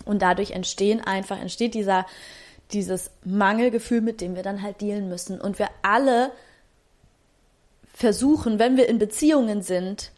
Und 0.05 0.21
dadurch 0.21 0.51
entstehen 0.51 1.01
einfach, 1.01 1.41
entsteht 1.41 1.73
dieser, 1.73 2.05
dieses 2.73 3.09
Mangelgefühl, 3.25 4.01
mit 4.01 4.21
dem 4.21 4.35
wir 4.35 4.43
dann 4.43 4.61
halt 4.61 4.81
dealen 4.81 5.09
müssen. 5.09 5.41
Und 5.41 5.57
wir 5.57 5.69
alle 5.81 6.29
versuchen, 7.91 8.59
wenn 8.59 8.77
wir 8.77 8.87
in 8.87 8.99
Beziehungen 8.99 9.63
sind, 9.63 10.11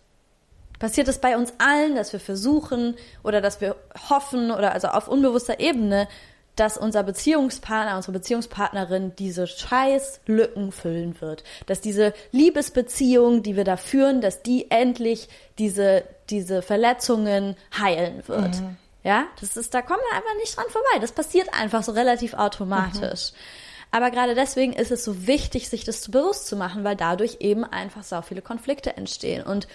passiert 0.80 1.08
es 1.08 1.20
bei 1.20 1.38
uns 1.38 1.54
allen, 1.58 1.96
dass 1.96 2.14
wir 2.14 2.20
versuchen 2.20 2.96
oder 3.24 3.42
dass 3.42 3.62
wir 3.62 3.76
hoffen 4.10 4.52
oder 4.52 4.74
also 4.74 4.88
auf 4.88 5.08
unbewusster 5.08 5.60
Ebene, 5.60 6.08
dass 6.56 6.78
unser 6.78 7.04
Beziehungspartner, 7.04 7.96
unsere 7.96 8.14
Beziehungspartnerin 8.14 9.14
diese 9.18 9.46
scheiß 9.48 10.22
Lücken 10.26 10.72
füllen 10.72 11.20
wird. 11.20 11.44
Dass 11.66 11.82
diese 11.82 12.14
Liebesbeziehung, 12.32 13.44
die 13.44 13.56
wir 13.56 13.66
da 13.66 13.78
führen, 13.78 14.22
dass 14.22 14.42
die 14.42 14.72
endlich 14.72 15.28
diese, 15.60 16.04
diese 16.30 16.62
Verletzungen 16.62 17.56
heilen 17.78 18.24
wird. 18.28 18.62
Mhm. 18.62 18.78
Ja, 19.04 19.26
das 19.40 19.56
ist, 19.58 19.74
da 19.74 19.82
kommen 19.82 20.02
wir 20.10 20.18
einfach 20.18 20.36
nicht 20.38 20.58
dran 20.58 20.66
vorbei. 20.70 21.00
Das 21.00 21.12
passiert 21.12 21.54
einfach 21.54 21.84
so 21.84 21.92
relativ 21.92 22.34
automatisch. 22.34 23.32
Mhm. 23.32 23.65
Aber 23.96 24.12
gerade 24.12 24.36
deswegen 24.36 24.74
ist 24.74 24.92
es 24.92 25.06
so 25.06 25.26
wichtig, 25.26 25.70
sich 25.70 25.86
das 25.86 26.12
bewusst 26.12 26.48
zu 26.48 26.58
machen, 26.58 26.84
weil 26.84 26.98
dadurch 26.98 27.38
eben 27.40 27.64
einfach 27.64 28.04
so 28.04 28.22
viele 28.22 28.42
Konflikte 28.42 28.98
entstehen. 28.98 29.42
Und 29.42 29.70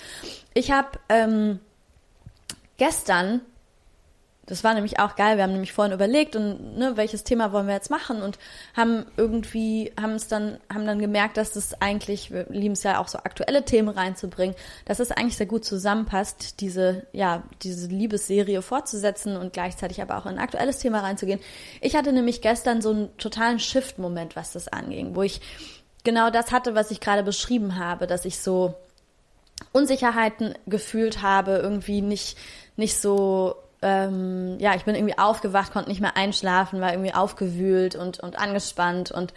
ich 0.53 0.71
habe 0.73 0.99
ähm, 1.09 1.59
gestern 2.77 3.41
das 4.51 4.65
war 4.65 4.75
nämlich 4.75 4.99
auch 4.99 5.15
geil. 5.15 5.37
Wir 5.37 5.45
haben 5.45 5.53
nämlich 5.53 5.73
vorhin 5.73 5.95
überlegt 5.95 6.35
und 6.35 6.77
ne, 6.77 6.97
welches 6.97 7.23
Thema 7.23 7.53
wollen 7.53 7.69
wir 7.69 7.75
jetzt 7.75 7.89
machen 7.89 8.21
und 8.21 8.37
haben 8.77 9.07
irgendwie 9.17 9.93
haben 9.99 10.15
es 10.15 10.27
dann 10.27 10.59
haben 10.73 10.87
dann 10.87 10.99
gemerkt, 10.99 11.37
dass 11.37 11.53
das 11.53 11.81
eigentlich 11.81 12.33
wir 12.33 12.47
lieben 12.49 12.73
es 12.73 12.83
ja 12.83 12.99
auch 12.99 13.07
so 13.07 13.19
aktuelle 13.19 13.65
Themen 13.65 13.89
reinzubringen, 13.89 14.57
dass 14.87 14.99
es 14.99 15.13
eigentlich 15.13 15.37
sehr 15.37 15.47
gut 15.47 15.65
zusammenpasst, 15.65 16.61
diese 16.61 17.07
ja 17.13 17.45
diese 17.63 17.87
Liebesserie 17.87 18.61
fortzusetzen 18.61 19.37
und 19.37 19.53
gleichzeitig 19.53 20.03
aber 20.03 20.19
auch 20.19 20.27
in 20.27 20.33
ein 20.33 20.39
aktuelles 20.41 20.79
Thema 20.79 20.99
reinzugehen. 20.99 21.39
Ich 21.81 21.95
hatte 21.95 22.13
nämlich 22.13 22.43
gestern 22.43 22.83
so 22.83 22.91
einen 22.91 23.17
totalen 23.19 23.61
Shift-Moment, 23.61 24.35
was 24.35 24.51
das 24.51 24.67
anging, 24.67 25.15
wo 25.15 25.23
ich 25.23 25.41
genau 26.03 26.31
das 26.31 26.51
hatte, 26.51 26.75
was 26.75 26.91
ich 26.91 26.99
gerade 26.99 27.23
beschrieben 27.23 27.79
habe, 27.79 28.09
dass 28.09 28.25
ich 28.25 28.41
so 28.41 28.75
Unsicherheiten 29.71 30.55
gefühlt 30.67 31.23
habe, 31.23 31.61
irgendwie 31.63 32.03
nicht 32.03 32.37
nicht 32.77 32.99
so 32.99 33.55
ähm, 33.83 34.59
ja, 34.59 34.75
ich 34.75 34.85
bin 34.85 34.95
irgendwie 34.95 35.19
aufgewacht, 35.19 35.73
konnte 35.73 35.89
nicht 35.89 36.01
mehr 36.01 36.17
einschlafen, 36.17 36.81
war 36.81 36.93
irgendwie 36.93 37.15
aufgewühlt 37.15 37.97
und, 37.97 38.21
und 38.21 38.39
angespannt 38.39 39.11
und 39.11 39.33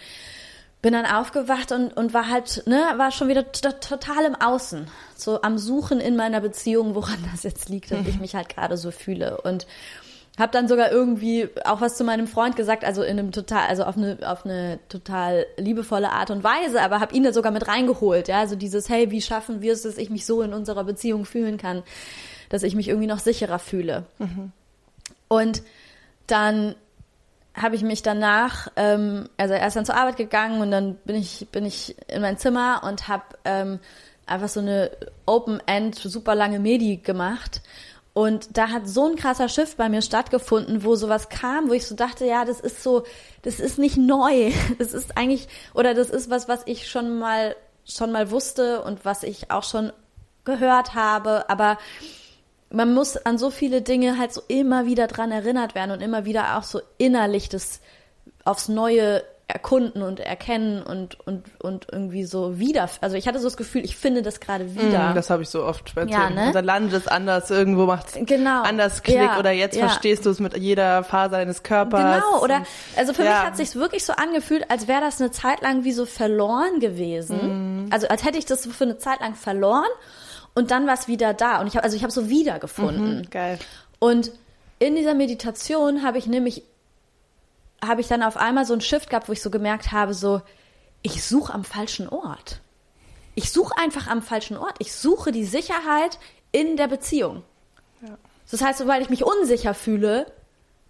bin 0.82 0.94
dann 0.94 1.06
aufgewacht 1.06 1.72
und, 1.72 1.96
und 1.96 2.14
war 2.14 2.30
halt, 2.30 2.64
ne, 2.68 2.82
war 2.98 3.12
schon 3.12 3.30
wieder 3.30 3.52
total 3.54 4.26
im 4.26 4.36
Außen. 4.36 4.88
So 5.16 5.42
am 5.42 5.58
Suchen 5.58 6.02
in 6.02 6.18
meiner 6.18 6.42
Beziehung, 6.42 6.94
woran 6.94 7.18
das 7.32 7.44
jetzt 7.44 7.70
liegt, 7.70 7.92
dass 7.92 8.06
ich 8.06 8.20
mich 8.20 8.36
halt 8.36 8.50
gerade 8.50 8.76
so 8.76 8.92
fühle. 8.92 9.40
Und 9.42 9.66
habe 10.38 10.52
dann 10.52 10.68
sogar 10.68 10.92
irgendwie 10.92 11.48
auch 11.64 11.80
was 11.80 11.96
zu 11.96 12.04
meinem 12.04 12.28
Freund 12.28 12.56
gesagt, 12.56 12.84
also 12.84 13.02
in 13.04 13.20
einem 13.20 13.32
total, 13.32 13.68
also 13.68 13.84
auf 13.84 13.96
eine 13.96 14.18
auf 14.26 14.46
eine 14.46 14.80
total 14.90 15.46
liebevolle 15.58 16.12
Art 16.12 16.32
und 16.32 16.44
Weise, 16.44 16.82
aber 16.82 17.00
habe 17.00 17.16
ihn 17.16 17.24
da 17.24 17.32
sogar 17.32 17.52
mit 17.52 17.68
reingeholt, 17.68 18.28
ja, 18.30 18.40
also 18.40 18.56
dieses 18.56 18.90
hey, 18.90 19.12
wie 19.12 19.22
schaffen 19.22 19.62
wir 19.62 19.74
es, 19.74 19.84
dass 19.84 20.00
ich 20.00 20.10
mich 20.10 20.26
so 20.26 20.42
in 20.42 20.52
unserer 20.52 20.86
Beziehung 20.86 21.26
fühlen 21.26 21.58
kann 21.58 21.84
dass 22.54 22.62
ich 22.62 22.76
mich 22.76 22.88
irgendwie 22.88 23.08
noch 23.08 23.18
sicherer 23.18 23.58
fühle. 23.58 24.06
Mhm. 24.20 24.52
Und 25.28 25.64
dann 26.28 26.76
habe 27.56 27.76
ich 27.76 27.82
mich 27.82 28.04
danach, 28.04 28.68
ähm, 28.76 29.28
also 29.38 29.56
erst 29.56 29.76
dann 29.76 29.86
zur 29.86 29.98
Arbeit 29.98 30.18
gegangen 30.18 30.62
und 30.62 30.70
dann 30.70 30.94
bin 30.98 31.16
ich, 31.16 31.48
bin 31.52 31.66
ich 31.66 31.96
in 32.08 32.22
mein 32.22 32.38
Zimmer 32.38 32.84
und 32.84 33.08
habe 33.08 33.24
ähm, 33.44 33.80
einfach 34.28 34.50
so 34.50 34.60
eine 34.60 34.92
Open-End, 35.26 35.96
super 35.96 36.36
lange 36.36 36.60
Medi 36.60 36.98
gemacht. 36.98 37.64
Und 38.14 38.56
da 38.56 38.70
hat 38.70 38.88
so 38.88 39.08
ein 39.08 39.16
krasser 39.16 39.50
Shift 39.50 39.78
bei 39.78 39.90
mir 39.90 40.04
stattgefunden, 40.04 40.84
wo 40.84 40.96
sowas 40.96 41.30
kam, 41.30 41.70
wo 41.70 41.74
ich 41.74 41.88
so 41.88 41.96
dachte, 41.96 42.24
ja, 42.24 42.46
das 42.46 42.60
ist 42.60 42.84
so, 42.84 43.04
das 43.42 43.60
ist 43.60 43.80
nicht 43.80 43.98
neu. 43.98 44.52
Das 44.78 44.94
ist 44.94 45.18
eigentlich, 45.18 45.48
oder 45.74 45.96
das 45.96 46.12
ist 46.12 46.30
was, 46.30 46.48
was 46.48 46.62
ich 46.68 46.88
schon 46.88 47.18
mal, 47.18 47.56
schon 47.84 48.12
mal 48.12 48.30
wusste 48.30 48.84
und 48.84 49.06
was 49.06 49.24
ich 49.24 49.50
auch 49.50 49.64
schon 49.64 49.92
gehört 50.46 50.94
habe, 50.94 51.50
aber 51.50 51.80
man 52.74 52.94
muss 52.94 53.18
an 53.18 53.38
so 53.38 53.52
viele 53.52 53.82
Dinge 53.82 54.18
halt 54.18 54.34
so 54.34 54.42
immer 54.48 54.86
wieder 54.86 55.08
dran 55.08 55.32
erinnert 55.32 55.76
werden 55.76 55.92
und 55.92 56.02
immer 56.02 56.26
wieder 56.26 56.58
auch 56.58 56.64
so 56.64 56.82
innerlich 56.98 57.48
das 57.48 57.80
aufs 58.44 58.68
Neue 58.68 59.24
erkunden 59.48 60.02
und 60.02 60.20
erkennen 60.20 60.82
und, 60.82 61.20
und, 61.28 61.44
und 61.62 61.88
irgendwie 61.92 62.24
so 62.24 62.58
wieder. 62.58 62.90
Also 63.02 63.16
ich 63.18 63.28
hatte 63.28 63.38
so 63.40 63.46
das 63.46 63.58
Gefühl, 63.58 63.84
ich 63.86 63.96
finde 63.96 64.24
das 64.24 64.40
gerade 64.40 64.74
wieder. 64.74 65.12
Mm, 65.12 65.16
das 65.16 65.30
habe 65.30 65.44
ich 65.44 65.50
so 65.50 65.64
oft 65.64 65.96
erzählt. 65.96 66.12
Ja, 66.12 66.30
ne? 66.30 66.48
Unser 66.48 66.62
Land 66.62 66.94
ist 66.94 67.12
anders, 67.12 67.52
irgendwo 67.52 67.86
macht 67.86 68.08
es 68.08 68.26
genau. 68.26 68.64
anders 68.64 69.04
Klick 69.04 69.18
ja, 69.18 69.38
oder 69.38 69.52
jetzt 69.52 69.76
ja. 69.76 69.88
verstehst 69.88 70.26
du 70.26 70.32
es 70.32 70.40
mit 70.40 70.58
jeder 70.58 71.04
Faser 71.04 71.38
deines 71.38 71.62
Körpers. 71.62 72.24
Genau, 72.24 72.42
oder 72.42 72.64
also 72.98 73.14
für 73.14 73.24
ja. 73.24 73.32
mich 73.32 73.40
hat 73.46 73.58
sich 73.58 73.76
wirklich 73.76 74.06
so 74.06 74.14
angefühlt, 74.14 74.72
als 74.72 74.88
wäre 74.88 75.02
das 75.02 75.22
eine 75.22 75.30
Zeit 75.30 75.62
lang 75.62 75.84
wie 75.84 75.92
so 75.92 76.06
verloren 76.06 76.80
gewesen. 76.80 77.86
Mm. 77.86 77.94
Also 77.94 78.08
als 78.08 78.24
hätte 78.24 78.40
ich 78.40 78.46
das 78.46 78.66
für 78.66 78.84
eine 78.86 78.98
Zeit 78.98 79.20
lang 79.20 79.36
verloren 79.36 79.90
und 80.56 80.72
dann 80.72 80.88
war 80.88 80.94
es 80.94 81.08
wieder 81.08 81.34
da. 81.34 81.60
Und 81.60 81.68
ich 81.68 81.76
habe, 81.76 81.84
also 81.84 81.96
ich 81.96 82.04
habe 82.04 82.12
so 82.12 82.30
wiedergefunden. 82.30 83.20
Mhm, 83.20 83.30
geil. 83.30 83.60
Und 84.00 84.32
in 84.80 84.96
dieser 84.96 85.14
Meditation 85.14 86.04
habe 86.04 86.18
ich 86.18 86.28
nämlich, 86.28 86.64
habe 87.84 88.02
ich 88.02 88.08
dann 88.08 88.24
auf 88.24 88.38
einmal 88.38 88.66
so 88.66 88.74
einen 88.74 88.82
Shift 88.82 89.10
gehabt, 89.10 89.30
wo 89.30 89.34
ich 89.34 89.42
so 89.42 89.50
gemerkt 89.50 89.92
habe, 89.92 90.14
so, 90.14 90.42
ich 91.02 91.24
suche 91.24 91.54
am 91.54 91.64
falschen 91.64 92.08
Ort. 92.08 92.60
Ich 93.36 93.52
suche 93.52 93.78
einfach 93.78 94.08
am 94.08 94.22
falschen 94.22 94.58
Ort. 94.58 94.76
Ich 94.80 94.94
suche 94.94 95.32
die 95.32 95.46
Sicherheit 95.46 96.20
in 96.52 96.78
der 96.78 96.88
Beziehung. 96.88 97.44
Ja. 98.02 98.18
Das 98.50 98.62
heißt, 98.62 98.80
sobald 98.80 99.02
ich 99.02 99.10
mich 99.10 99.24
unsicher 99.24 99.74
fühle, 99.74 100.32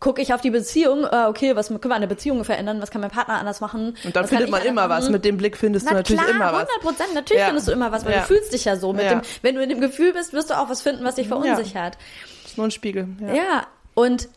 gucke 0.04 0.22
ich 0.22 0.34
auf 0.34 0.42
die 0.42 0.50
Beziehung, 0.50 1.06
äh, 1.06 1.28
okay, 1.30 1.56
was 1.56 1.70
können 1.70 1.82
wir 1.82 1.96
an 1.96 2.02
der 2.02 2.10
Beziehung 2.10 2.44
verändern, 2.44 2.82
was 2.82 2.92
kann 2.92 3.00
mein 3.00 3.10
Partner 3.10 3.36
anders 3.36 3.62
machen? 3.62 3.96
Und 4.04 4.14
dann 4.14 4.28
findet 4.28 4.50
man 4.50 4.62
immer 4.64 4.90
was, 4.90 5.10
mit 5.10 5.24
dem 5.24 5.38
Blick 5.38 5.56
findest 5.56 5.86
Na 5.86 5.92
du 5.92 5.98
natürlich 5.98 6.22
klar, 6.22 6.36
immer 6.36 6.48
was. 6.48 6.68
100 6.70 6.82
Prozent, 6.82 7.14
natürlich 7.14 7.40
ja. 7.40 7.46
findest 7.46 7.70
du 7.70 7.72
immer 7.72 7.94
was, 7.94 8.04
weil 8.04 8.12
ja. 8.12 8.20
du 8.20 8.26
fühlst 8.26 8.52
dich 8.52 8.66
ja 8.66 8.76
so. 8.76 8.92
Mit 8.92 9.06
ja. 9.06 9.12
Dem, 9.12 9.22
wenn 9.44 9.56
du 9.56 9.64
in 9.64 9.70
dem 9.70 9.80
Gefühl 9.80 10.12
bist, 10.12 10.34
wirst 10.34 10.50
du 10.50 10.60
auch 10.60 10.70
was 10.70 10.82
finden, 10.82 11.06
was 11.06 11.16
dich 11.16 11.30
verunsichert. 11.30 11.98
Das 12.42 12.52
ist 12.52 12.58
nur 12.58 12.68
ein 12.68 12.72
Spiegel. 12.72 13.08
Ja, 13.34 13.66
und 13.94 14.28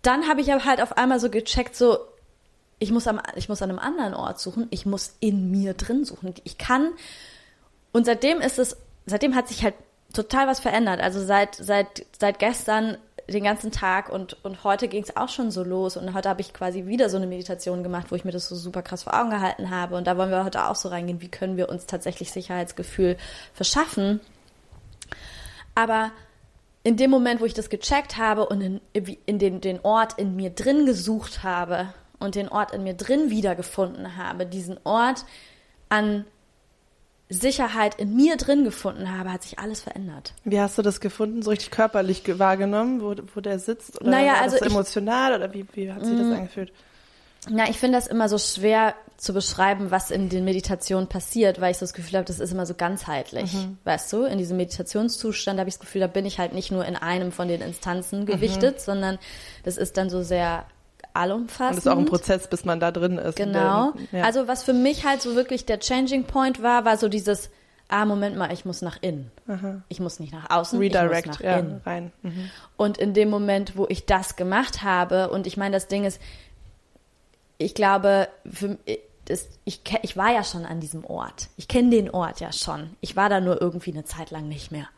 dann 0.00 0.26
habe 0.26 0.40
ich 0.40 0.50
aber 0.54 0.64
halt 0.64 0.80
auf 0.80 0.96
einmal 0.96 1.20
so 1.20 1.28
gecheckt, 1.28 1.76
so, 1.76 1.98
ich 2.78 2.90
muss, 2.90 3.06
am, 3.06 3.20
ich 3.36 3.50
muss 3.50 3.60
an 3.60 3.68
einem 3.68 3.78
anderen 3.78 4.14
Ort 4.14 4.40
suchen, 4.40 4.68
ich 4.70 4.86
muss 4.86 5.16
in 5.20 5.50
mir 5.50 5.74
drin 5.74 6.06
suchen. 6.06 6.32
Ich 6.44 6.56
kann, 6.56 6.92
und 7.92 8.06
seitdem 8.06 8.40
ist 8.40 8.58
es, 8.58 8.74
seitdem 9.04 9.34
hat 9.34 9.48
sich 9.48 9.64
halt 9.64 9.74
total 10.14 10.46
was 10.46 10.60
verändert. 10.60 11.02
Also 11.02 11.22
seit, 11.22 11.56
seit, 11.56 12.06
seit 12.18 12.38
gestern 12.38 12.96
den 13.30 13.44
ganzen 13.44 13.70
Tag 13.70 14.08
und, 14.08 14.42
und 14.44 14.64
heute 14.64 14.88
ging 14.88 15.02
es 15.02 15.16
auch 15.16 15.28
schon 15.28 15.50
so 15.50 15.62
los 15.62 15.96
und 15.96 16.14
heute 16.14 16.28
habe 16.28 16.40
ich 16.40 16.52
quasi 16.52 16.86
wieder 16.86 17.08
so 17.08 17.16
eine 17.16 17.26
Meditation 17.26 17.82
gemacht, 17.82 18.10
wo 18.10 18.16
ich 18.16 18.24
mir 18.24 18.32
das 18.32 18.48
so 18.48 18.56
super 18.56 18.82
krass 18.82 19.04
vor 19.04 19.18
Augen 19.18 19.30
gehalten 19.30 19.70
habe 19.70 19.96
und 19.96 20.06
da 20.06 20.16
wollen 20.16 20.30
wir 20.30 20.44
heute 20.44 20.66
auch 20.66 20.74
so 20.74 20.88
reingehen, 20.88 21.20
wie 21.20 21.28
können 21.28 21.56
wir 21.56 21.68
uns 21.68 21.86
tatsächlich 21.86 22.32
Sicherheitsgefühl 22.32 23.16
verschaffen. 23.54 24.20
Aber 25.74 26.10
in 26.82 26.96
dem 26.96 27.10
Moment, 27.10 27.40
wo 27.40 27.44
ich 27.44 27.54
das 27.54 27.70
gecheckt 27.70 28.16
habe 28.16 28.46
und 28.46 28.60
in, 28.60 28.80
in 29.26 29.38
den, 29.38 29.60
den 29.60 29.80
Ort 29.80 30.18
in 30.18 30.34
mir 30.34 30.50
drin 30.50 30.86
gesucht 30.86 31.42
habe 31.42 31.92
und 32.18 32.34
den 32.34 32.48
Ort 32.48 32.72
in 32.72 32.82
mir 32.82 32.94
drin 32.94 33.30
wiedergefunden 33.30 34.16
habe, 34.16 34.46
diesen 34.46 34.78
Ort 34.84 35.24
an 35.88 36.24
Sicherheit 37.30 37.94
in 37.94 38.16
mir 38.16 38.36
drin 38.36 38.64
gefunden 38.64 39.16
habe, 39.16 39.32
hat 39.32 39.44
sich 39.44 39.58
alles 39.58 39.80
verändert. 39.80 40.34
Wie 40.44 40.60
hast 40.60 40.76
du 40.76 40.82
das 40.82 41.00
gefunden? 41.00 41.42
So 41.42 41.50
richtig 41.50 41.70
körperlich 41.70 42.22
wahrgenommen, 42.38 43.00
wo, 43.00 43.14
wo 43.34 43.40
der 43.40 43.60
sitzt? 43.60 44.00
Oder 44.00 44.10
naja, 44.10 44.32
war 44.32 44.42
also 44.42 44.58
das 44.58 44.68
emotional 44.68 45.34
oder 45.34 45.54
wie, 45.54 45.64
wie 45.72 45.92
hat 45.92 46.04
sich 46.04 46.18
das 46.18 46.26
mm. 46.26 46.32
angefühlt? 46.32 46.72
Na, 47.48 47.70
ich 47.70 47.78
finde 47.78 47.96
das 47.96 48.06
immer 48.06 48.28
so 48.28 48.36
schwer 48.36 48.94
zu 49.16 49.32
beschreiben, 49.32 49.90
was 49.90 50.10
in 50.10 50.28
den 50.28 50.44
Meditationen 50.44 51.08
passiert, 51.08 51.60
weil 51.60 51.70
ich 51.70 51.78
so 51.78 51.84
das 51.84 51.94
Gefühl 51.94 52.18
habe, 52.18 52.26
das 52.26 52.40
ist 52.40 52.52
immer 52.52 52.66
so 52.66 52.74
ganzheitlich. 52.74 53.54
Mhm. 53.54 53.78
Weißt 53.84 54.12
du, 54.12 54.24
in 54.24 54.36
diesem 54.36 54.56
Meditationszustand 54.56 55.58
habe 55.58 55.68
ich 55.68 55.76
das 55.76 55.80
Gefühl, 55.80 56.02
da 56.02 56.06
bin 56.06 56.26
ich 56.26 56.38
halt 56.38 56.52
nicht 56.52 56.70
nur 56.70 56.84
in 56.84 56.96
einem 56.96 57.32
von 57.32 57.48
den 57.48 57.62
Instanzen 57.62 58.26
gewichtet, 58.26 58.76
mhm. 58.76 58.80
sondern 58.80 59.18
das 59.62 59.78
ist 59.78 59.96
dann 59.96 60.10
so 60.10 60.22
sehr 60.22 60.66
allumfassend. 61.20 61.70
Und 61.70 61.76
das 61.76 61.86
ist 61.86 61.92
auch 61.92 61.98
ein 61.98 62.06
Prozess, 62.06 62.48
bis 62.48 62.64
man 62.64 62.80
da 62.80 62.90
drin 62.90 63.18
ist. 63.18 63.36
Genau. 63.36 63.92
Der, 64.12 64.20
ja. 64.20 64.24
Also 64.24 64.48
was 64.48 64.62
für 64.62 64.72
mich 64.72 65.06
halt 65.06 65.22
so 65.22 65.34
wirklich 65.34 65.66
der 65.66 65.78
Changing 65.80 66.24
Point 66.24 66.62
war, 66.62 66.84
war 66.84 66.96
so 66.96 67.08
dieses 67.08 67.50
ah, 67.90 68.04
Moment 68.04 68.36
mal, 68.36 68.52
ich 68.52 68.64
muss 68.64 68.82
nach 68.82 68.98
innen. 69.02 69.30
Aha. 69.48 69.82
Ich 69.88 70.00
muss 70.00 70.20
nicht 70.20 70.32
nach 70.32 70.48
außen, 70.48 70.78
Redirect, 70.78 71.20
ich 71.20 71.26
muss 71.26 71.40
nach 71.40 71.44
ja, 71.44 71.58
innen. 71.58 71.80
rein. 71.84 72.12
Mhm. 72.22 72.50
Und 72.76 72.98
in 72.98 73.14
dem 73.14 73.28
Moment, 73.28 73.76
wo 73.76 73.86
ich 73.88 74.06
das 74.06 74.36
gemacht 74.36 74.82
habe, 74.82 75.30
und 75.30 75.46
ich 75.46 75.56
meine, 75.56 75.74
das 75.74 75.88
Ding 75.88 76.04
ist, 76.04 76.20
ich 77.58 77.74
glaube, 77.74 78.28
für, 78.50 78.78
das, 79.26 79.48
ich, 79.64 79.82
ich 80.02 80.16
war 80.16 80.32
ja 80.32 80.44
schon 80.44 80.64
an 80.64 80.80
diesem 80.80 81.04
Ort. 81.04 81.48
Ich 81.56 81.68
kenne 81.68 81.90
den 81.90 82.10
Ort 82.10 82.40
ja 82.40 82.52
schon. 82.52 82.96
Ich 83.00 83.16
war 83.16 83.28
da 83.28 83.40
nur 83.40 83.60
irgendwie 83.60 83.92
eine 83.92 84.04
Zeit 84.04 84.30
lang 84.30 84.48
nicht 84.48 84.72
mehr. 84.72 84.88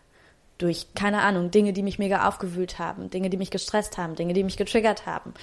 Durch, 0.59 0.95
keine 0.95 1.23
Ahnung, 1.23 1.51
Dinge, 1.51 1.73
die 1.73 1.83
mich 1.83 1.99
mega 1.99 2.29
aufgewühlt 2.29 2.79
haben, 2.79 3.11
Dinge, 3.11 3.31
die 3.31 3.37
mich 3.37 3.51
gestresst 3.51 3.99
haben, 3.99 4.15
Dinge, 4.15 4.33
die 4.33 4.45
mich 4.45 4.57
getriggert 4.57 5.07
haben, 5.07 5.35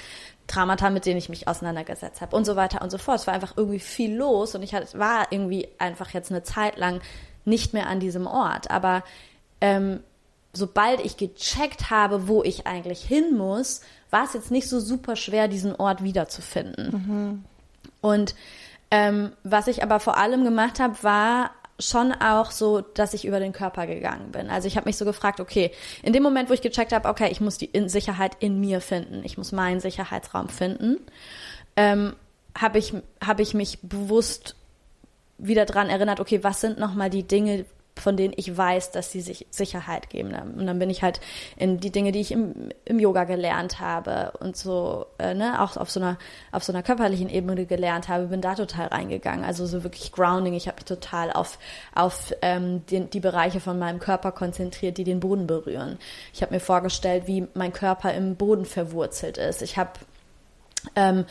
Traumata, 0.50 0.90
mit 0.90 1.06
denen 1.06 1.18
ich 1.18 1.30
mich 1.30 1.48
auseinandergesetzt 1.48 2.22
habe 2.22 2.36
und 2.36 2.46
so 2.46 2.56
weiter 2.56 2.82
und 2.82 2.90
so 2.90 2.98
fort. 2.98 3.20
Es 3.20 3.28
war 3.28 3.34
einfach 3.34 3.54
irgendwie 3.56 3.80
viel 3.80 4.16
los 4.16 4.56
und 4.56 4.64
ich 4.64 4.74
war 4.74 5.32
irgendwie 5.32 5.70
einfach 5.78 6.10
jetzt 6.12 6.32
eine 6.32 6.44
Zeit 6.44 6.78
lang 6.78 7.02
nicht 7.46 7.74
mehr 7.74 7.88
an 7.88 8.00
diesem 8.00 8.28
Ort. 8.28 8.70
Aber 8.70 9.04
ähm, 9.62 10.02
sobald 10.54 11.06
ich 11.06 11.18
gecheckt 11.18 11.90
habe, 11.90 12.28
wo 12.28 12.44
ich 12.44 12.68
eigentlich 12.68 13.02
hin 13.02 13.38
muss, 13.38 13.82
war 14.10 14.26
es 14.26 14.34
jetzt 14.34 14.52
nicht 14.52 14.68
so 14.68 14.80
super 14.80 15.16
schwer, 15.16 15.48
diesen 15.48 15.76
Ort 15.76 16.04
wiederzufinden. 16.04 16.92
Mhm. 16.92 17.46
Und 18.02 18.36
ähm, 18.92 19.34
was 19.44 19.68
ich 19.68 19.84
aber 19.84 20.00
vor 20.00 20.18
allem 20.18 20.44
gemacht 20.44 20.80
habe, 20.80 20.96
war 21.04 21.52
schon 21.80 22.12
auch 22.14 22.52
so, 22.52 22.82
dass 22.82 23.14
ich 23.14 23.26
über 23.26 23.40
den 23.40 23.54
Körper 23.54 23.88
gegangen 23.88 24.32
bin. 24.32 24.50
Also 24.50 24.68
ich 24.68 24.76
habe 24.76 24.88
mich 24.88 24.98
so 24.98 25.06
gefragt, 25.06 25.40
okay, 25.40 25.72
in 26.04 26.14
dem 26.14 26.24
Moment, 26.24 26.50
wo 26.50 26.54
ich 26.54 26.62
gecheckt 26.62 26.92
habe, 26.92 27.08
okay, 27.08 27.30
ich 27.32 27.42
muss 27.42 27.58
die 27.58 27.66
in 27.66 27.90
Sicherheit 27.90 28.34
in 28.40 28.60
mir 28.60 28.82
finden, 28.82 29.22
ich 29.24 29.38
muss 29.38 29.52
meinen 29.52 29.80
Sicherheitsraum 29.80 30.50
finden, 30.50 30.98
ähm, 31.76 32.16
habe 32.58 32.78
ich, 32.78 32.94
hab 33.26 33.40
ich 33.40 33.54
mich 33.54 33.80
bewusst 33.82 34.56
wieder 35.38 35.66
dran 35.66 35.90
erinnert, 35.90 36.20
okay, 36.20 36.44
was 36.44 36.60
sind 36.60 36.78
nochmal 36.78 37.10
die 37.10 37.24
Dinge, 37.24 37.66
von 38.02 38.18
denen 38.18 38.34
ich 38.38 38.56
weiß, 38.56 38.92
dass 38.92 39.12
sie 39.12 39.22
sich 39.22 39.48
Sicherheit 39.50 40.10
geben. 40.10 40.34
Und 40.58 40.66
dann 40.66 40.80
bin 40.80 40.90
ich 40.90 41.04
halt 41.04 41.20
in 41.58 41.80
die 41.80 41.92
Dinge, 41.92 42.12
die 42.12 42.20
ich 42.20 42.32
im, 42.32 42.70
im 42.86 43.00
Yoga 43.00 43.24
gelernt 43.24 43.80
habe 43.80 44.34
und 44.40 44.58
so, 44.58 45.06
äh, 45.18 45.34
ne, 45.34 45.62
auch 45.62 45.78
auf 45.78 45.90
so 45.90 46.00
einer, 46.00 46.18
auf 46.52 46.64
so 46.64 46.72
einer 46.72 46.84
körperlichen 46.84 47.30
Ebene 47.30 47.66
gelernt 47.66 48.08
habe, 48.08 48.28
bin 48.28 48.42
da 48.42 48.56
total 48.56 48.88
reingegangen. 48.88 49.46
Also 49.46 49.66
so 49.66 49.84
wirklich 49.84 50.12
Grounding. 50.12 50.54
Ich 50.54 50.68
habe 50.68 50.76
mich 50.76 50.86
total 50.86 51.32
auf, 51.32 51.60
auf 51.94 52.34
ähm, 52.42 52.86
den, 52.88 53.10
die 53.10 53.20
Bereiche 53.20 53.60
von 53.60 53.78
meinem 53.80 54.00
Körper 54.00 54.32
konzentriert, 54.32 54.98
die 54.98 55.04
den 55.04 55.20
Boden 55.20 55.48
berühren. 55.48 55.98
Ich 56.34 56.42
habe 56.42 56.54
mir 56.54 56.60
vorgestellt, 56.60 57.28
wie 57.28 57.48
mein 57.54 57.74
Körper 57.74 58.14
im 58.14 58.36
Boden 58.36 58.66
verwurzelt 58.66 59.38
ist. 59.38 59.62
Ich 59.62 59.78
habe 59.78 59.92
ähm, 60.96 61.26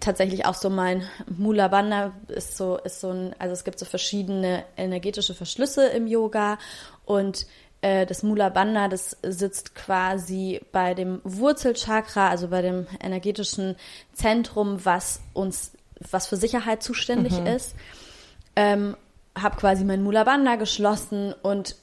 tatsächlich 0.00 0.46
auch 0.46 0.54
so 0.54 0.70
mein 0.70 1.06
Mula 1.26 1.68
Bandha 1.68 2.12
ist 2.28 2.56
so, 2.56 2.78
ist 2.78 3.00
so 3.00 3.10
ein, 3.10 3.34
also 3.38 3.52
es 3.52 3.64
gibt 3.64 3.78
so 3.78 3.84
verschiedene 3.84 4.64
energetische 4.76 5.34
Verschlüsse 5.34 5.86
im 5.88 6.06
Yoga 6.06 6.58
und 7.04 7.46
äh, 7.82 8.06
das 8.06 8.22
Mula 8.22 8.48
Bandha, 8.48 8.88
das 8.88 9.16
sitzt 9.22 9.74
quasi 9.74 10.60
bei 10.72 10.94
dem 10.94 11.20
Wurzelchakra, 11.24 12.28
also 12.28 12.48
bei 12.48 12.62
dem 12.62 12.86
energetischen 13.00 13.76
Zentrum, 14.12 14.84
was 14.84 15.20
uns, 15.34 15.72
was 16.10 16.26
für 16.26 16.36
Sicherheit 16.36 16.82
zuständig 16.82 17.38
mhm. 17.38 17.46
ist. 17.46 17.74
Ähm, 18.56 18.96
habe 19.36 19.56
quasi 19.56 19.84
mein 19.84 20.02
Mula 20.02 20.24
Bandha 20.24 20.56
geschlossen 20.56 21.34
und 21.42 21.76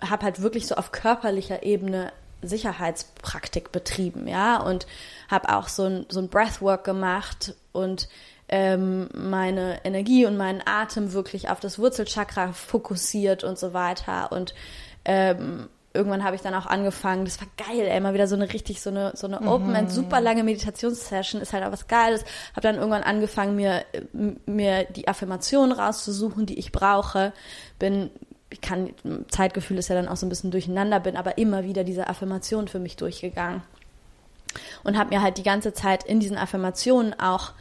habe 0.00 0.24
halt 0.24 0.42
wirklich 0.42 0.66
so 0.66 0.74
auf 0.76 0.92
körperlicher 0.92 1.62
Ebene 1.62 2.12
Sicherheitspraktik 2.42 3.72
betrieben, 3.72 4.26
ja, 4.26 4.60
und 4.60 4.86
habe 5.30 5.54
auch 5.54 5.68
so 5.68 5.84
ein, 5.84 6.06
so 6.08 6.20
ein 6.20 6.28
Breathwork 6.28 6.84
gemacht 6.84 7.54
und 7.72 8.08
ähm, 8.48 9.08
meine 9.14 9.84
Energie 9.84 10.26
und 10.26 10.36
meinen 10.36 10.62
Atem 10.64 11.12
wirklich 11.12 11.50
auf 11.50 11.60
das 11.60 11.78
Wurzelchakra 11.78 12.52
fokussiert 12.52 13.44
und 13.44 13.58
so 13.58 13.72
weiter. 13.72 14.32
Und 14.32 14.54
ähm, 15.04 15.68
irgendwann 15.92 16.24
habe 16.24 16.36
ich 16.36 16.42
dann 16.42 16.54
auch 16.54 16.66
angefangen, 16.66 17.24
das 17.24 17.40
war 17.40 17.48
geil, 17.56 17.86
ey, 17.86 18.00
mal 18.00 18.14
wieder 18.14 18.26
so 18.26 18.34
eine 18.34 18.52
richtig, 18.52 18.80
so 18.80 18.90
eine, 18.90 19.12
so 19.14 19.26
eine 19.26 19.40
mhm. 19.40 19.48
Open-End, 19.48 19.90
super 19.90 20.20
lange 20.20 20.42
Meditationssession, 20.42 21.40
ist 21.40 21.52
halt 21.52 21.64
auch 21.64 21.72
was 21.72 21.86
Geiles. 21.86 22.24
Habe 22.50 22.62
dann 22.62 22.76
irgendwann 22.76 23.04
angefangen, 23.04 23.54
mir, 23.54 23.84
mir 24.46 24.84
die 24.84 25.06
Affirmationen 25.08 25.72
rauszusuchen, 25.72 26.46
die 26.46 26.58
ich 26.58 26.72
brauche. 26.72 27.32
Bin 27.78 28.10
ich 28.50 28.60
kann, 28.60 28.90
Zeitgefühl 29.28 29.78
ist 29.78 29.88
ja 29.88 29.94
dann 29.94 30.08
auch 30.08 30.16
so 30.16 30.26
ein 30.26 30.28
bisschen 30.28 30.50
durcheinander, 30.50 31.00
bin 31.00 31.16
aber 31.16 31.38
immer 31.38 31.64
wieder 31.64 31.84
diese 31.84 32.08
Affirmation 32.08 32.68
für 32.68 32.78
mich 32.78 32.96
durchgegangen 32.96 33.62
und 34.84 34.98
habe 34.98 35.10
mir 35.10 35.22
halt 35.22 35.38
die 35.38 35.42
ganze 35.42 35.72
Zeit 35.72 36.04
in 36.04 36.20
diesen 36.20 36.36
Affirmationen 36.36 37.18
auch 37.18 37.52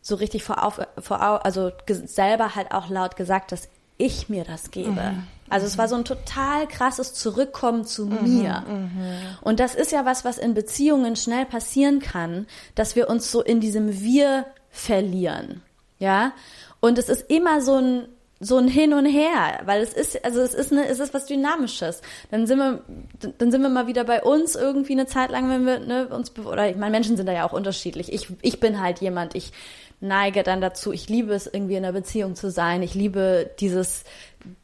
so 0.00 0.16
richtig 0.16 0.44
vor, 0.44 0.64
auf, 0.64 0.80
vor 0.98 1.44
also 1.44 1.72
selber 1.88 2.54
halt 2.54 2.72
auch 2.72 2.88
laut 2.90 3.16
gesagt, 3.16 3.52
dass 3.52 3.68
ich 3.96 4.28
mir 4.28 4.44
das 4.44 4.70
gebe. 4.70 4.90
Mhm. 4.90 5.26
Also 5.48 5.66
es 5.66 5.78
war 5.78 5.88
so 5.88 5.94
ein 5.94 6.04
total 6.04 6.66
krasses 6.66 7.14
Zurückkommen 7.14 7.84
zu 7.84 8.06
mhm, 8.06 8.38
mir. 8.38 8.64
Mhm. 8.66 9.18
Und 9.42 9.60
das 9.60 9.74
ist 9.74 9.92
ja 9.92 10.04
was, 10.04 10.24
was 10.24 10.38
in 10.38 10.54
Beziehungen 10.54 11.16
schnell 11.16 11.46
passieren 11.46 12.00
kann, 12.00 12.46
dass 12.74 12.96
wir 12.96 13.08
uns 13.08 13.30
so 13.30 13.42
in 13.42 13.60
diesem 13.60 14.00
Wir 14.00 14.46
verlieren. 14.70 15.62
Ja. 15.98 16.32
Und 16.80 16.98
es 16.98 17.08
ist 17.08 17.30
immer 17.30 17.60
so 17.60 17.76
ein, 17.76 18.08
so 18.40 18.58
ein 18.58 18.68
Hin 18.68 18.92
und 18.92 19.06
Her, 19.06 19.60
weil 19.64 19.82
es 19.82 19.92
ist, 19.92 20.24
also 20.24 20.40
es 20.40 20.54
ist 20.54 20.72
eine, 20.72 20.86
es 20.86 21.00
ist 21.00 21.14
was 21.14 21.26
Dynamisches. 21.26 22.02
Dann 22.30 22.46
sind 22.46 22.58
wir, 22.58 22.80
dann 23.38 23.50
sind 23.50 23.62
wir 23.62 23.68
mal 23.68 23.86
wieder 23.86 24.04
bei 24.04 24.22
uns 24.22 24.54
irgendwie 24.54 24.92
eine 24.92 25.06
Zeit 25.06 25.30
lang, 25.30 25.48
wenn 25.48 25.66
wir 25.66 25.78
ne, 25.78 26.08
uns, 26.08 26.36
oder 26.38 26.68
ich 26.68 26.76
meine, 26.76 26.90
Menschen 26.90 27.16
sind 27.16 27.26
da 27.26 27.32
ja 27.32 27.46
auch 27.46 27.52
unterschiedlich. 27.52 28.12
Ich, 28.12 28.28
ich 28.42 28.60
bin 28.60 28.80
halt 28.80 29.00
jemand, 29.00 29.34
ich 29.34 29.52
neige 30.00 30.42
dann 30.42 30.60
dazu, 30.60 30.92
ich 30.92 31.08
liebe 31.08 31.32
es 31.32 31.46
irgendwie 31.46 31.76
in 31.76 31.84
einer 31.84 31.92
Beziehung 31.92 32.34
zu 32.34 32.50
sein. 32.50 32.82
Ich 32.82 32.94
liebe 32.94 33.50
dieses 33.60 34.04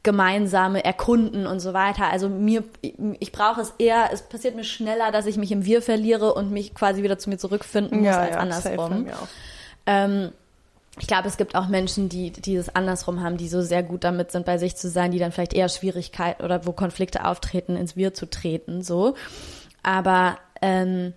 gemeinsame 0.02 0.84
Erkunden 0.84 1.46
und 1.46 1.60
so 1.60 1.72
weiter. 1.72 2.10
Also 2.10 2.28
mir, 2.28 2.64
ich 2.82 3.32
brauche 3.32 3.60
es 3.62 3.72
eher, 3.78 4.10
es 4.12 4.22
passiert 4.22 4.54
mir 4.54 4.64
schneller, 4.64 5.10
dass 5.10 5.26
ich 5.26 5.36
mich 5.36 5.52
im 5.52 5.64
Wir 5.64 5.80
verliere 5.80 6.34
und 6.34 6.50
mich 6.50 6.74
quasi 6.74 7.02
wieder 7.02 7.18
zu 7.18 7.30
mir 7.30 7.38
zurückfinden 7.38 7.98
muss 7.98 8.06
ja, 8.06 8.18
als 8.18 8.30
ja, 8.30 8.38
andersrum. 8.38 9.06
Ich 10.98 11.06
glaube, 11.06 11.28
es 11.28 11.36
gibt 11.36 11.54
auch 11.54 11.68
Menschen, 11.68 12.08
die 12.08 12.32
dieses 12.32 12.74
andersrum 12.74 13.22
haben, 13.22 13.36
die 13.36 13.48
so 13.48 13.62
sehr 13.62 13.82
gut 13.82 14.02
damit 14.02 14.32
sind, 14.32 14.44
bei 14.44 14.58
sich 14.58 14.76
zu 14.76 14.88
sein, 14.88 15.12
die 15.12 15.18
dann 15.18 15.32
vielleicht 15.32 15.54
eher 15.54 15.68
Schwierigkeiten 15.68 16.42
oder 16.42 16.66
wo 16.66 16.72
Konflikte 16.72 17.24
auftreten, 17.24 17.76
ins 17.76 17.96
Wir 17.96 18.12
zu 18.12 18.28
treten, 18.28 18.82
so. 18.82 19.14
Aber 19.82 20.38
ähm, 20.60 21.14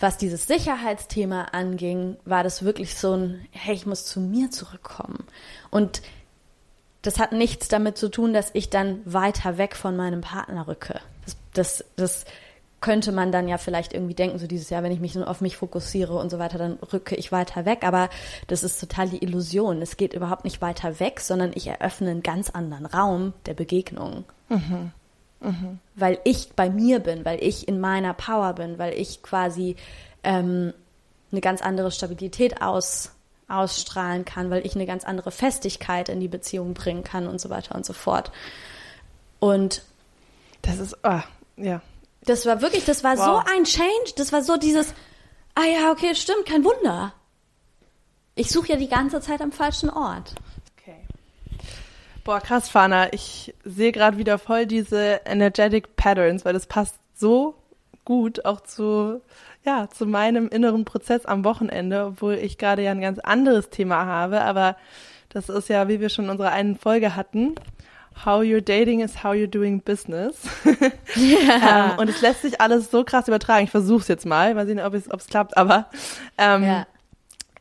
was 0.00 0.16
dieses 0.16 0.46
Sicherheitsthema 0.46 1.44
anging, 1.52 2.16
war 2.24 2.42
das 2.42 2.64
wirklich 2.64 2.96
so 2.96 3.14
ein, 3.14 3.46
hey, 3.52 3.74
ich 3.74 3.86
muss 3.86 4.06
zu 4.06 4.20
mir 4.20 4.50
zurückkommen. 4.50 5.24
Und 5.70 6.02
das 7.02 7.18
hat 7.18 7.32
nichts 7.32 7.68
damit 7.68 7.96
zu 7.96 8.10
tun, 8.10 8.32
dass 8.32 8.50
ich 8.54 8.70
dann 8.70 9.00
weiter 9.04 9.56
weg 9.56 9.76
von 9.76 9.96
meinem 9.96 10.20
Partner 10.20 10.66
rücke. 10.66 11.00
Das, 11.24 11.36
das, 11.52 11.84
das 11.96 12.24
könnte 12.80 13.12
man 13.12 13.30
dann 13.30 13.46
ja 13.46 13.58
vielleicht 13.58 13.92
irgendwie 13.92 14.14
denken, 14.14 14.38
so 14.38 14.46
dieses 14.46 14.70
Jahr, 14.70 14.82
wenn 14.82 14.92
ich 14.92 15.00
mich 15.00 15.14
nur 15.14 15.28
auf 15.28 15.40
mich 15.40 15.56
fokussiere 15.56 16.14
und 16.14 16.30
so 16.30 16.38
weiter, 16.38 16.56
dann 16.56 16.78
rücke 16.92 17.14
ich 17.14 17.30
weiter 17.30 17.66
weg. 17.66 17.80
Aber 17.82 18.08
das 18.46 18.62
ist 18.62 18.80
total 18.80 19.08
die 19.08 19.22
Illusion. 19.22 19.82
Es 19.82 19.96
geht 19.96 20.14
überhaupt 20.14 20.44
nicht 20.44 20.62
weiter 20.62 20.98
weg, 20.98 21.20
sondern 21.20 21.52
ich 21.54 21.66
eröffne 21.66 22.10
einen 22.10 22.22
ganz 22.22 22.48
anderen 22.48 22.86
Raum 22.86 23.34
der 23.44 23.54
Begegnung. 23.54 24.24
Mhm. 24.48 24.92
Mhm. 25.40 25.78
Weil 25.94 26.18
ich 26.24 26.52
bei 26.52 26.70
mir 26.70 27.00
bin, 27.00 27.24
weil 27.24 27.42
ich 27.42 27.68
in 27.68 27.80
meiner 27.80 28.14
Power 28.14 28.54
bin, 28.54 28.78
weil 28.78 28.94
ich 28.94 29.22
quasi 29.22 29.76
ähm, 30.22 30.72
eine 31.32 31.40
ganz 31.42 31.60
andere 31.60 31.90
Stabilität 31.90 32.62
aus, 32.62 33.12
ausstrahlen 33.46 34.24
kann, 34.24 34.50
weil 34.50 34.64
ich 34.64 34.74
eine 34.74 34.86
ganz 34.86 35.04
andere 35.04 35.30
Festigkeit 35.30 36.08
in 36.08 36.20
die 36.20 36.28
Beziehung 36.28 36.72
bringen 36.72 37.04
kann 37.04 37.26
und 37.26 37.40
so 37.40 37.50
weiter 37.50 37.74
und 37.74 37.84
so 37.84 37.92
fort. 37.92 38.32
Und 39.38 39.82
das 40.62 40.78
ist, 40.78 40.96
oh, 41.04 41.20
ja, 41.56 41.80
das 42.24 42.46
war 42.46 42.60
wirklich, 42.60 42.84
das 42.84 43.02
war 43.02 43.16
wow. 43.16 43.24
so 43.24 43.52
ein 43.52 43.64
Change. 43.64 44.12
Das 44.16 44.32
war 44.32 44.42
so 44.42 44.56
dieses, 44.56 44.94
ah 45.54 45.64
ja, 45.64 45.90
okay, 45.90 46.14
stimmt, 46.14 46.46
kein 46.46 46.64
Wunder. 46.64 47.14
Ich 48.34 48.50
suche 48.50 48.68
ja 48.68 48.76
die 48.76 48.88
ganze 48.88 49.20
Zeit 49.20 49.40
am 49.40 49.52
falschen 49.52 49.90
Ort. 49.90 50.34
Okay. 50.78 50.96
Boah, 52.24 52.40
krass, 52.40 52.68
Fana. 52.68 53.12
Ich 53.12 53.54
sehe 53.64 53.92
gerade 53.92 54.18
wieder 54.18 54.38
voll 54.38 54.66
diese 54.66 55.20
energetic 55.24 55.96
patterns, 55.96 56.44
weil 56.44 56.52
das 56.52 56.66
passt 56.66 56.96
so 57.14 57.54
gut 58.04 58.44
auch 58.44 58.60
zu, 58.60 59.20
ja, 59.64 59.88
zu 59.90 60.06
meinem 60.06 60.48
inneren 60.48 60.84
Prozess 60.84 61.26
am 61.26 61.44
Wochenende, 61.44 62.06
obwohl 62.06 62.34
ich 62.34 62.58
gerade 62.58 62.82
ja 62.82 62.92
ein 62.92 63.00
ganz 63.00 63.18
anderes 63.18 63.70
Thema 63.70 64.06
habe. 64.06 64.42
Aber 64.42 64.76
das 65.30 65.48
ist 65.48 65.68
ja, 65.68 65.88
wie 65.88 66.00
wir 66.00 66.08
schon 66.08 66.26
in 66.26 66.30
unserer 66.32 66.52
einen 66.52 66.76
Folge 66.76 67.16
hatten, 67.16 67.54
How 68.24 68.42
You're 68.42 68.60
Dating 68.60 69.00
is 69.00 69.22
How 69.22 69.32
You're 69.32 69.46
Doing 69.50 69.80
Business. 69.80 70.36
Ja. 71.16 71.94
ähm, 71.94 71.98
und 71.98 72.08
es 72.08 72.20
lässt 72.20 72.42
sich 72.42 72.60
alles 72.60 72.90
so 72.90 73.02
krass 73.02 73.26
übertragen. 73.26 73.64
Ich 73.64 73.70
versuche 73.70 74.02
es 74.02 74.08
jetzt 74.08 74.26
mal, 74.26 74.54
mal 74.54 74.64
sehen, 74.64 74.78
ob 74.78 74.94
es, 74.94 75.08
klappt, 75.26 75.56
aber 75.56 75.86
ähm, 76.38 76.62
ja. 76.62 76.86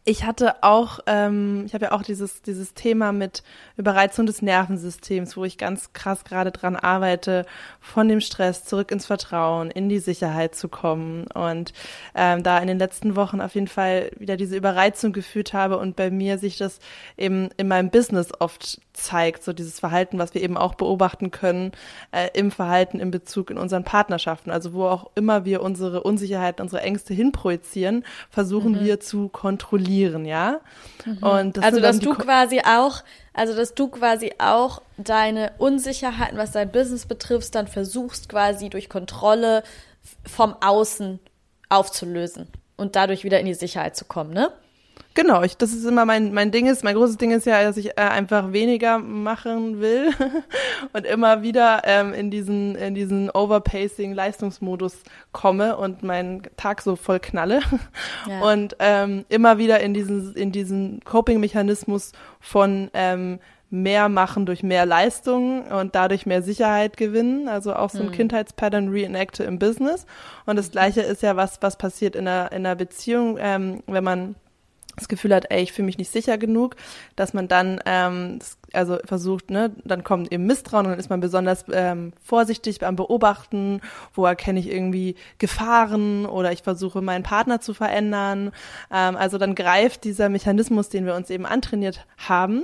Ich 0.06 0.24
hatte 0.24 0.64
auch, 0.64 1.00
ähm, 1.08 1.64
ich 1.66 1.74
habe 1.74 1.86
ja 1.86 1.91
auch 1.91 2.02
dieses, 2.02 2.41
dieses 2.41 2.74
Thema 2.74 3.12
mit 3.12 3.43
Überreizung 3.78 4.26
des 4.26 4.41
Nervensystems, 4.41 5.36
wo 5.36 5.43
ich 5.43 5.58
ganz 5.58 5.93
krass 5.93 6.24
gerade 6.24 6.52
dran 6.52 6.76
arbeite, 6.76 7.45
von 7.80 8.08
dem 8.08 8.22
Stress 8.22 8.66
zurück 8.66 8.91
ins 8.91 9.06
Vertrauen, 9.06 9.70
in 9.70 9.89
die 9.89 10.00
Sicherheit 10.00 10.56
zu 10.56 10.70
kommen. 10.70 11.28
Und 11.28 11.74
ähm, 12.16 12.43
da 12.43 12.58
in 12.60 12.68
den 12.68 12.80
letzten 12.80 13.16
Wochen 13.16 13.41
auf 13.41 13.56
jeden 13.56 13.68
Fall 13.68 14.10
wieder 14.18 14.38
diese 14.38 14.56
Überreizung 14.56 15.12
gefühlt 15.12 15.54
habe 15.54 15.78
und 15.78 15.95
bei 15.95 16.10
mir 16.10 16.38
sich 16.38 16.58
das 16.58 16.80
eben 17.18 17.50
in 17.58 17.68
meinem 17.68 17.89
Business 17.89 18.32
oft 18.39 18.82
zeigt, 18.93 19.43
so 19.43 19.54
dieses 19.54 19.80
Verhalten, 19.80 20.18
was 20.18 20.34
wir 20.34 20.41
eben 20.41 20.58
auch 20.58 20.76
beobachten 20.76 21.32
können 21.32 21.72
äh, 22.12 22.30
im 22.34 22.52
Verhalten 22.52 23.00
in 23.00 23.12
Bezug 23.12 23.52
in 23.52 23.58
unseren 23.58 23.84
Partnerschaften. 23.84 24.50
Also 24.50 24.74
wo 24.74 24.86
auch 24.86 25.12
immer 25.16 25.45
wir 25.45 25.62
unsere 25.62 26.04
Unsicherheiten, 26.04 26.64
unsere 26.64 26.82
Ängste 26.82 27.14
hinprojizieren, 27.14 28.06
versuchen 28.30 28.74
mhm. 28.74 28.80
wir 28.82 29.00
zu 29.00 29.30
kontrollieren, 29.30 29.89
ja. 30.26 30.62
Mhm. 31.06 31.18
Und 31.18 31.58
das 31.58 31.64
also 31.66 31.80
dass 31.80 32.00
du 32.00 32.14
quasi 32.14 32.62
auch, 32.62 33.04
also 33.34 33.56
dass 33.56 33.74
du 33.74 33.88
quasi 33.90 34.34
auch 34.38 34.82
deine 34.98 35.52
Unsicherheiten, 35.58 36.38
was 36.38 36.52
dein 36.52 36.72
Business 36.72 37.06
betrifft, 37.06 37.56
dann 37.56 37.68
versuchst 37.68 38.30
quasi 38.30 38.70
durch 38.70 38.90
Kontrolle 38.90 39.64
vom 40.26 40.56
Außen 40.62 41.20
aufzulösen 41.70 42.48
und 42.78 42.96
dadurch 42.96 43.24
wieder 43.24 43.40
in 43.40 43.46
die 43.46 43.54
Sicherheit 43.54 43.96
zu 43.96 44.06
kommen, 44.06 44.34
ne? 44.34 44.52
Genau, 45.22 45.43
ich, 45.43 45.57
das 45.57 45.74
ist 45.74 45.84
immer 45.84 46.05
mein, 46.05 46.34
mein 46.34 46.49
Ding 46.49 46.65
ist, 46.67 46.82
mein 46.82 46.95
großes 46.95 47.17
Ding 47.17 47.32
ist 47.32 47.45
ja, 47.45 47.61
dass 47.61 47.76
ich 47.76 47.89
äh, 47.89 48.03
einfach 48.03 48.53
weniger 48.53 48.99
machen 48.99 49.82
will 49.82 50.13
und 50.93 51.05
immer 51.05 51.41
wieder 51.41 51.82
ähm, 51.84 52.13
in 52.13 52.32
diesen, 52.32 52.76
in 52.76 52.95
diesen 52.95 53.30
Overpacing 53.30 54.13
Leistungsmodus 54.13 54.95
komme 55.34 55.76
und 55.76 56.03
meinen 56.03 56.43
Tag 56.55 56.82
so 56.82 56.95
voll 56.95 57.20
knalle 57.20 57.59
ja. 58.30 58.41
und 58.49 58.78
ähm, 58.80 59.26
immer 59.28 59.57
wieder 59.57 59.82
in 59.82 59.93
diesen, 59.93 60.36
in 60.36 60.53
diesen 60.53 61.01
Coping-Mechanismus 61.03 62.13
von 62.39 62.89
ähm, 62.93 63.39
mehr 63.70 64.07
machen 64.07 64.45
durch 64.45 64.63
mehr 64.63 64.86
Leistung 64.86 65.63
und 65.63 65.95
dadurch 65.95 66.28
mehr 66.28 66.43
Sicherheit 66.43 66.95
gewinnen. 66.95 67.49
Also 67.49 67.76
auch 67.76 67.89
so 67.89 67.99
ein 67.99 68.07
mhm. 68.07 68.13
Kindheitspattern 68.13 68.88
reenacte 68.88 69.43
im 69.43 69.59
Business. 69.59 70.05
Und 70.45 70.55
das 70.55 70.72
Gleiche 70.72 71.01
ist 71.01 71.24
ja 71.24 71.36
was, 71.36 71.61
was 71.61 71.78
passiert 71.78 72.15
in 72.15 72.26
einer, 72.26 72.53
in 72.53 72.65
einer 72.65 72.76
Beziehung, 72.76 73.38
ähm, 73.38 73.84
wenn 73.86 74.05
man 74.05 74.36
das 75.00 75.08
Gefühl 75.08 75.34
hat, 75.34 75.45
ey, 75.50 75.64
ich 75.64 75.74
fühle 75.74 75.88
mich 75.88 75.97
nicht 75.97 76.12
sicher 76.12 76.38
genug, 76.38 76.76
dass 77.16 77.34
man 77.34 77.47
dann 77.47 77.80
ähm, 77.86 78.39
also 78.74 78.97
versucht, 79.06 79.50
ne, 79.50 79.72
dann 79.84 80.04
kommt 80.04 80.32
eben 80.32 80.45
Misstrauen 80.45 80.86
und 80.86 80.91
dann 80.91 81.00
ist 81.00 81.10
man 81.10 81.20
besonders 81.20 81.66
ähm, 81.72 82.14
vorsichtig 82.22 82.80
beim 82.80 82.95
Beobachten, 82.95 83.82
wo 84.14 84.26
erkenne 84.26 84.60
ich 84.60 84.70
irgendwie 84.70 85.16
Gefahren 85.38 86.26
oder 86.26 86.52
ich 86.52 86.64
versuche 86.64 87.02
meinen 87.02 87.24
Partner 87.24 87.62
zu 87.62 87.74
verändern. 87.74 88.52
Ähm, 88.91 89.16
also 89.16 89.38
dann 89.38 89.56
greift 89.56 90.04
dieser 90.04 90.30
Mechanismus, 90.30 90.89
den 90.89 91.06
wir 91.06 91.16
uns 91.16 91.30
eben 91.30 91.45
antrainiert 91.45 92.06
haben, 92.18 92.64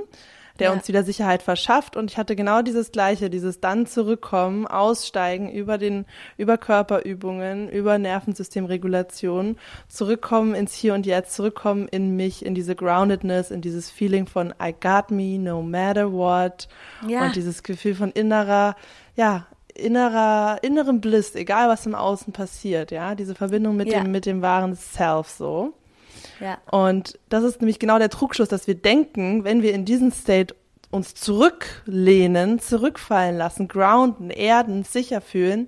der 0.60 0.70
ja. 0.70 0.74
uns 0.74 0.88
wieder 0.88 1.04
Sicherheit 1.04 1.44
verschafft. 1.44 1.96
Und 1.96 2.12
ich 2.12 2.18
hatte 2.18 2.36
genau 2.36 2.62
dieses 2.62 2.92
Gleiche, 2.92 3.30
dieses 3.30 3.60
dann 3.60 3.86
zurückkommen, 3.86 4.68
aussteigen 4.68 5.52
über 5.52 5.78
den, 5.78 6.06
über 6.38 6.58
Körperübungen, 6.58 7.70
über 7.70 7.98
Nervensystemregulation, 7.98 9.58
zurückkommen 9.88 10.56
ins 10.56 10.74
Hier 10.74 10.94
und 10.94 11.06
Jetzt, 11.06 11.36
zurückkommen 11.36 11.88
in 11.88 12.16
mich, 12.16 12.46
in 12.46 12.56
diese 12.56 12.76
Groundedness, 12.76 13.52
in 13.52 13.62
dieses 13.62 13.92
Feeling 13.92 14.28
von 14.28 14.54
I 14.62 14.74
got 14.74 15.12
me, 15.12 15.38
no 15.38 15.62
matter 15.62 16.12
what. 16.12 16.68
Ja. 17.08 17.26
Und 17.26 17.36
dieses 17.36 17.64
Gefühl 17.64 17.96
von 17.96 18.12
innerer, 18.12 18.76
ja, 19.16 19.48
innerer, 19.74 20.60
innerem 20.64 21.02
Bliss, 21.02 21.36
egal 21.36 21.70
was 21.70 21.86
im 21.86 21.96
Außen 21.96 22.34
passiert, 22.34 22.92
ja, 22.92 23.14
diese 23.14 23.36
Verbindung 23.36 23.76
mit 23.76 23.92
ja. 23.92 24.02
dem, 24.02 24.12
mit 24.12 24.26
dem 24.26 24.42
wahren 24.42 24.76
Self 24.76 25.28
so. 25.30 25.74
Ja. 26.40 26.58
Und 26.72 27.20
das 27.30 27.44
ist 27.44 27.62
nämlich 27.62 27.80
genau 27.80 28.00
der 28.00 28.10
Trugschluss, 28.10 28.50
dass 28.50 28.68
wir 28.68 28.76
denken, 28.76 29.44
wenn 29.44 29.62
wir 29.62 29.74
in 29.74 29.86
diesen 29.86 30.12
State 30.12 30.56
uns 30.92 31.14
zurücklehnen, 31.14 32.60
zurückfallen 32.60 33.38
lassen, 33.38 33.68
grounden, 33.68 34.30
erden, 34.30 34.84
sicher 34.84 35.22
fühlen, 35.22 35.68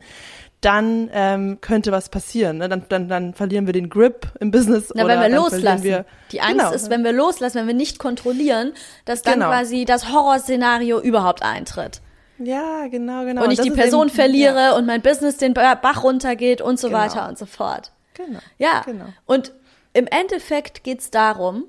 dann 0.61 1.09
ähm, 1.13 1.59
könnte 1.61 1.91
was 1.91 2.09
passieren. 2.09 2.57
Ne? 2.57 2.69
Dann, 2.69 2.83
dann, 2.89 3.07
dann 3.07 3.33
verlieren 3.33 3.67
wir 3.67 3.73
den 3.73 3.89
Grip 3.89 4.27
im 4.39 4.49
Business. 4.49 4.91
Na, 4.95 5.05
oder 5.05 5.19
wenn 5.19 5.31
wir 5.31 5.37
loslassen. 5.37 5.83
Wir, 5.83 6.05
die 6.31 6.41
Angst 6.41 6.57
genau. 6.57 6.71
ist, 6.71 6.89
wenn 6.89 7.03
wir 7.03 7.11
loslassen, 7.11 7.57
wenn 7.57 7.67
wir 7.67 7.73
nicht 7.75 7.99
kontrollieren, 7.99 8.73
dass 9.05 9.21
dann 9.21 9.35
genau. 9.35 9.49
quasi 9.49 9.85
das 9.85 10.11
Horrorszenario 10.11 10.99
überhaupt 10.99 11.43
eintritt. 11.43 12.01
Ja, 12.39 12.87
genau, 12.87 13.23
genau. 13.25 13.43
Und 13.43 13.51
ich 13.51 13.61
die 13.61 13.71
Person 13.71 14.07
eben, 14.07 14.15
verliere 14.15 14.59
ja. 14.59 14.75
und 14.75 14.85
mein 14.85 15.01
Business 15.01 15.37
den 15.37 15.53
Bach 15.53 16.03
runtergeht 16.03 16.61
und 16.61 16.79
so 16.79 16.87
genau. 16.87 16.99
weiter 16.99 17.27
und 17.29 17.37
so 17.37 17.45
fort. 17.45 17.91
Genau. 18.13 18.39
Ja. 18.57 18.81
Genau. 18.85 19.05
Und 19.25 19.53
im 19.97 20.05
Endeffekt 20.05 20.83
geht 20.83 20.99
es 20.99 21.09
darum, 21.09 21.65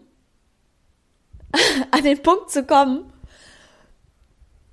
an 1.91 2.05
den 2.05 2.23
Punkt 2.23 2.51
zu 2.51 2.63
kommen, 2.63 3.11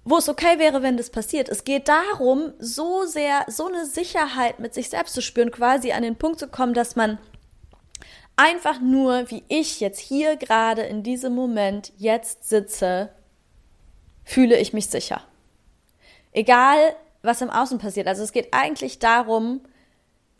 wo 0.04 0.18
es 0.18 0.28
okay 0.28 0.60
wäre, 0.60 0.84
wenn 0.84 0.98
das 0.98 1.10
passiert. 1.10 1.48
Es 1.48 1.64
geht 1.64 1.88
darum, 1.88 2.52
so 2.60 3.06
sehr, 3.06 3.46
so 3.48 3.68
eine 3.68 3.86
Sicherheit 3.86 4.60
mit 4.60 4.74
sich 4.74 4.90
selbst 4.90 5.14
zu 5.14 5.22
spüren, 5.22 5.52
quasi 5.52 5.94
an 5.94 6.04
den 6.04 6.18
Punkt 6.18 6.38
zu 6.38 6.50
kommen, 6.50 6.74
dass 6.74 6.98
man 6.98 7.18
einfach 8.36 8.82
nur, 8.82 9.32
wie 9.32 9.46
ich 9.48 9.80
jetzt 9.80 10.00
hier 10.00 10.36
gerade 10.36 10.82
in 10.82 11.02
diesem 11.02 11.34
Moment 11.34 11.94
jetzt 11.96 12.50
sitze, 12.50 13.10
fühle 14.26 14.60
ich 14.60 14.74
mich 14.74 14.88
sicher. 14.88 15.22
Egal, 16.34 16.94
was 17.22 17.42
im 17.42 17.50
Außen 17.50 17.78
passiert. 17.78 18.08
Also 18.08 18.22
es 18.22 18.34
geht 18.34 18.50
eigentlich 18.54 19.00
darum, 19.00 19.62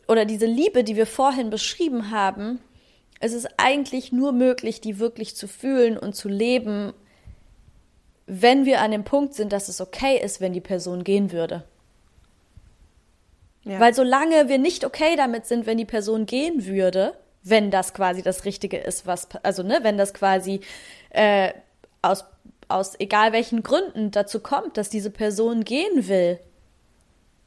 oder 0.06 0.26
diese 0.26 0.46
Liebe, 0.46 0.84
die 0.84 0.96
wir 0.96 1.06
vorhin 1.06 1.48
beschrieben 1.48 2.10
haben, 2.10 2.60
es 3.20 3.32
ist 3.32 3.48
eigentlich 3.56 4.12
nur 4.12 4.32
möglich, 4.32 4.80
die 4.80 4.98
wirklich 4.98 5.36
zu 5.36 5.48
fühlen 5.48 5.96
und 5.96 6.14
zu 6.14 6.28
leben, 6.28 6.92
wenn 8.26 8.64
wir 8.64 8.80
an 8.80 8.90
dem 8.90 9.04
Punkt 9.04 9.34
sind, 9.34 9.52
dass 9.52 9.68
es 9.68 9.80
okay 9.80 10.20
ist, 10.22 10.40
wenn 10.40 10.52
die 10.52 10.60
Person 10.60 11.04
gehen 11.04 11.32
würde. 11.32 11.64
Ja. 13.64 13.80
Weil 13.80 13.94
solange 13.94 14.48
wir 14.48 14.58
nicht 14.58 14.84
okay 14.84 15.16
damit 15.16 15.46
sind, 15.46 15.66
wenn 15.66 15.78
die 15.78 15.84
Person 15.84 16.26
gehen 16.26 16.66
würde, 16.66 17.14
wenn 17.42 17.70
das 17.70 17.94
quasi 17.94 18.22
das 18.22 18.44
Richtige 18.44 18.78
ist, 18.78 19.06
was, 19.06 19.28
also 19.42 19.62
ne, 19.62 19.78
wenn 19.82 19.96
das 19.96 20.14
quasi 20.14 20.60
äh, 21.10 21.52
aus, 22.02 22.24
aus 22.68 22.98
egal 22.98 23.32
welchen 23.32 23.62
Gründen 23.62 24.10
dazu 24.10 24.40
kommt, 24.40 24.76
dass 24.76 24.90
diese 24.90 25.10
Person 25.10 25.64
gehen 25.64 26.08
will 26.08 26.40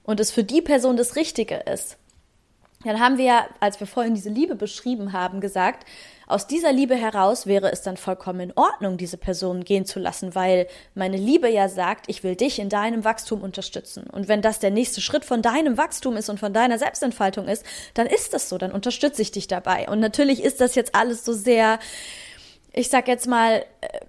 und 0.04 0.20
es 0.20 0.32
für 0.32 0.44
die 0.44 0.62
Person 0.62 0.98
das 0.98 1.16
Richtige 1.16 1.56
ist, 1.56 1.98
dann 2.84 3.00
haben 3.02 3.18
wir 3.18 3.26
ja, 3.26 3.48
als 3.60 3.80
wir 3.82 3.88
vorhin 3.88 4.16
diese 4.16 4.30
Liebe 4.30 4.56
beschrieben 4.56 5.12
haben, 5.12 5.42
gesagt, 5.42 5.86
aus 6.28 6.48
dieser 6.48 6.72
Liebe 6.72 6.96
heraus 6.96 7.46
wäre 7.46 7.72
es 7.72 7.82
dann 7.82 7.98
vollkommen 7.98 8.40
in 8.40 8.54
Ordnung, 8.56 8.96
diese 8.96 9.18
Person 9.18 9.66
gehen 9.66 9.86
zu 9.86 10.00
lassen, 10.00 10.34
weil 10.34 10.68
meine 10.96 11.18
Liebe 11.18 11.50
ja 11.50 11.68
sagt, 11.68 12.06
ich 12.08 12.24
will 12.24 12.36
dich 12.36 12.58
in 12.58 12.70
deinem 12.70 13.04
Wachstum 13.04 13.42
unterstützen. 13.42 14.06
Und 14.10 14.30
wenn 14.30 14.42
das 14.42 14.60
der 14.60 14.72
nächste 14.72 15.02
Schritt 15.02 15.26
von 15.26 15.42
deinem 15.42 15.78
Wachstum 15.78 16.16
ist 16.16 16.30
und 16.30 16.40
von 16.40 16.54
deiner 16.54 16.78
Selbstentfaltung 16.78 17.48
ist, 17.48 17.66
dann 17.96 18.08
ist 18.08 18.34
das 18.34 18.48
so, 18.48 18.58
dann 18.58 18.72
unterstütze 18.72 19.22
ich 19.22 19.32
dich 19.32 19.48
dabei. 19.48 19.90
Und 19.90 20.00
natürlich 20.00 20.42
ist 20.42 20.62
das 20.62 20.76
jetzt 20.76 20.96
alles 20.96 21.26
so 21.26 21.34
sehr, 21.34 21.80
ich 22.72 22.90
sag 22.90 23.10
jetzt 23.10 23.28
mal, 23.28 23.66
äh, 23.82 24.00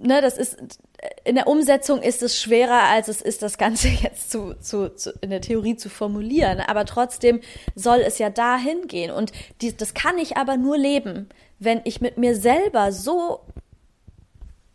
ne, 0.00 0.20
das 0.20 0.36
ist 0.36 0.80
in 1.24 1.34
der 1.34 1.46
Umsetzung 1.46 2.02
ist 2.02 2.22
es 2.22 2.40
schwerer, 2.40 2.84
als 2.84 3.08
es 3.08 3.20
ist, 3.20 3.42
das 3.42 3.58
Ganze 3.58 3.88
jetzt 4.02 4.30
zu, 4.30 4.54
zu, 4.60 4.94
zu 4.94 5.12
in 5.20 5.30
der 5.30 5.40
Theorie 5.40 5.76
zu 5.76 5.88
formulieren. 5.88 6.60
Aber 6.60 6.84
trotzdem 6.84 7.40
soll 7.74 7.98
es 7.98 8.18
ja 8.18 8.30
dahin 8.30 8.86
gehen. 8.86 9.10
Und 9.10 9.32
die, 9.60 9.76
das 9.76 9.94
kann 9.94 10.18
ich 10.18 10.36
aber 10.36 10.56
nur 10.56 10.78
leben, 10.78 11.28
wenn 11.58 11.80
ich 11.84 12.00
mit 12.00 12.18
mir 12.18 12.34
selber 12.34 12.92
so 12.92 13.40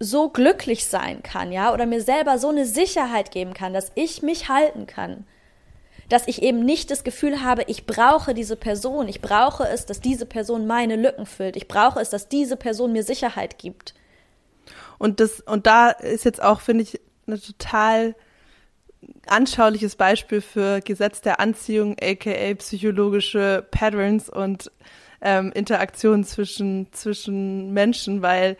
so 0.03 0.29
glücklich 0.29 0.87
sein 0.87 1.21
kann, 1.21 1.51
ja, 1.51 1.71
oder 1.71 1.85
mir 1.85 2.01
selber 2.01 2.39
so 2.39 2.49
eine 2.49 2.65
Sicherheit 2.65 3.29
geben 3.29 3.53
kann, 3.53 3.71
dass 3.71 3.91
ich 3.93 4.23
mich 4.23 4.49
halten 4.49 4.87
kann. 4.87 5.25
Dass 6.09 6.27
ich 6.27 6.41
eben 6.41 6.65
nicht 6.65 6.89
das 6.89 7.03
Gefühl 7.03 7.43
habe, 7.43 7.65
ich 7.67 7.85
brauche 7.85 8.33
diese 8.33 8.55
Person, 8.55 9.07
ich 9.07 9.21
brauche 9.21 9.63
es, 9.67 9.85
dass 9.85 10.01
diese 10.01 10.25
Person 10.25 10.65
meine 10.65 10.95
Lücken 10.95 11.27
füllt, 11.27 11.55
ich 11.55 11.67
brauche 11.67 11.99
es, 11.99 12.09
dass 12.09 12.27
diese 12.27 12.57
Person 12.57 12.93
mir 12.93 13.03
Sicherheit 13.03 13.59
gibt. 13.59 13.93
Und 15.01 15.19
das, 15.19 15.39
und 15.39 15.65
da 15.65 15.89
ist 15.89 16.25
jetzt 16.25 16.43
auch, 16.43 16.61
finde 16.61 16.83
ich, 16.83 17.01
eine 17.25 17.41
total 17.41 18.13
anschauliches 19.25 19.95
Beispiel 19.95 20.41
für 20.41 20.79
Gesetz 20.81 21.21
der 21.21 21.39
Anziehung, 21.39 21.95
aka 21.99 22.53
psychologische 22.59 23.65
Patterns 23.71 24.29
und 24.29 24.69
ähm, 25.21 25.51
Interaktionen 25.55 26.23
zwischen, 26.23 26.93
zwischen 26.93 27.73
Menschen, 27.73 28.21
weil 28.21 28.57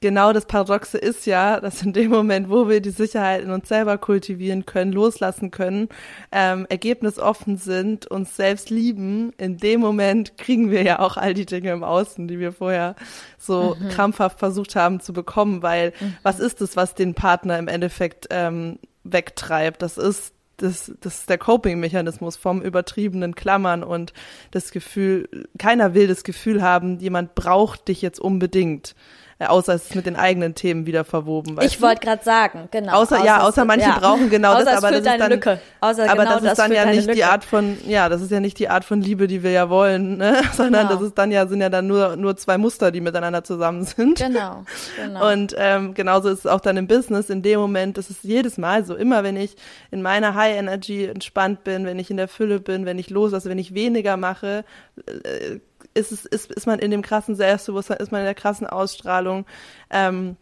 genau 0.00 0.32
das 0.32 0.46
Paradoxe 0.46 0.98
ist 0.98 1.26
ja, 1.26 1.60
dass 1.60 1.82
in 1.82 1.92
dem 1.92 2.10
Moment, 2.10 2.48
wo 2.48 2.68
wir 2.68 2.80
die 2.80 2.90
Sicherheit 2.90 3.42
in 3.42 3.50
uns 3.50 3.68
selber 3.68 3.98
kultivieren 3.98 4.66
können, 4.66 4.92
loslassen 4.92 5.50
können, 5.50 5.88
ähm, 6.32 6.66
ergebnisoffen 6.68 7.56
sind, 7.56 8.06
uns 8.06 8.36
selbst 8.36 8.70
lieben, 8.70 9.32
in 9.38 9.56
dem 9.56 9.80
Moment 9.80 10.38
kriegen 10.38 10.70
wir 10.70 10.82
ja 10.82 11.00
auch 11.00 11.16
all 11.16 11.34
die 11.34 11.46
Dinge 11.46 11.72
im 11.72 11.84
Außen, 11.84 12.28
die 12.28 12.38
wir 12.38 12.52
vorher 12.52 12.94
so 13.38 13.76
mhm. 13.78 13.88
krampfhaft 13.88 14.38
versucht 14.38 14.76
haben 14.76 15.00
zu 15.00 15.12
bekommen, 15.12 15.62
weil 15.62 15.92
mhm. 16.00 16.16
was 16.22 16.38
ist 16.38 16.60
es, 16.60 16.76
was 16.76 16.94
den 16.94 17.14
Partner 17.14 17.58
im 17.58 17.68
Endeffekt 17.68 18.26
ähm, 18.30 18.78
wegtreibt? 19.04 19.82
Das 19.82 19.98
ist 19.98 20.34
das, 20.58 20.92
das 21.00 21.20
ist 21.20 21.30
der 21.30 21.38
Coping-Mechanismus 21.38 22.36
vom 22.36 22.62
übertriebenen 22.62 23.36
Klammern 23.36 23.84
und 23.84 24.12
das 24.50 24.72
Gefühl, 24.72 25.28
keiner 25.56 25.94
will 25.94 26.08
das 26.08 26.24
Gefühl 26.24 26.62
haben, 26.62 26.98
jemand 26.98 27.36
braucht 27.36 27.88
dich 27.88 28.02
jetzt 28.02 28.18
unbedingt. 28.18 28.94
Außer 29.40 29.74
es 29.74 29.84
ist 29.84 29.94
mit 29.94 30.06
den 30.06 30.16
eigenen 30.16 30.56
Themen 30.56 30.84
wieder 30.86 31.04
verwoben. 31.04 31.56
ich 31.60 31.80
wollte 31.80 32.00
gerade 32.00 32.24
sagen, 32.24 32.68
genau. 32.72 32.94
Außer, 32.94 33.18
außer 33.18 33.24
ja, 33.24 33.40
außer 33.42 33.64
manche 33.64 33.88
ja. 33.88 33.98
brauchen 33.98 34.30
genau 34.30 34.54
außer 34.54 34.64
das, 34.64 34.76
aber 34.78 34.90
das 34.90 35.00
ist 35.00 35.20
dann, 35.20 35.30
Lücke. 35.30 35.60
Außer 35.80 36.10
aber 36.10 36.24
genau 36.24 36.34
das 36.34 36.42
ist 36.42 36.48
das 36.50 36.58
dann 36.58 36.72
ja 36.72 36.84
nicht 36.86 37.02
Lücke. 37.02 37.14
die 37.14 37.24
Art 37.24 37.44
von, 37.44 37.76
ja, 37.86 38.08
das 38.08 38.20
ist 38.20 38.32
ja 38.32 38.40
nicht 38.40 38.58
die 38.58 38.68
Art 38.68 38.84
von 38.84 39.00
Liebe, 39.00 39.28
die 39.28 39.44
wir 39.44 39.52
ja 39.52 39.70
wollen, 39.70 40.16
ne? 40.18 40.42
sondern 40.52 40.88
Genau. 40.88 40.98
das 41.00 41.08
ist 41.08 41.18
dann 41.18 41.30
ja, 41.30 41.46
sind 41.46 41.60
ja 41.60 41.68
dann 41.68 41.86
nur, 41.86 42.16
nur 42.16 42.36
zwei 42.36 42.58
Muster, 42.58 42.90
die 42.90 43.00
miteinander 43.00 43.44
zusammen 43.44 43.84
sind. 43.84 44.18
Genau, 44.18 44.64
genau. 44.96 45.30
Und 45.32 45.54
ähm, 45.56 45.94
genauso 45.94 46.28
ist 46.30 46.40
es 46.40 46.46
auch 46.46 46.60
dann 46.60 46.76
im 46.76 46.88
Business. 46.88 47.30
In 47.30 47.42
dem 47.42 47.60
Moment, 47.60 47.96
das 47.96 48.10
ist 48.10 48.24
jedes 48.24 48.58
Mal 48.58 48.84
so. 48.84 48.96
Immer 48.96 49.22
wenn 49.22 49.36
ich 49.36 49.54
in 49.90 50.02
meiner 50.02 50.34
High 50.34 50.56
Energy 50.56 51.04
entspannt 51.04 51.62
bin, 51.62 51.86
wenn 51.86 51.98
ich 51.98 52.10
in 52.10 52.16
der 52.16 52.28
Fülle 52.28 52.58
bin, 52.58 52.86
wenn 52.86 52.98
ich 52.98 53.10
loslasse, 53.10 53.48
wenn 53.48 53.58
ich 53.58 53.74
weniger 53.74 54.16
mache, 54.16 54.64
äh, 55.06 55.60
ist, 55.98 56.12
es, 56.12 56.24
ist, 56.24 56.52
ist 56.52 56.66
man 56.66 56.78
in 56.78 56.90
dem 56.90 57.02
krassen 57.02 57.34
Selbstbewusstsein, 57.34 57.98
ist 57.98 58.12
man 58.12 58.20
in 58.20 58.26
der 58.26 58.34
krassen 58.34 58.66
Ausstrahlung. 58.66 59.44
Ähm, 59.90 60.36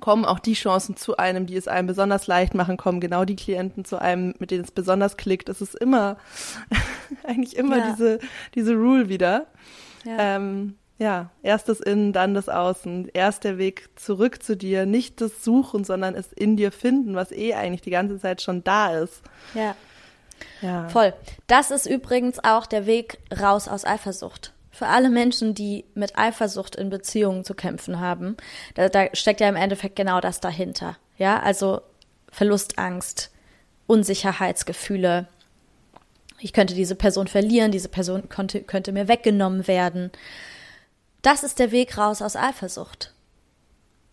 kommen 0.00 0.24
auch 0.24 0.38
die 0.38 0.54
Chancen 0.54 0.96
zu 0.96 1.16
einem, 1.16 1.46
die 1.46 1.56
es 1.56 1.66
einem 1.66 1.88
besonders 1.88 2.26
leicht 2.28 2.54
machen, 2.54 2.76
kommen 2.76 3.00
genau 3.00 3.24
die 3.24 3.34
Klienten 3.36 3.84
zu 3.84 4.00
einem, 4.00 4.34
mit 4.38 4.50
denen 4.52 4.62
es 4.64 4.70
besonders 4.70 5.16
klickt. 5.16 5.48
Es 5.48 5.60
ist 5.60 5.74
immer, 5.74 6.18
eigentlich 7.24 7.56
immer 7.56 7.78
Ja. 7.78 7.90
diese, 7.90 8.18
diese 8.54 8.74
Rule 8.74 9.08
wieder. 9.08 9.46
ja. 10.04 10.36
Ähm, 10.36 10.76
ja, 11.00 11.30
erst 11.44 11.68
das 11.68 11.78
Innen, 11.78 12.12
dann 12.12 12.34
das 12.34 12.48
Außen. 12.48 13.08
Erst 13.14 13.44
der 13.44 13.56
Weg 13.56 13.88
zurück 13.94 14.42
zu 14.42 14.56
dir, 14.56 14.84
nicht 14.84 15.20
das 15.20 15.44
Suchen, 15.44 15.84
sondern 15.84 16.16
es 16.16 16.32
in 16.32 16.56
dir 16.56 16.72
finden, 16.72 17.14
was 17.14 17.30
eh 17.30 17.54
eigentlich 17.54 17.82
die 17.82 17.90
ganze 17.90 18.18
Zeit 18.18 18.42
schon 18.42 18.64
da 18.64 18.98
ist. 18.98 19.22
ja. 19.54 19.74
Ja. 20.60 20.88
Voll. 20.88 21.12
Das 21.48 21.72
ist 21.72 21.86
übrigens 21.86 22.38
auch 22.42 22.66
der 22.66 22.86
Weg 22.86 23.18
raus 23.40 23.66
aus 23.68 23.84
Eifersucht. 23.84 24.52
Für 24.78 24.86
alle 24.86 25.10
Menschen, 25.10 25.54
die 25.54 25.86
mit 25.94 26.16
Eifersucht 26.16 26.76
in 26.76 26.88
Beziehungen 26.88 27.42
zu 27.42 27.54
kämpfen 27.54 27.98
haben, 27.98 28.36
da, 28.76 28.88
da 28.88 29.08
steckt 29.12 29.40
ja 29.40 29.48
im 29.48 29.56
Endeffekt 29.56 29.96
genau 29.96 30.20
das 30.20 30.38
dahinter. 30.38 30.96
Ja, 31.16 31.40
also 31.40 31.80
Verlustangst, 32.30 33.32
Unsicherheitsgefühle. 33.88 35.26
Ich 36.38 36.52
könnte 36.52 36.74
diese 36.74 36.94
Person 36.94 37.26
verlieren, 37.26 37.72
diese 37.72 37.88
Person 37.88 38.28
könnte, 38.28 38.62
könnte 38.62 38.92
mir 38.92 39.08
weggenommen 39.08 39.66
werden. 39.66 40.12
Das 41.22 41.42
ist 41.42 41.58
der 41.58 41.72
Weg 41.72 41.98
raus 41.98 42.22
aus 42.22 42.36
Eifersucht. 42.36 43.14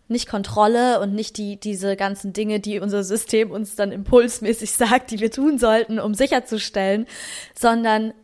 Nicht 0.08 0.28
Kontrolle 0.28 0.98
und 0.98 1.14
nicht 1.14 1.36
die, 1.36 1.60
diese 1.60 1.94
ganzen 1.94 2.32
Dinge, 2.32 2.58
die 2.58 2.80
unser 2.80 3.04
System 3.04 3.52
uns 3.52 3.76
dann 3.76 3.92
impulsmäßig 3.92 4.72
sagt, 4.76 5.12
die 5.12 5.20
wir 5.20 5.30
tun 5.30 5.60
sollten, 5.60 6.00
um 6.00 6.12
sicherzustellen, 6.12 7.06
sondern 7.54 8.14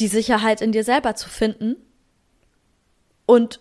die 0.00 0.08
Sicherheit 0.08 0.60
in 0.60 0.72
dir 0.72 0.84
selber 0.84 1.14
zu 1.14 1.28
finden 1.28 1.76
und 3.26 3.60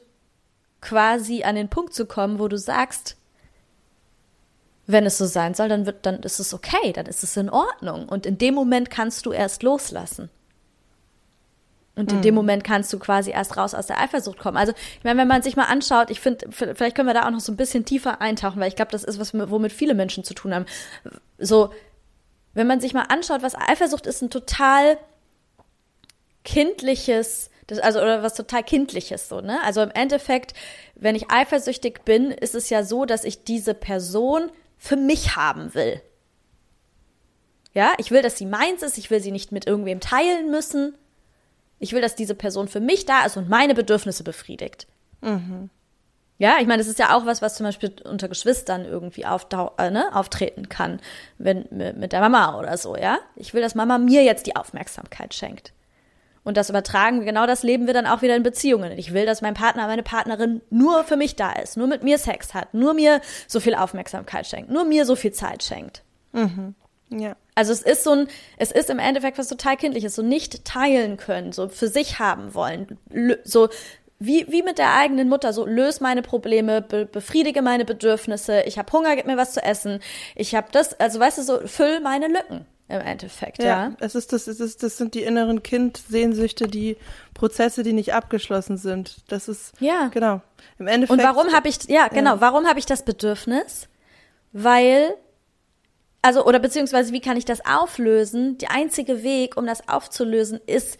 quasi 0.81 1.43
an 1.43 1.55
den 1.55 1.69
Punkt 1.69 1.93
zu 1.93 2.05
kommen, 2.05 2.39
wo 2.39 2.47
du 2.47 2.57
sagst, 2.57 3.17
wenn 4.87 5.05
es 5.05 5.17
so 5.17 5.25
sein 5.25 5.53
soll, 5.53 5.69
dann 5.69 5.85
wird, 5.85 6.05
dann 6.05 6.23
ist 6.23 6.39
es 6.39 6.53
okay, 6.53 6.93
dann 6.93 7.05
ist 7.05 7.21
es 7.21 7.37
in 7.37 7.49
Ordnung. 7.49 8.09
Und 8.09 8.25
in 8.25 8.39
dem 8.39 8.55
Moment 8.55 8.89
kannst 8.89 9.25
du 9.25 9.31
erst 9.31 9.61
loslassen. 9.61 10.29
Und 11.95 12.13
in 12.13 12.21
dem 12.21 12.33
Moment 12.33 12.63
kannst 12.63 12.93
du 12.93 12.97
quasi 12.97 13.31
erst 13.31 13.57
raus 13.57 13.73
aus 13.73 13.87
der 13.87 13.99
Eifersucht 13.99 14.39
kommen. 14.39 14.55
Also, 14.55 14.71
ich 14.71 15.03
meine, 15.03 15.19
wenn 15.19 15.27
man 15.27 15.41
sich 15.41 15.57
mal 15.57 15.65
anschaut, 15.65 16.09
ich 16.09 16.21
finde, 16.21 16.47
vielleicht 16.49 16.95
können 16.95 17.09
wir 17.09 17.13
da 17.13 17.27
auch 17.27 17.31
noch 17.31 17.41
so 17.41 17.51
ein 17.51 17.57
bisschen 17.57 17.83
tiefer 17.83 18.21
eintauchen, 18.21 18.61
weil 18.61 18.69
ich 18.69 18.77
glaube, 18.77 18.91
das 18.91 19.03
ist 19.03 19.19
was, 19.19 19.33
womit 19.33 19.73
viele 19.73 19.93
Menschen 19.93 20.23
zu 20.23 20.33
tun 20.33 20.55
haben. 20.55 20.65
So, 21.37 21.73
wenn 22.53 22.67
man 22.67 22.79
sich 22.79 22.93
mal 22.93 23.03
anschaut, 23.09 23.43
was 23.43 23.53
Eifersucht 23.53 24.07
ist, 24.07 24.21
ein 24.21 24.29
total 24.29 24.97
kindliches, 26.43 27.49
das, 27.67 27.79
also 27.79 27.99
oder 27.99 28.23
was 28.23 28.33
total 28.33 28.63
kindliches 28.63 29.29
so, 29.29 29.41
ne? 29.41 29.61
Also 29.63 29.81
im 29.81 29.91
Endeffekt, 29.91 30.53
wenn 30.95 31.15
ich 31.15 31.29
eifersüchtig 31.29 32.03
bin, 32.05 32.31
ist 32.31 32.55
es 32.55 32.69
ja 32.69 32.83
so, 32.83 33.05
dass 33.05 33.23
ich 33.23 33.43
diese 33.43 33.73
Person 33.73 34.51
für 34.77 34.95
mich 34.95 35.35
haben 35.35 35.73
will. 35.73 36.01
Ja, 37.73 37.93
ich 37.97 38.11
will, 38.11 38.21
dass 38.21 38.37
sie 38.37 38.45
meins 38.45 38.81
ist, 38.81 38.97
ich 38.97 39.11
will 39.11 39.19
sie 39.19 39.31
nicht 39.31 39.51
mit 39.51 39.67
irgendwem 39.67 39.99
teilen 39.99 40.49
müssen. 40.49 40.95
Ich 41.77 41.93
will, 41.93 42.01
dass 42.01 42.15
diese 42.15 42.35
Person 42.35 42.67
für 42.67 42.79
mich 42.79 43.05
da 43.05 43.25
ist 43.25 43.37
und 43.37 43.49
meine 43.49 43.75
Bedürfnisse 43.75 44.23
befriedigt. 44.23 44.87
Ja, 46.39 46.55
ich 46.61 46.67
meine, 46.67 46.79
das 46.79 46.87
ist 46.87 46.99
ja 46.99 47.15
auch 47.15 47.25
was, 47.25 47.41
was 47.41 47.55
zum 47.55 47.65
Beispiel 47.65 47.93
unter 48.05 48.29
Geschwistern 48.29 48.85
irgendwie 48.85 49.23
äh, 49.23 49.91
ne, 49.91 50.09
auftreten 50.13 50.69
kann, 50.69 51.01
wenn 51.37 51.67
mit 51.69 52.13
der 52.13 52.21
Mama 52.21 52.57
oder 52.57 52.77
so, 52.77 52.95
ja. 52.95 53.19
Ich 53.35 53.53
will, 53.53 53.61
dass 53.61 53.75
Mama 53.75 53.97
mir 53.97 54.23
jetzt 54.23 54.47
die 54.47 54.55
Aufmerksamkeit 54.55 55.33
schenkt. 55.33 55.73
Und 56.49 56.57
das 56.57 56.71
übertragen, 56.71 57.23
genau 57.25 57.45
das 57.45 57.61
leben 57.61 57.85
wir 57.85 57.93
dann 57.93 58.07
auch 58.07 58.23
wieder 58.23 58.35
in 58.35 58.41
Beziehungen. 58.41 58.97
Ich 58.97 59.13
will, 59.13 59.27
dass 59.27 59.43
mein 59.43 59.53
Partner, 59.53 59.85
meine 59.85 60.01
Partnerin 60.01 60.61
nur 60.71 61.03
für 61.03 61.15
mich 61.15 61.35
da 61.35 61.51
ist, 61.51 61.77
nur 61.77 61.85
mit 61.85 62.01
mir 62.01 62.17
Sex 62.17 62.55
hat, 62.55 62.73
nur 62.73 62.95
mir 62.95 63.21
so 63.47 63.59
viel 63.59 63.75
Aufmerksamkeit 63.75 64.47
schenkt, 64.47 64.71
nur 64.71 64.83
mir 64.83 65.05
so 65.05 65.15
viel 65.15 65.31
Zeit 65.31 65.61
schenkt. 65.61 66.01
Ja. 67.11 67.35
Also 67.53 67.71
es 67.71 67.83
ist 67.83 68.03
so 68.03 68.13
ein, 68.13 68.27
es 68.57 68.71
ist 68.71 68.89
im 68.89 68.97
Endeffekt 68.97 69.37
was 69.37 69.47
total 69.47 69.77
kindliches, 69.77 70.15
so 70.15 70.23
nicht 70.23 70.65
teilen 70.65 71.17
können, 71.17 71.51
so 71.51 71.69
für 71.69 71.87
sich 71.87 72.17
haben 72.17 72.55
wollen, 72.55 72.97
so 73.43 73.69
wie, 74.17 74.47
wie 74.49 74.63
mit 74.63 74.79
der 74.79 74.95
eigenen 74.95 75.29
Mutter, 75.29 75.53
so 75.53 75.67
löse 75.67 76.01
meine 76.01 76.23
Probleme, 76.23 76.81
be 76.81 77.05
befriedige 77.05 77.61
meine 77.61 77.85
Bedürfnisse, 77.85 78.63
ich 78.63 78.79
habe 78.79 78.91
Hunger, 78.91 79.15
gib 79.15 79.27
mir 79.27 79.37
was 79.37 79.53
zu 79.53 79.61
essen, 79.61 79.99
ich 80.33 80.55
habe 80.55 80.69
das, 80.71 80.99
also 80.99 81.19
weißt 81.19 81.37
du, 81.37 81.43
so 81.43 81.67
füll 81.67 81.99
meine 81.99 82.27
Lücken 82.27 82.65
im 82.89 83.01
Endeffekt, 83.01 83.59
ja. 83.59 83.65
Ja, 83.65 83.91
es 83.99 84.15
ist 84.15 84.33
das, 84.33 84.47
es 84.47 84.59
ist, 84.59 84.81
das 84.83 84.97
sind 84.97 85.13
die 85.13 85.21
inneren 85.23 85.61
Kindsehnsüchte, 85.63 86.67
die 86.67 86.97
Prozesse, 87.33 87.83
die 87.83 87.93
nicht 87.93 88.13
abgeschlossen 88.13 88.77
sind. 88.77 89.17
Das 89.27 89.47
ist, 89.47 89.73
Ja. 89.79 90.07
genau. 90.07 90.41
Im 90.79 90.87
Endeffekt. 90.87 91.19
Und 91.19 91.25
warum 91.25 91.53
habe 91.53 91.69
ich, 91.69 91.83
ja, 91.87 92.07
genau, 92.07 92.41
warum 92.41 92.67
habe 92.67 92.79
ich 92.79 92.85
das 92.85 93.05
Bedürfnis? 93.05 93.87
Weil, 94.51 95.13
also, 96.23 96.43
oder 96.45 96.59
beziehungsweise, 96.59 97.13
wie 97.13 97.21
kann 97.21 97.37
ich 97.37 97.45
das 97.45 97.63
auflösen? 97.65 98.57
Der 98.57 98.71
einzige 98.71 99.21
Weg, 99.23 99.55
um 99.55 99.65
das 99.67 99.87
aufzulösen, 99.87 100.59
ist, 100.65 100.97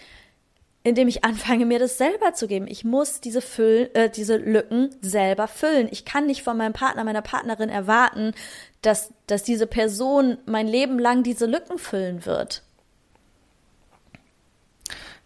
indem 0.84 1.07
ich 1.07 1.23
anfange, 1.25 1.65
mir 1.65 1.80
das 1.80 1.97
selber 1.97 2.34
zu 2.34 2.47
geben. 2.47 2.67
Ich 2.67 2.84
muss 2.84 3.21
diese, 3.21 3.41
Füll, 3.41 3.89
äh, 3.93 4.09
diese 4.09 4.38
Lücken 4.38 4.95
selber 5.01 5.47
füllen. 5.47 5.89
Ich 5.91 6.05
kann 6.05 6.25
nicht 6.25 6.43
von 6.43 6.57
meinem 6.57 6.73
Partner, 6.73 7.03
meiner 7.03 7.21
Partnerin 7.21 7.69
erwarten, 7.69 8.34
dass, 8.82 9.13
dass 9.27 9.43
diese 9.43 9.67
Person 9.67 10.38
mein 10.45 10.67
Leben 10.67 10.97
lang 10.97 11.23
diese 11.23 11.45
Lücken 11.45 11.77
füllen 11.77 12.25
wird. 12.25 12.63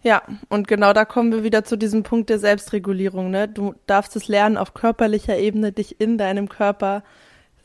Ja, 0.02 0.22
und 0.50 0.68
genau 0.68 0.92
da 0.92 1.06
kommen 1.06 1.32
wir 1.32 1.44
wieder 1.44 1.64
zu 1.64 1.76
diesem 1.76 2.02
Punkt 2.02 2.28
der 2.28 2.38
Selbstregulierung. 2.38 3.30
Ne? 3.30 3.48
Du 3.48 3.74
darfst 3.86 4.16
es 4.16 4.28
lernen, 4.28 4.58
auf 4.58 4.74
körperlicher 4.74 5.38
Ebene 5.38 5.72
dich 5.72 5.98
in 5.98 6.18
deinem 6.18 6.48
Körper 6.48 7.02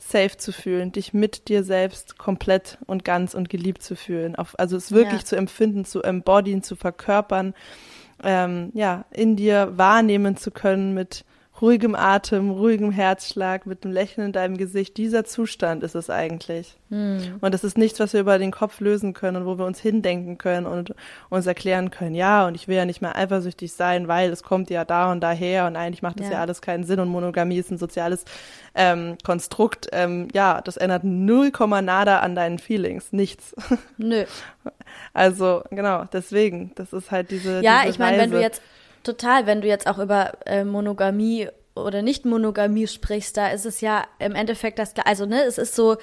safe 0.02 0.36
zu 0.38 0.50
fühlen, 0.52 0.92
dich 0.92 1.12
mit 1.12 1.48
dir 1.48 1.62
selbst 1.62 2.18
komplett 2.18 2.78
und 2.86 3.04
ganz 3.04 3.34
und 3.34 3.48
geliebt 3.50 3.82
zu 3.82 3.94
fühlen. 3.94 4.34
Auf, 4.34 4.58
also 4.58 4.76
es 4.76 4.92
wirklich 4.92 5.20
Ja. 5.20 5.26
zu 5.26 5.36
empfinden, 5.36 5.84
zu 5.84 6.02
embodyen, 6.02 6.62
zu 6.62 6.74
verkörpern, 6.74 7.54
ähm, 8.24 8.70
ja, 8.74 9.04
in 9.10 9.36
dir 9.36 9.72
wahrnehmen 9.76 10.36
zu 10.36 10.50
können 10.50 10.94
mit 10.94 11.24
ruhigem 11.60 11.94
Atem, 11.94 12.50
ruhigem 12.50 12.90
Herzschlag, 12.90 13.66
mit 13.66 13.84
einem 13.84 13.92
Lächeln 13.92 14.26
in 14.28 14.32
deinem 14.32 14.56
Gesicht. 14.56 14.96
Dieser 14.96 15.24
Zustand 15.24 15.82
ist 15.82 15.94
es 15.94 16.08
eigentlich. 16.10 16.76
Und 16.90 17.54
das 17.54 17.62
ist 17.62 17.78
nichts, 17.78 18.00
was 18.00 18.14
wir 18.14 18.20
über 18.20 18.38
den 18.38 18.50
Kopf 18.50 18.80
lösen 18.80 19.14
können 19.14 19.36
und 19.36 19.46
wo 19.46 19.58
wir 19.58 19.64
uns 19.64 19.78
hindenken 19.78 20.38
können 20.38 20.66
und 20.66 20.92
uns 21.28 21.46
erklären 21.46 21.92
können, 21.92 22.16
ja, 22.16 22.46
und 22.48 22.56
ich 22.56 22.66
will 22.66 22.76
ja 22.76 22.84
nicht 22.84 23.00
mehr 23.00 23.14
eifersüchtig 23.14 23.72
sein, 23.72 24.08
weil 24.08 24.30
es 24.30 24.42
kommt 24.42 24.70
ja 24.70 24.84
da 24.84 25.12
und 25.12 25.20
daher 25.20 25.66
und 25.68 25.76
eigentlich 25.76 26.02
macht 26.02 26.18
das 26.18 26.26
ja, 26.26 26.32
Ja. 26.34 26.40
alles 26.40 26.60
keinen 26.62 26.82
Sinn 26.82 26.98
und 26.98 27.08
Monogamie 27.08 27.58
ist 27.58 27.70
ein 27.70 27.78
soziales 27.78 28.24
ähm, 28.74 29.16
Konstrukt. 29.24 29.88
Ähm, 29.92 30.26
ja, 30.34 30.60
das 30.62 30.76
ändert 30.76 31.04
null 31.04 31.52
Komma 31.52 31.80
nada 31.80 32.18
an 32.20 32.34
deinen 32.34 32.58
Feelings, 32.58 33.12
nichts. 33.12 33.54
Nö. 33.96 34.24
Also 35.12 35.62
genau, 35.70 36.04
deswegen, 36.12 36.72
das 36.74 36.92
ist 36.92 37.12
halt 37.12 37.30
diese 37.30 37.62
Ja, 37.62 37.82
diese 37.82 37.90
ich 37.92 37.98
meine, 38.00 38.18
wenn 38.18 38.30
du 38.32 38.40
jetzt 38.40 38.62
total, 39.02 39.46
wenn 39.46 39.60
du 39.60 39.68
jetzt 39.68 39.86
auch 39.86 39.98
über 39.98 40.32
äh, 40.46 40.64
Monogamie 40.64 41.48
oder 41.74 42.02
Nicht-Monogamie 42.02 42.86
sprichst, 42.86 43.36
da 43.36 43.48
ist 43.48 43.66
es 43.66 43.80
ja 43.80 44.04
im 44.18 44.34
Endeffekt 44.34 44.78
das 44.78 44.94
Gleiche. 44.94 45.06
Also, 45.06 45.26
ne, 45.26 45.42
es 45.44 45.58
ist 45.58 45.74
so, 45.74 45.96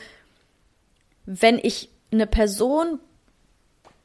wenn 1.25 1.59
ich 1.61 1.89
eine 2.11 2.27
Person 2.27 2.99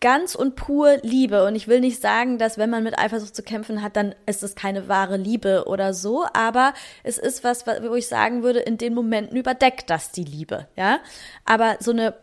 ganz 0.01 0.35
und 0.35 0.57
pur 0.57 0.99
liebe, 1.03 1.47
und 1.47 1.55
ich 1.55 1.69
will 1.69 1.81
nicht 1.81 2.03
sagen, 2.03 2.37
dass 2.37 2.59
wenn 2.59 2.69
man 2.69 2.83
mit 2.83 2.99
Eifersucht 2.99 3.37
zu 3.37 3.43
kämpfen 3.43 3.83
hat, 3.83 3.97
dann 3.97 4.15
ist 4.27 4.43
es 4.43 4.57
keine 4.57 4.89
wahre 4.89 5.17
Liebe 5.17 5.65
oder 5.67 5.95
so, 5.95 6.27
aber 6.35 6.75
es 7.05 7.19
ist 7.19 7.45
was, 7.45 7.67
wo 7.67 7.95
ich 7.95 8.09
sagen 8.09 8.43
würde, 8.43 8.59
in 8.59 8.79
den 8.79 8.95
Momenten 8.95 9.37
überdeckt 9.37 9.89
das 9.89 10.11
die 10.11 10.25
Liebe, 10.25 10.67
ja. 10.77 10.99
Aber 11.45 11.77
so 11.79 11.93
eine 11.93 12.15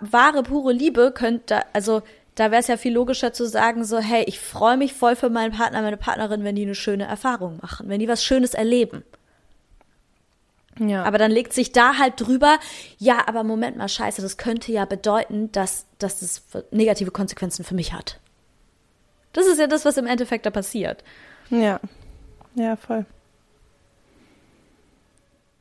wahre, 0.00 0.42
pure 0.42 0.74
Liebe 0.74 1.10
könnte, 1.12 1.62
also 1.72 2.02
da 2.34 2.50
wäre 2.50 2.60
es 2.60 2.68
ja 2.68 2.76
viel 2.76 2.92
logischer 2.92 3.32
zu 3.32 3.46
sagen, 3.46 3.84
so, 3.84 3.98
hey, 3.98 4.24
ich 4.26 4.40
freue 4.40 4.76
mich 4.76 4.94
voll 4.94 5.16
für 5.16 5.30
meinen 5.30 5.52
Partner, 5.52 5.82
meine 5.82 5.96
Partnerin, 5.96 6.44
wenn 6.44 6.56
die 6.56 6.62
eine 6.62 6.74
schöne 6.74 7.04
Erfahrung 7.04 7.58
machen, 7.60 7.88
wenn 7.88 8.00
die 8.00 8.08
was 8.08 8.24
Schönes 8.24 8.54
erleben. 8.54 9.04
Ja. 10.78 11.04
Aber 11.04 11.18
dann 11.18 11.30
legt 11.30 11.52
sich 11.52 11.72
da 11.72 11.98
halt 11.98 12.14
drüber, 12.16 12.58
ja, 12.98 13.26
aber 13.26 13.44
Moment 13.44 13.76
mal, 13.76 13.88
scheiße, 13.88 14.22
das 14.22 14.38
könnte 14.38 14.72
ja 14.72 14.86
bedeuten, 14.86 15.52
dass, 15.52 15.86
dass 15.98 16.20
das 16.20 16.42
negative 16.70 17.10
Konsequenzen 17.10 17.64
für 17.64 17.74
mich 17.74 17.92
hat. 17.92 18.18
Das 19.34 19.46
ist 19.46 19.58
ja 19.58 19.66
das, 19.66 19.84
was 19.84 19.98
im 19.98 20.06
Endeffekt 20.06 20.46
da 20.46 20.50
passiert. 20.50 21.04
Ja. 21.50 21.80
Ja, 22.54 22.76
voll. 22.76 23.04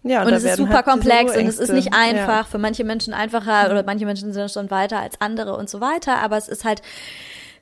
Ja, 0.04 0.22
und, 0.22 0.28
und 0.28 0.34
es 0.34 0.43
ist 0.43 0.58
super 0.58 0.74
halt 0.74 0.86
komplex 0.86 1.36
und 1.36 1.45
es 1.45 1.60
ist 1.60 1.72
nicht 1.72 1.93
einfach, 1.93 2.28
ja. 2.28 2.43
für 2.43 2.58
manche 2.58 2.84
Menschen 2.84 3.14
einfacher 3.14 3.70
oder 3.70 3.84
manche 3.84 4.06
Menschen 4.06 4.34
sind 4.34 4.52
schon 4.52 4.72
weiter 4.72 4.99
als 4.99 5.22
andere 5.22 5.56
und 5.56 5.70
so 5.70 5.80
weiter, 5.80 6.18
aber 6.18 6.38
es 6.38 6.47
ist 6.47 6.66
halt 6.66 6.82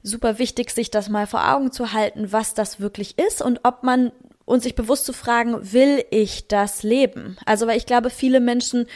super 0.03 0.39
wichtig, 0.39 0.71
sich 0.71 0.89
das 0.89 1.09
mal 1.09 1.27
vor 1.27 1.51
Augen 1.53 1.71
zu 1.71 1.91
halten, 1.91 2.31
was 2.31 2.53
das 2.53 2.79
wirklich 2.79 3.17
ist 3.19 3.41
und 3.41 3.61
ob 3.63 3.83
man 3.83 4.11
und 4.45 4.63
sich 4.63 4.73
bewusst 4.73 5.05
zu 5.05 5.13
fragen, 5.13 5.73
will 5.73 6.03
ich 6.09 6.47
das 6.47 6.81
leben? 6.81 7.37
Also, 7.45 7.67
weil 7.67 7.77
ich 7.77 7.85
glaube, 7.85 8.09
viele 8.09 8.39
Menschen, 8.39 8.87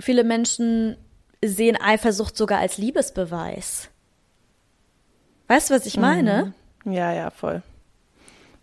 viele 0.00 0.24
Menschen 0.24 0.96
sehen 1.44 1.76
Eifersucht 1.80 2.36
sogar 2.36 2.58
als 2.58 2.78
Liebesbeweis. 2.78 3.90
Weißt 5.46 5.70
du, 5.70 5.74
was 5.74 5.86
ich 5.86 5.98
meine? 5.98 6.54
Mhm. 6.84 6.92
Ja, 6.92 7.12
ja, 7.12 7.30
voll. 7.30 7.62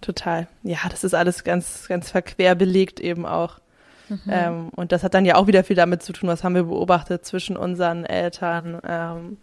Total. 0.01 0.47
Ja, 0.63 0.79
das 0.89 1.05
ist 1.05 1.13
alles 1.13 1.43
ganz, 1.45 1.87
ganz 1.87 2.11
verquer 2.11 2.55
belegt 2.55 2.99
eben 2.99 3.25
auch. 3.25 3.59
Mhm. 4.09 4.19
Ähm, 4.27 4.69
und 4.75 4.91
das 4.91 5.03
hat 5.03 5.13
dann 5.13 5.25
ja 5.25 5.35
auch 5.35 5.47
wieder 5.47 5.63
viel 5.63 5.75
damit 5.75 6.03
zu 6.03 6.13
tun, 6.13 6.29
was 6.29 6.43
haben 6.43 6.55
wir 6.55 6.63
beobachtet 6.63 7.25
zwischen 7.25 7.55
unseren 7.55 8.05
Eltern. 8.05 8.79
Ähm, 8.87 9.37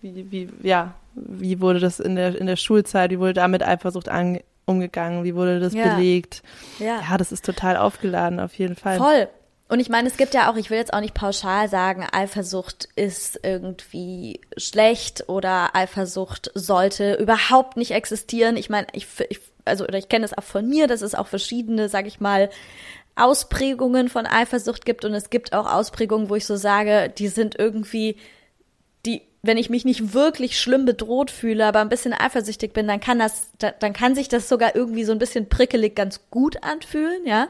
wie, 0.00 0.30
wie, 0.30 0.48
ja, 0.62 0.94
wie 1.14 1.60
wurde 1.60 1.80
das 1.80 2.00
in 2.00 2.16
der, 2.16 2.38
in 2.38 2.46
der 2.46 2.56
Schulzeit, 2.56 3.10
wie 3.10 3.18
wurde 3.18 3.34
damit 3.34 3.66
Eifersucht 3.66 4.08
an, 4.08 4.38
umgegangen, 4.66 5.24
wie 5.24 5.34
wurde 5.34 5.60
das 5.60 5.74
ja. 5.74 5.94
belegt? 5.94 6.42
Ja. 6.78 7.00
ja, 7.08 7.16
das 7.16 7.32
ist 7.32 7.44
total 7.44 7.76
aufgeladen, 7.76 8.40
auf 8.40 8.54
jeden 8.54 8.76
Fall. 8.76 8.98
Voll. 8.98 9.28
Und 9.68 9.80
ich 9.80 9.88
meine, 9.88 10.06
es 10.08 10.16
gibt 10.16 10.32
ja 10.32 10.50
auch, 10.50 10.56
ich 10.56 10.70
will 10.70 10.78
jetzt 10.78 10.92
auch 10.92 11.00
nicht 11.00 11.14
pauschal 11.14 11.68
sagen, 11.68 12.06
Eifersucht 12.12 12.88
ist 12.94 13.40
irgendwie 13.42 14.40
schlecht 14.56 15.28
oder 15.28 15.74
Eifersucht 15.74 16.52
sollte 16.54 17.14
überhaupt 17.14 17.76
nicht 17.76 17.90
existieren. 17.90 18.56
Ich 18.56 18.70
meine, 18.70 18.86
ich, 18.92 19.08
ich 19.28 19.40
also 19.64 19.84
oder 19.84 19.98
ich 19.98 20.08
kenne 20.08 20.24
es 20.24 20.36
auch 20.36 20.44
von 20.44 20.68
mir, 20.68 20.86
dass 20.86 21.02
es 21.02 21.16
auch 21.16 21.26
verschiedene, 21.26 21.88
sag 21.88 22.06
ich 22.06 22.20
mal, 22.20 22.48
Ausprägungen 23.16 24.08
von 24.08 24.26
Eifersucht 24.26 24.84
gibt 24.84 25.04
und 25.04 25.14
es 25.14 25.30
gibt 25.30 25.54
auch 25.54 25.66
Ausprägungen, 25.66 26.28
wo 26.28 26.36
ich 26.36 26.46
so 26.46 26.56
sage, 26.56 27.12
die 27.16 27.28
sind 27.28 27.58
irgendwie, 27.58 28.16
die, 29.06 29.22
wenn 29.42 29.56
ich 29.56 29.70
mich 29.70 29.84
nicht 29.86 30.12
wirklich 30.12 30.60
schlimm 30.60 30.84
bedroht 30.84 31.30
fühle, 31.30 31.66
aber 31.66 31.80
ein 31.80 31.88
bisschen 31.88 32.12
eifersüchtig 32.12 32.74
bin, 32.74 32.86
dann 32.86 33.00
kann 33.00 33.18
das, 33.18 33.50
dann 33.58 33.94
kann 33.94 34.14
sich 34.14 34.28
das 34.28 34.48
sogar 34.48 34.76
irgendwie 34.76 35.04
so 35.04 35.12
ein 35.12 35.18
bisschen 35.18 35.48
prickelig 35.48 35.94
ganz 35.96 36.20
gut 36.30 36.62
anfühlen, 36.62 37.24
ja. 37.26 37.48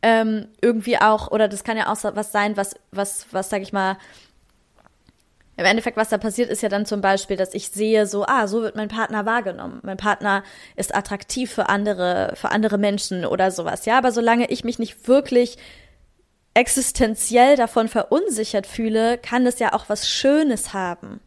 Ähm, 0.00 0.48
irgendwie 0.60 0.98
auch, 0.98 1.30
oder 1.30 1.48
das 1.48 1.64
kann 1.64 1.78
ja 1.78 1.90
auch 1.90 1.96
was 2.02 2.30
sein, 2.30 2.56
was, 2.56 2.76
was, 2.92 3.26
was, 3.32 3.48
sag 3.48 3.62
ich 3.62 3.72
mal, 3.72 3.96
im 5.56 5.64
Endeffekt, 5.64 5.96
was 5.96 6.08
da 6.08 6.18
passiert, 6.18 6.50
ist 6.50 6.62
ja 6.62 6.68
dann 6.68 6.84
zum 6.84 7.00
Beispiel, 7.00 7.36
dass 7.36 7.54
ich 7.54 7.68
sehe, 7.68 8.06
so, 8.06 8.24
ah, 8.26 8.48
so 8.48 8.62
wird 8.62 8.74
mein 8.74 8.88
Partner 8.88 9.24
wahrgenommen. 9.24 9.80
Mein 9.82 9.96
Partner 9.96 10.42
ist 10.74 10.94
attraktiv 10.94 11.52
für 11.52 11.68
andere, 11.68 12.32
für 12.34 12.50
andere 12.50 12.76
Menschen 12.76 13.24
oder 13.24 13.50
sowas. 13.50 13.84
Ja, 13.86 13.98
aber 13.98 14.10
solange 14.10 14.50
ich 14.50 14.64
mich 14.64 14.78
nicht 14.80 15.06
wirklich 15.06 15.56
existenziell 16.54 17.56
davon 17.56 17.88
verunsichert 17.88 18.66
fühle, 18.66 19.18
kann 19.18 19.46
es 19.46 19.58
ja 19.60 19.72
auch 19.72 19.88
was 19.88 20.08
Schönes 20.08 20.72
haben. 20.72 21.20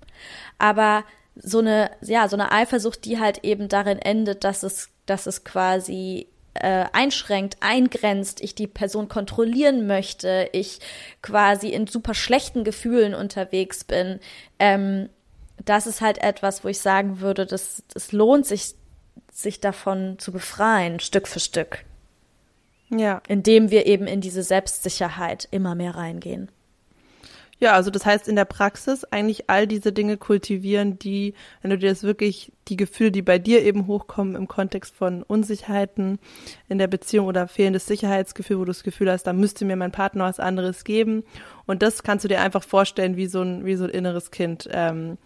Aber 0.58 1.04
so 1.36 1.60
eine, 1.60 1.92
ja, 2.02 2.28
so 2.28 2.36
eine 2.36 2.52
Eifersucht, 2.52 3.06
die 3.06 3.20
halt 3.20 3.44
eben 3.44 3.70
darin 3.70 4.00
endet, 4.00 4.44
dass 4.44 4.64
es, 4.64 4.90
dass 5.06 5.26
es 5.26 5.44
quasi 5.44 6.28
äh, 6.62 6.86
einschränkt, 6.94 7.58
eingrenzt, 7.62 8.42
ich 8.42 8.56
die 8.56 8.68
Person 8.68 9.08
kontrollieren 9.08 9.88
möchte, 9.88 10.50
ich 10.54 10.80
quasi 11.22 11.70
in 11.70 11.88
super 11.88 12.14
schlechten 12.14 12.64
Gefühlen 12.64 13.14
unterwegs 13.14 13.84
bin, 13.84 14.20
ähm, 14.60 15.10
das 15.66 15.88
ist 15.88 16.02
halt 16.02 16.20
etwas, 16.20 16.64
wo 16.64 16.68
ich 16.68 16.80
sagen 16.80 17.20
würde, 17.20 17.46
das, 17.46 17.84
das 17.94 18.12
lohnt 18.12 18.46
sich, 18.46 18.76
sich 19.32 19.60
davon 19.60 20.20
zu 20.20 20.32
befreien, 20.32 21.00
Stück 21.00 21.28
für 21.28 21.40
Stück. 21.40 21.84
Ja. 22.90 23.22
Indem 23.28 23.70
wir 23.70 23.86
eben 23.86 24.08
in 24.08 24.22
diese 24.22 24.44
Selbstsicherheit 24.44 25.48
immer 25.52 25.76
mehr 25.76 25.96
reingehen. 25.96 26.50
Ja, 27.60 27.74
also 27.74 27.90
das 27.90 28.06
heißt 28.06 28.28
in 28.28 28.36
der 28.36 28.46
Praxis 28.46 29.04
eigentlich 29.06 29.50
all 29.50 29.66
diese 29.66 29.92
Dinge 29.92 30.18
kultivieren, 30.18 31.00
die, 31.00 31.34
wenn 31.62 31.72
du 31.72 31.78
dir 31.78 31.90
das 31.90 32.04
wirklich, 32.04 32.52
die 32.68 32.78
Gefühle, 32.78 33.12
die 33.12 33.24
bei 33.24 33.40
dir 33.40 33.64
eben 33.64 33.88
hochkommen 33.88 34.36
im 34.36 34.48
Kontext 34.48 34.94
von 34.94 35.24
Unsicherheiten 35.24 36.20
in 36.70 36.78
der 36.78 36.88
Beziehung 36.88 37.26
oder 37.26 37.48
fehlendes 37.48 37.88
Sicherheitsgefühl, 37.88 38.60
wo 38.60 38.66
du 38.66 38.72
das 38.72 38.84
Gefühl 38.84 39.12
hast, 39.12 39.24
da 39.24 39.34
müsste 39.34 39.66
mir 39.66 39.76
mein 39.76 39.92
Partner 39.92 40.26
was 40.26 40.40
anderes 40.40 40.84
geben. 40.84 41.24
Und 41.66 41.82
das 41.82 42.04
kannst 42.04 42.26
du 42.26 42.30
dir 42.30 42.42
einfach 42.42 42.64
vorstellen 42.64 43.18
wie 43.18 43.28
so 43.28 43.42
ein, 43.42 43.66
wie 43.66 43.76
so 43.76 43.86
ein 43.86 43.90
inneres 43.90 44.30
Kind. 44.30 44.70
Ähm, 44.72 45.18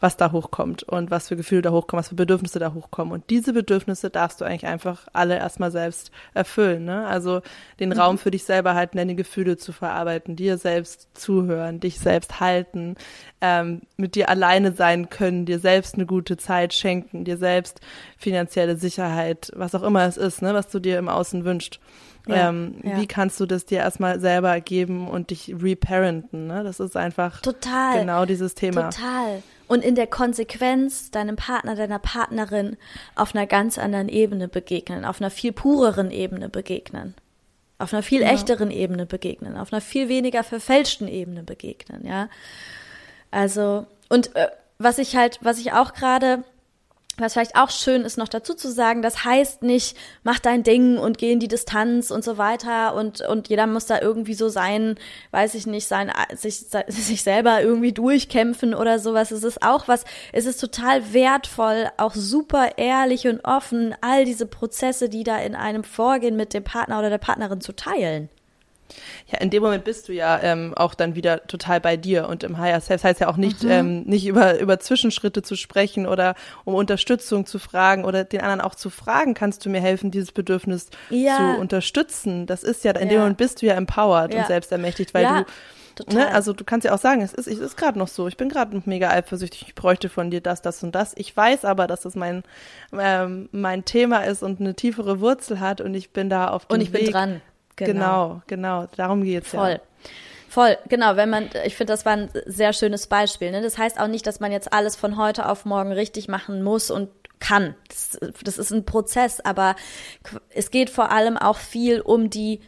was 0.00 0.16
da 0.16 0.30
hochkommt 0.32 0.84
und 0.84 1.10
was 1.10 1.28
für 1.28 1.36
Gefühle 1.36 1.62
da 1.62 1.70
hochkommen, 1.70 2.00
was 2.00 2.08
für 2.08 2.14
Bedürfnisse 2.14 2.58
da 2.58 2.72
hochkommen. 2.72 3.12
Und 3.12 3.30
diese 3.30 3.52
Bedürfnisse 3.52 4.10
darfst 4.10 4.40
du 4.40 4.44
eigentlich 4.44 4.66
einfach 4.66 5.08
alle 5.12 5.36
erstmal 5.36 5.70
selbst 5.70 6.12
erfüllen. 6.34 6.84
Ne? 6.84 7.06
Also 7.06 7.42
den 7.80 7.90
mhm. 7.90 7.98
Raum 7.98 8.18
für 8.18 8.30
dich 8.30 8.44
selber 8.44 8.74
halten, 8.74 8.96
deine 8.96 9.16
Gefühle 9.16 9.56
zu 9.56 9.72
verarbeiten, 9.72 10.36
dir 10.36 10.56
selbst 10.58 11.08
zuhören, 11.14 11.80
dich 11.80 11.98
selbst 11.98 12.38
halten, 12.38 12.94
ähm, 13.40 13.82
mit 13.96 14.14
dir 14.14 14.28
alleine 14.28 14.72
sein 14.72 15.10
können, 15.10 15.46
dir 15.46 15.58
selbst 15.58 15.94
eine 15.94 16.06
gute 16.06 16.36
Zeit 16.36 16.74
schenken, 16.74 17.24
dir 17.24 17.36
selbst 17.36 17.80
finanzielle 18.16 18.76
Sicherheit, 18.76 19.50
was 19.56 19.74
auch 19.74 19.82
immer 19.82 20.04
es 20.04 20.16
ist, 20.16 20.42
ne, 20.42 20.54
was 20.54 20.68
du 20.68 20.78
dir 20.78 20.98
im 20.98 21.08
Außen 21.08 21.44
wünschst. 21.44 21.80
Ja, 22.26 22.50
ähm, 22.50 22.74
ja. 22.82 23.00
Wie 23.00 23.06
kannst 23.06 23.40
du 23.40 23.46
das 23.46 23.64
dir 23.64 23.78
erstmal 23.78 24.20
selber 24.20 24.60
geben 24.60 25.08
und 25.08 25.30
dich 25.30 25.54
reparenten? 25.60 26.46
Ne? 26.46 26.62
Das 26.62 26.78
ist 26.78 26.96
einfach 26.96 27.40
Total. 27.40 27.98
genau 27.98 28.26
dieses 28.26 28.54
Thema. 28.54 28.90
Total 28.90 29.42
und 29.68 29.84
in 29.84 29.94
der 29.94 30.06
Konsequenz 30.06 31.10
deinem 31.10 31.36
Partner, 31.36 31.76
deiner 31.76 31.98
Partnerin 31.98 32.76
auf 33.14 33.34
einer 33.34 33.46
ganz 33.46 33.78
anderen 33.78 34.08
Ebene 34.08 34.48
begegnen, 34.48 35.04
auf 35.04 35.20
einer 35.20 35.30
viel 35.30 35.52
pureren 35.52 36.10
Ebene 36.10 36.48
begegnen, 36.48 37.14
auf 37.78 37.92
einer 37.92 38.02
viel 38.02 38.22
ja. 38.22 38.30
echteren 38.30 38.70
Ebene 38.70 39.06
begegnen, 39.06 39.56
auf 39.56 39.72
einer 39.72 39.80
viel 39.80 40.08
weniger 40.08 40.42
verfälschten 40.42 41.06
Ebene 41.06 41.42
begegnen, 41.42 42.04
ja. 42.06 42.28
Also, 43.30 43.86
und 44.08 44.34
äh, 44.34 44.48
was 44.78 44.98
ich 44.98 45.16
halt, 45.16 45.38
was 45.42 45.58
ich 45.58 45.72
auch 45.72 45.92
gerade 45.92 46.44
was 47.20 47.32
vielleicht 47.32 47.56
auch 47.56 47.70
schön 47.70 48.02
ist, 48.02 48.18
noch 48.18 48.28
dazu 48.28 48.54
zu 48.54 48.70
sagen, 48.70 49.02
das 49.02 49.24
heißt 49.24 49.62
nicht, 49.62 49.96
mach 50.22 50.38
dein 50.38 50.62
Ding 50.62 50.98
und 50.98 51.18
geh 51.18 51.32
in 51.32 51.40
die 51.40 51.48
Distanz 51.48 52.10
und 52.10 52.24
so 52.24 52.38
weiter 52.38 52.94
und, 52.94 53.20
und 53.22 53.48
jeder 53.48 53.66
muss 53.66 53.86
da 53.86 54.00
irgendwie 54.00 54.34
so 54.34 54.48
sein, 54.48 54.96
weiß 55.30 55.54
ich 55.54 55.66
nicht, 55.66 55.86
sein, 55.86 56.12
sich, 56.34 56.66
sich 56.88 57.22
selber 57.22 57.62
irgendwie 57.62 57.92
durchkämpfen 57.92 58.74
oder 58.74 58.98
sowas. 58.98 59.30
Es 59.30 59.44
ist 59.44 59.62
auch 59.62 59.88
was, 59.88 60.04
es 60.32 60.46
ist 60.46 60.60
total 60.60 61.12
wertvoll, 61.12 61.88
auch 61.96 62.14
super 62.14 62.78
ehrlich 62.78 63.26
und 63.26 63.44
offen, 63.44 63.94
all 64.00 64.24
diese 64.24 64.46
Prozesse, 64.46 65.08
die 65.08 65.24
da 65.24 65.38
in 65.38 65.54
einem 65.54 65.84
vorgehen, 65.84 66.36
mit 66.36 66.54
dem 66.54 66.64
Partner 66.64 66.98
oder 66.98 67.10
der 67.10 67.18
Partnerin 67.18 67.60
zu 67.60 67.74
teilen. 67.74 68.28
Ja, 69.26 69.40
in 69.40 69.50
dem 69.50 69.62
Moment 69.62 69.84
bist 69.84 70.08
du 70.08 70.12
ja 70.12 70.40
ähm, 70.42 70.74
auch 70.76 70.94
dann 70.94 71.14
wieder 71.14 71.46
total 71.46 71.80
bei 71.80 71.96
dir 71.96 72.28
und 72.28 72.42
im 72.44 72.58
Higher 72.58 72.80
Self. 72.80 73.02
Das 73.02 73.10
heißt 73.10 73.20
ja 73.20 73.28
auch 73.28 73.36
nicht, 73.36 73.62
mhm. 73.62 73.70
ähm, 73.70 74.02
nicht 74.02 74.26
über, 74.26 74.58
über 74.58 74.80
Zwischenschritte 74.80 75.42
zu 75.42 75.56
sprechen 75.56 76.06
oder 76.06 76.34
um 76.64 76.74
Unterstützung 76.74 77.46
zu 77.46 77.58
fragen 77.58 78.04
oder 78.04 78.24
den 78.24 78.40
anderen 78.40 78.60
auch 78.60 78.74
zu 78.74 78.90
fragen, 78.90 79.34
kannst 79.34 79.64
du 79.64 79.70
mir 79.70 79.80
helfen, 79.80 80.10
dieses 80.10 80.32
Bedürfnis 80.32 80.88
ja. 81.10 81.36
zu 81.36 81.60
unterstützen. 81.60 82.46
Das 82.46 82.62
ist 82.62 82.84
ja, 82.84 82.92
in 82.92 83.08
ja. 83.08 83.14
dem 83.14 83.18
Moment 83.20 83.38
bist 83.38 83.62
du 83.62 83.66
ja 83.66 83.74
empowered 83.74 84.34
ja. 84.34 84.40
und 84.40 84.46
selbstermächtigt, 84.46 85.14
weil 85.14 85.26
du 85.26 85.44
Ne, 86.06 86.32
also 86.32 86.52
du 86.52 86.64
kannst 86.64 86.84
ja 86.84 86.94
auch 86.94 86.98
sagen, 86.98 87.22
es 87.22 87.34
ist, 87.34 87.48
es 87.48 87.58
ist 87.58 87.76
gerade 87.76 87.98
noch 87.98 88.08
so, 88.08 88.28
ich 88.28 88.36
bin 88.36 88.48
gerade 88.48 88.80
mega 88.84 89.10
eifersüchtig, 89.10 89.64
ich 89.68 89.74
bräuchte 89.74 90.08
von 90.08 90.30
dir 90.30 90.40
das, 90.40 90.62
das 90.62 90.82
und 90.82 90.94
das. 90.94 91.12
Ich 91.16 91.36
weiß 91.36 91.64
aber, 91.64 91.86
dass 91.86 92.02
das 92.02 92.14
mein, 92.14 92.42
ähm, 92.96 93.48
mein 93.52 93.84
Thema 93.84 94.18
ist 94.20 94.42
und 94.42 94.60
eine 94.60 94.74
tiefere 94.74 95.20
Wurzel 95.20 95.60
hat 95.60 95.80
und 95.80 95.94
ich 95.94 96.10
bin 96.10 96.30
da 96.30 96.48
auf 96.48 96.66
dem 96.66 96.74
Und 96.74 96.80
ich 96.82 96.92
Weg. 96.92 97.04
bin 97.04 97.12
dran. 97.12 97.40
Genau, 97.86 98.42
genau, 98.46 98.80
genau 98.80 98.88
darum 98.96 99.24
geht's 99.24 99.50
Voll. 99.50 99.70
ja. 99.70 99.80
Voll, 100.48 100.78
genau, 100.88 101.16
wenn 101.16 101.28
man, 101.28 101.50
ich 101.66 101.76
finde, 101.76 101.92
das 101.92 102.06
war 102.06 102.14
ein 102.14 102.30
sehr 102.46 102.72
schönes 102.72 103.06
Beispiel. 103.06 103.50
Ne? 103.50 103.60
Das 103.60 103.76
heißt 103.76 104.00
auch 104.00 104.08
nicht, 104.08 104.26
dass 104.26 104.40
man 104.40 104.50
jetzt 104.50 104.72
alles 104.72 104.96
von 104.96 105.18
heute 105.18 105.46
auf 105.46 105.66
morgen 105.66 105.92
richtig 105.92 106.26
machen 106.26 106.62
muss 106.62 106.90
und 106.90 107.10
kann. 107.38 107.74
Das, 107.88 108.18
das 108.42 108.56
ist 108.58 108.72
ein 108.72 108.86
Prozess, 108.86 109.40
aber 109.40 109.76
es 110.54 110.70
geht 110.70 110.88
vor 110.90 111.12
allem 111.12 111.36
auch 111.36 111.58
viel 111.58 112.00
um 112.00 112.30
die, 112.30 112.62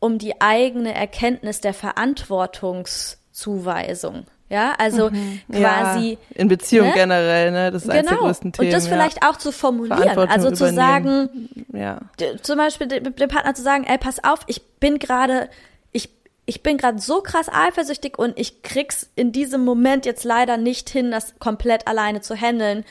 um 0.00 0.18
die 0.18 0.40
eigene 0.40 0.92
Erkenntnis 0.92 1.60
der 1.60 1.72
Verantwortungszuweisung. 1.72 4.26
Ja, 4.54 4.72
also 4.78 5.10
mhm. 5.10 5.40
quasi. 5.50 6.10
Ja, 6.10 6.36
in 6.36 6.46
Beziehung 6.46 6.86
ne? 6.86 6.94
generell, 6.94 7.50
ne? 7.50 7.72
Das 7.72 7.82
ist 7.82 7.90
genau. 7.90 7.98
eines 7.98 8.08
der 8.08 8.18
größten 8.18 8.52
Themen. 8.52 8.68
Und 8.68 8.72
das 8.72 8.86
ja. 8.86 8.92
vielleicht 8.92 9.26
auch 9.26 9.36
zu 9.36 9.50
formulieren. 9.50 10.16
Also 10.16 10.52
zu 10.52 10.68
übernehmen. 10.68 10.76
sagen, 10.76 11.48
ja. 11.72 12.00
zum 12.40 12.58
Beispiel 12.58 12.86
dem, 12.86 13.16
dem 13.16 13.28
Partner 13.28 13.52
zu 13.54 13.62
sagen, 13.62 13.82
ey, 13.82 13.98
pass 13.98 14.22
auf, 14.22 14.42
ich 14.46 14.64
bin 14.78 15.00
gerade, 15.00 15.50
ich, 15.90 16.08
ich 16.46 16.62
bin 16.62 16.78
gerade 16.78 17.00
so 17.00 17.20
krass 17.20 17.48
eifersüchtig 17.52 18.16
und 18.16 18.38
ich 18.38 18.62
krieg's 18.62 19.10
in 19.16 19.32
diesem 19.32 19.64
Moment 19.64 20.06
jetzt 20.06 20.22
leider 20.22 20.56
nicht 20.56 20.88
hin, 20.88 21.10
das 21.10 21.34
komplett 21.40 21.88
alleine 21.88 22.20
zu 22.20 22.36
handeln. 22.36 22.84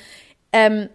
Ähm, 0.51 0.89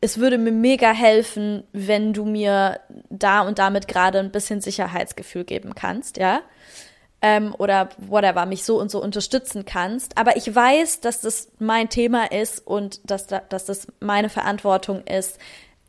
es 0.00 0.18
würde 0.18 0.38
mir 0.38 0.52
mega 0.52 0.92
helfen, 0.92 1.64
wenn 1.72 2.12
du 2.12 2.24
mir 2.24 2.78
da 3.10 3.40
und 3.40 3.58
damit 3.58 3.88
gerade 3.88 4.20
ein 4.20 4.30
bisschen 4.30 4.60
Sicherheitsgefühl 4.60 5.42
geben 5.42 5.74
kannst, 5.74 6.18
ja. 6.18 6.42
Ähm, 7.22 7.54
oder 7.56 7.88
whatever, 7.96 8.44
mich 8.44 8.64
so 8.64 8.78
und 8.78 8.90
so 8.90 9.02
unterstützen 9.02 9.64
kannst. 9.64 10.18
Aber 10.18 10.36
ich 10.36 10.54
weiß, 10.54 11.00
dass 11.00 11.22
das 11.22 11.48
mein 11.58 11.88
Thema 11.88 12.30
ist 12.30 12.66
und 12.66 13.10
dass, 13.10 13.26
dass 13.26 13.64
das 13.64 13.88
meine 14.00 14.28
Verantwortung 14.28 15.02
ist, 15.04 15.38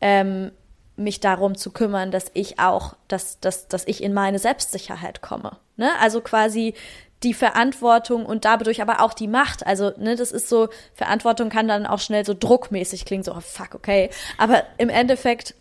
ähm, 0.00 0.52
mich 0.96 1.20
darum 1.20 1.54
zu 1.54 1.70
kümmern, 1.70 2.10
dass 2.10 2.30
ich 2.34 2.58
auch, 2.58 2.96
dass, 3.06 3.40
dass, 3.40 3.68
dass 3.68 3.86
ich 3.86 4.02
in 4.02 4.14
meine 4.14 4.38
Selbstsicherheit 4.38 5.22
komme. 5.22 5.58
Ne? 5.76 5.90
Also 6.00 6.20
quasi 6.20 6.74
die 7.22 7.34
Verantwortung 7.34 8.26
und 8.26 8.44
dadurch 8.44 8.80
aber 8.80 9.00
auch 9.00 9.14
die 9.14 9.28
Macht. 9.28 9.66
Also, 9.66 9.92
ne, 9.96 10.14
das 10.14 10.30
ist 10.30 10.48
so, 10.48 10.68
Verantwortung 10.94 11.48
kann 11.48 11.66
dann 11.66 11.86
auch 11.86 11.98
schnell 11.98 12.24
so 12.24 12.34
druckmäßig 12.38 13.04
klingen, 13.04 13.24
so, 13.24 13.32
oh, 13.32 13.40
fuck, 13.40 13.74
okay. 13.74 14.10
Aber 14.36 14.62
im 14.76 14.88
Endeffekt 14.88 15.54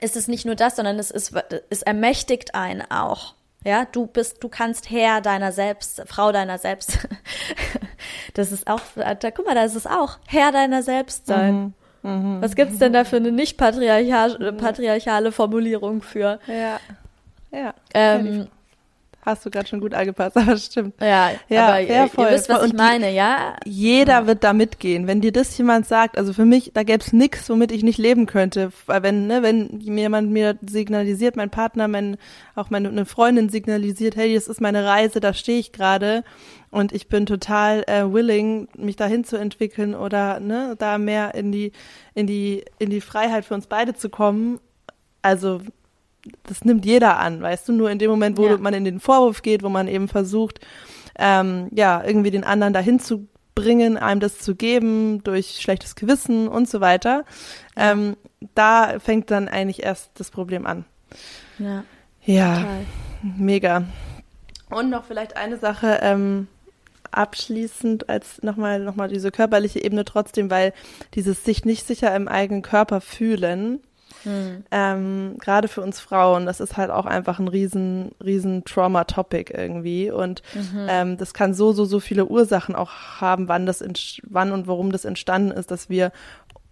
ist 0.00 0.16
es 0.16 0.28
nicht 0.28 0.46
nur 0.46 0.54
das, 0.54 0.76
sondern 0.76 0.98
es 0.98 1.10
ist, 1.10 1.34
es 1.68 1.82
ermächtigt 1.82 2.54
einen 2.54 2.82
auch. 2.90 3.34
Ja, 3.64 3.84
du 3.84 4.06
bist, 4.06 4.42
du 4.42 4.48
kannst 4.48 4.90
Herr 4.90 5.20
deiner 5.20 5.52
selbst, 5.52 6.02
Frau 6.06 6.32
deiner 6.32 6.58
selbst. 6.58 7.06
das 8.34 8.52
ist 8.52 8.66
auch, 8.66 8.80
da, 8.94 9.30
guck 9.30 9.46
mal, 9.46 9.54
da 9.54 9.64
ist 9.64 9.76
es 9.76 9.86
auch, 9.86 10.18
Herr 10.26 10.50
deiner 10.50 10.82
selbst 10.82 11.26
sein. 11.26 11.54
Mhm. 11.54 11.74
Mhm. 12.02 12.40
Was 12.40 12.56
gibt's 12.56 12.78
denn 12.78 12.94
da 12.94 13.04
für 13.04 13.16
eine 13.16 13.30
nicht 13.30 13.58
patriarchale, 13.58 14.54
patriarchale 14.54 15.32
Formulierung 15.32 16.00
für? 16.00 16.40
Ja. 16.46 16.80
Ja. 17.52 17.74
Ähm, 17.92 18.48
hast 19.22 19.44
du 19.44 19.50
gerade 19.50 19.68
schon 19.68 19.80
gut 19.80 19.94
angepasst, 19.94 20.36
aber 20.36 20.56
stimmt. 20.56 20.94
Ja, 21.00 21.30
ja 21.48 21.68
aber 21.68 21.80
ihr, 21.80 21.88
ihr 21.88 22.30
wisst, 22.30 22.48
was 22.48 22.66
ich 22.66 22.72
meine, 22.72 23.12
ja? 23.12 23.56
Jeder 23.64 24.20
ja. 24.20 24.26
wird 24.26 24.44
da 24.44 24.52
mitgehen. 24.52 25.06
Wenn 25.06 25.20
dir 25.20 25.32
das 25.32 25.56
jemand 25.58 25.86
sagt, 25.86 26.16
also 26.16 26.32
für 26.32 26.44
mich, 26.44 26.72
da 26.74 26.82
gäbe 26.82 27.02
es 27.02 27.12
nichts, 27.12 27.48
womit 27.48 27.72
ich 27.72 27.82
nicht 27.82 27.98
leben 27.98 28.26
könnte. 28.26 28.72
Weil 28.86 29.02
wenn, 29.02 29.26
ne, 29.26 29.42
wenn 29.42 29.80
jemand 29.80 30.30
mir 30.30 30.58
signalisiert, 30.66 31.36
mein 31.36 31.50
Partner, 31.50 31.88
mein, 31.88 32.16
auch 32.54 32.70
meine 32.70 32.88
eine 32.88 33.06
Freundin 33.06 33.48
signalisiert, 33.48 34.16
hey, 34.16 34.34
das 34.34 34.48
ist 34.48 34.60
meine 34.60 34.84
Reise, 34.84 35.20
da 35.20 35.34
stehe 35.34 35.58
ich 35.58 35.72
gerade 35.72 36.24
und 36.70 36.92
ich 36.92 37.08
bin 37.08 37.26
total 37.26 37.82
äh, 37.88 38.12
willing, 38.12 38.68
mich 38.76 38.96
dahin 38.96 39.24
zu 39.24 39.36
entwickeln 39.36 39.94
oder 39.94 40.40
ne, 40.40 40.76
da 40.78 40.98
mehr 40.98 41.34
in 41.34 41.52
die, 41.52 41.72
in 42.14 42.26
die, 42.26 42.64
in 42.78 42.90
die 42.90 43.00
Freiheit 43.00 43.44
für 43.44 43.54
uns 43.54 43.66
beide 43.66 43.94
zu 43.94 44.08
kommen. 44.08 44.60
Also 45.22 45.60
das 46.44 46.64
nimmt 46.64 46.84
jeder 46.84 47.18
an, 47.18 47.40
weißt 47.42 47.68
du, 47.68 47.72
nur 47.72 47.90
in 47.90 47.98
dem 47.98 48.10
Moment, 48.10 48.38
wo 48.38 48.46
ja. 48.46 48.58
man 48.58 48.74
in 48.74 48.84
den 48.84 49.00
Vorwurf 49.00 49.42
geht, 49.42 49.62
wo 49.62 49.68
man 49.68 49.88
eben 49.88 50.08
versucht, 50.08 50.60
ähm, 51.18 51.68
ja, 51.72 52.02
irgendwie 52.04 52.30
den 52.30 52.44
anderen 52.44 52.72
dahin 52.72 53.00
zu 53.00 53.26
bringen, 53.54 53.96
einem 53.96 54.20
das 54.20 54.38
zu 54.38 54.54
geben, 54.54 55.22
durch 55.24 55.58
schlechtes 55.60 55.94
Gewissen 55.94 56.48
und 56.48 56.68
so 56.68 56.80
weiter, 56.80 57.24
ähm, 57.76 58.16
da 58.54 58.98
fängt 58.98 59.30
dann 59.30 59.48
eigentlich 59.48 59.82
erst 59.82 60.12
das 60.14 60.30
Problem 60.30 60.66
an. 60.66 60.84
Ja. 61.58 61.84
Ja, 62.24 62.56
total. 62.56 62.86
mega. 63.38 63.84
Und 64.70 64.90
noch 64.90 65.04
vielleicht 65.04 65.36
eine 65.36 65.56
Sache, 65.58 65.98
ähm, 66.02 66.48
abschließend 67.10 68.08
als 68.08 68.42
nochmal 68.42 68.80
nochmal 68.80 69.08
diese 69.08 69.30
körperliche 69.30 69.82
Ebene 69.82 70.04
trotzdem, 70.04 70.50
weil 70.50 70.72
dieses 71.14 71.44
sich 71.44 71.64
nicht 71.64 71.86
sicher 71.86 72.14
im 72.14 72.28
eigenen 72.28 72.62
Körper 72.62 73.00
fühlen, 73.00 73.80
Mhm. 74.24 74.64
Ähm, 74.70 75.36
Gerade 75.38 75.68
für 75.68 75.80
uns 75.80 76.00
Frauen, 76.00 76.46
das 76.46 76.60
ist 76.60 76.76
halt 76.76 76.90
auch 76.90 77.06
einfach 77.06 77.38
ein 77.38 77.48
riesen, 77.48 78.12
riesen 78.22 78.64
Trauma-Topic 78.64 79.52
irgendwie. 79.56 80.10
Und 80.10 80.42
mhm. 80.54 80.86
ähm, 80.88 81.16
das 81.16 81.34
kann 81.34 81.54
so, 81.54 81.72
so, 81.72 81.84
so 81.84 82.00
viele 82.00 82.26
Ursachen 82.26 82.74
auch 82.74 82.90
haben, 83.20 83.48
wann 83.48 83.66
das, 83.66 83.84
wann 84.28 84.52
und 84.52 84.66
warum 84.66 84.92
das 84.92 85.04
entstanden 85.04 85.50
ist, 85.50 85.70
dass 85.70 85.88
wir 85.88 86.12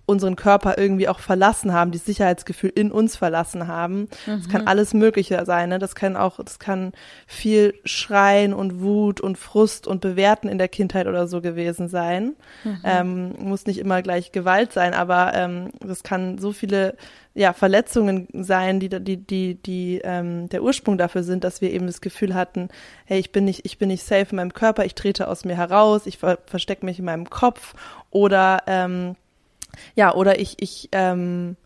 unseren 0.09 0.37
Körper 0.37 0.79
irgendwie 0.79 1.09
auch 1.09 1.21
verlassen 1.21 1.73
haben, 1.75 1.91
die 1.91 1.99
Sicherheitsgefühl 1.99 2.73
in 2.75 2.91
uns 2.91 3.17
verlassen 3.17 3.69
haben. 3.69 4.09
Das 4.25 4.47
mhm. 4.47 4.51
kann 4.51 4.67
alles 4.67 4.95
Mögliche 4.95 5.45
sein. 5.45 5.69
Ne? 5.69 5.79
Das 5.79 5.95
kann 5.95 6.17
auch, 6.17 6.43
das 6.43 6.59
kann 6.59 6.93
viel 7.27 7.75
Schreien 7.85 8.55
und 8.55 8.81
Wut 8.81 9.21
und 9.21 9.37
Frust 9.37 9.87
und 9.87 10.01
Bewerten 10.01 10.49
in 10.49 10.57
der 10.57 10.69
Kindheit 10.69 11.07
oder 11.07 11.29
so 11.29 11.43
gewesen 11.43 11.89
sein. 11.89 12.37
Mhm. 12.65 12.81
Ähm, 12.85 13.35
muss 13.39 13.67
nicht 13.67 13.79
immer 13.79 14.01
gleich 14.01 14.33
Gewalt 14.33 14.73
sein, 14.73 14.95
aber 14.95 15.35
ähm, 15.35 15.71
das 15.81 16.03
kann 16.03 16.39
so 16.39 16.53
viele 16.53 16.95
ja, 17.35 17.53
Verletzungen 17.53 18.27
sein, 18.33 18.81
die, 18.81 18.89
die, 18.89 19.19
die, 19.19 19.55
die 19.57 20.01
ähm, 20.03 20.49
der 20.49 20.63
Ursprung 20.63 20.97
dafür 20.97 21.23
sind, 21.23 21.45
dass 21.45 21.61
wir 21.61 21.71
eben 21.71 21.87
das 21.87 22.01
Gefühl 22.01 22.35
hatten, 22.35 22.69
hey, 23.05 23.21
ich 23.21 23.31
bin 23.31 23.45
nicht, 23.45 23.65
ich 23.65 23.79
bin 23.79 23.89
nicht 23.89 24.05
safe 24.05 24.29
in 24.31 24.37
meinem 24.37 24.55
Körper, 24.55 24.87
ich 24.87 24.95
trete 24.95 25.29
aus 25.29 25.45
mir 25.45 25.57
heraus, 25.57 26.07
ich 26.07 26.19
ver 26.19 26.39
verstecke 26.47 26.85
mich 26.85 26.99
in 26.99 27.05
meinem 27.05 27.29
Kopf 27.29 27.75
oder 28.11 28.63
ähm, 28.67 29.17
ja, 29.95 30.15
oder 30.15 30.39
ich, 30.39 30.57
ich, 30.61 30.89
ähm, 30.93 31.57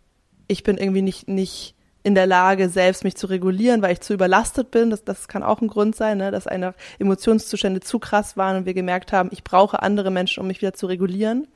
ich 0.48 0.62
bin 0.62 0.78
irgendwie 0.78 1.02
nicht, 1.02 1.28
nicht 1.28 1.74
in 2.04 2.14
der 2.14 2.26
Lage, 2.26 2.68
selbst 2.68 3.04
mich 3.04 3.16
zu 3.16 3.26
regulieren, 3.28 3.80
weil 3.80 3.92
ich 3.92 4.00
zu 4.00 4.12
überlastet 4.12 4.70
bin. 4.70 4.90
Das, 4.90 5.04
das 5.04 5.28
kann 5.28 5.42
auch 5.42 5.60
ein 5.60 5.68
Grund 5.68 5.94
sein, 5.94 6.18
ne? 6.18 6.30
dass 6.30 6.46
eine 6.46 6.74
Emotionszustände 6.98 7.80
zu 7.80 7.98
krass 7.98 8.36
waren 8.36 8.56
und 8.56 8.66
wir 8.66 8.74
gemerkt 8.74 9.12
haben, 9.12 9.28
ich 9.32 9.44
brauche 9.44 9.82
andere 9.82 10.10
Menschen, 10.10 10.40
um 10.40 10.48
mich 10.48 10.60
wieder 10.60 10.74
zu 10.74 10.86
regulieren. 10.86 11.46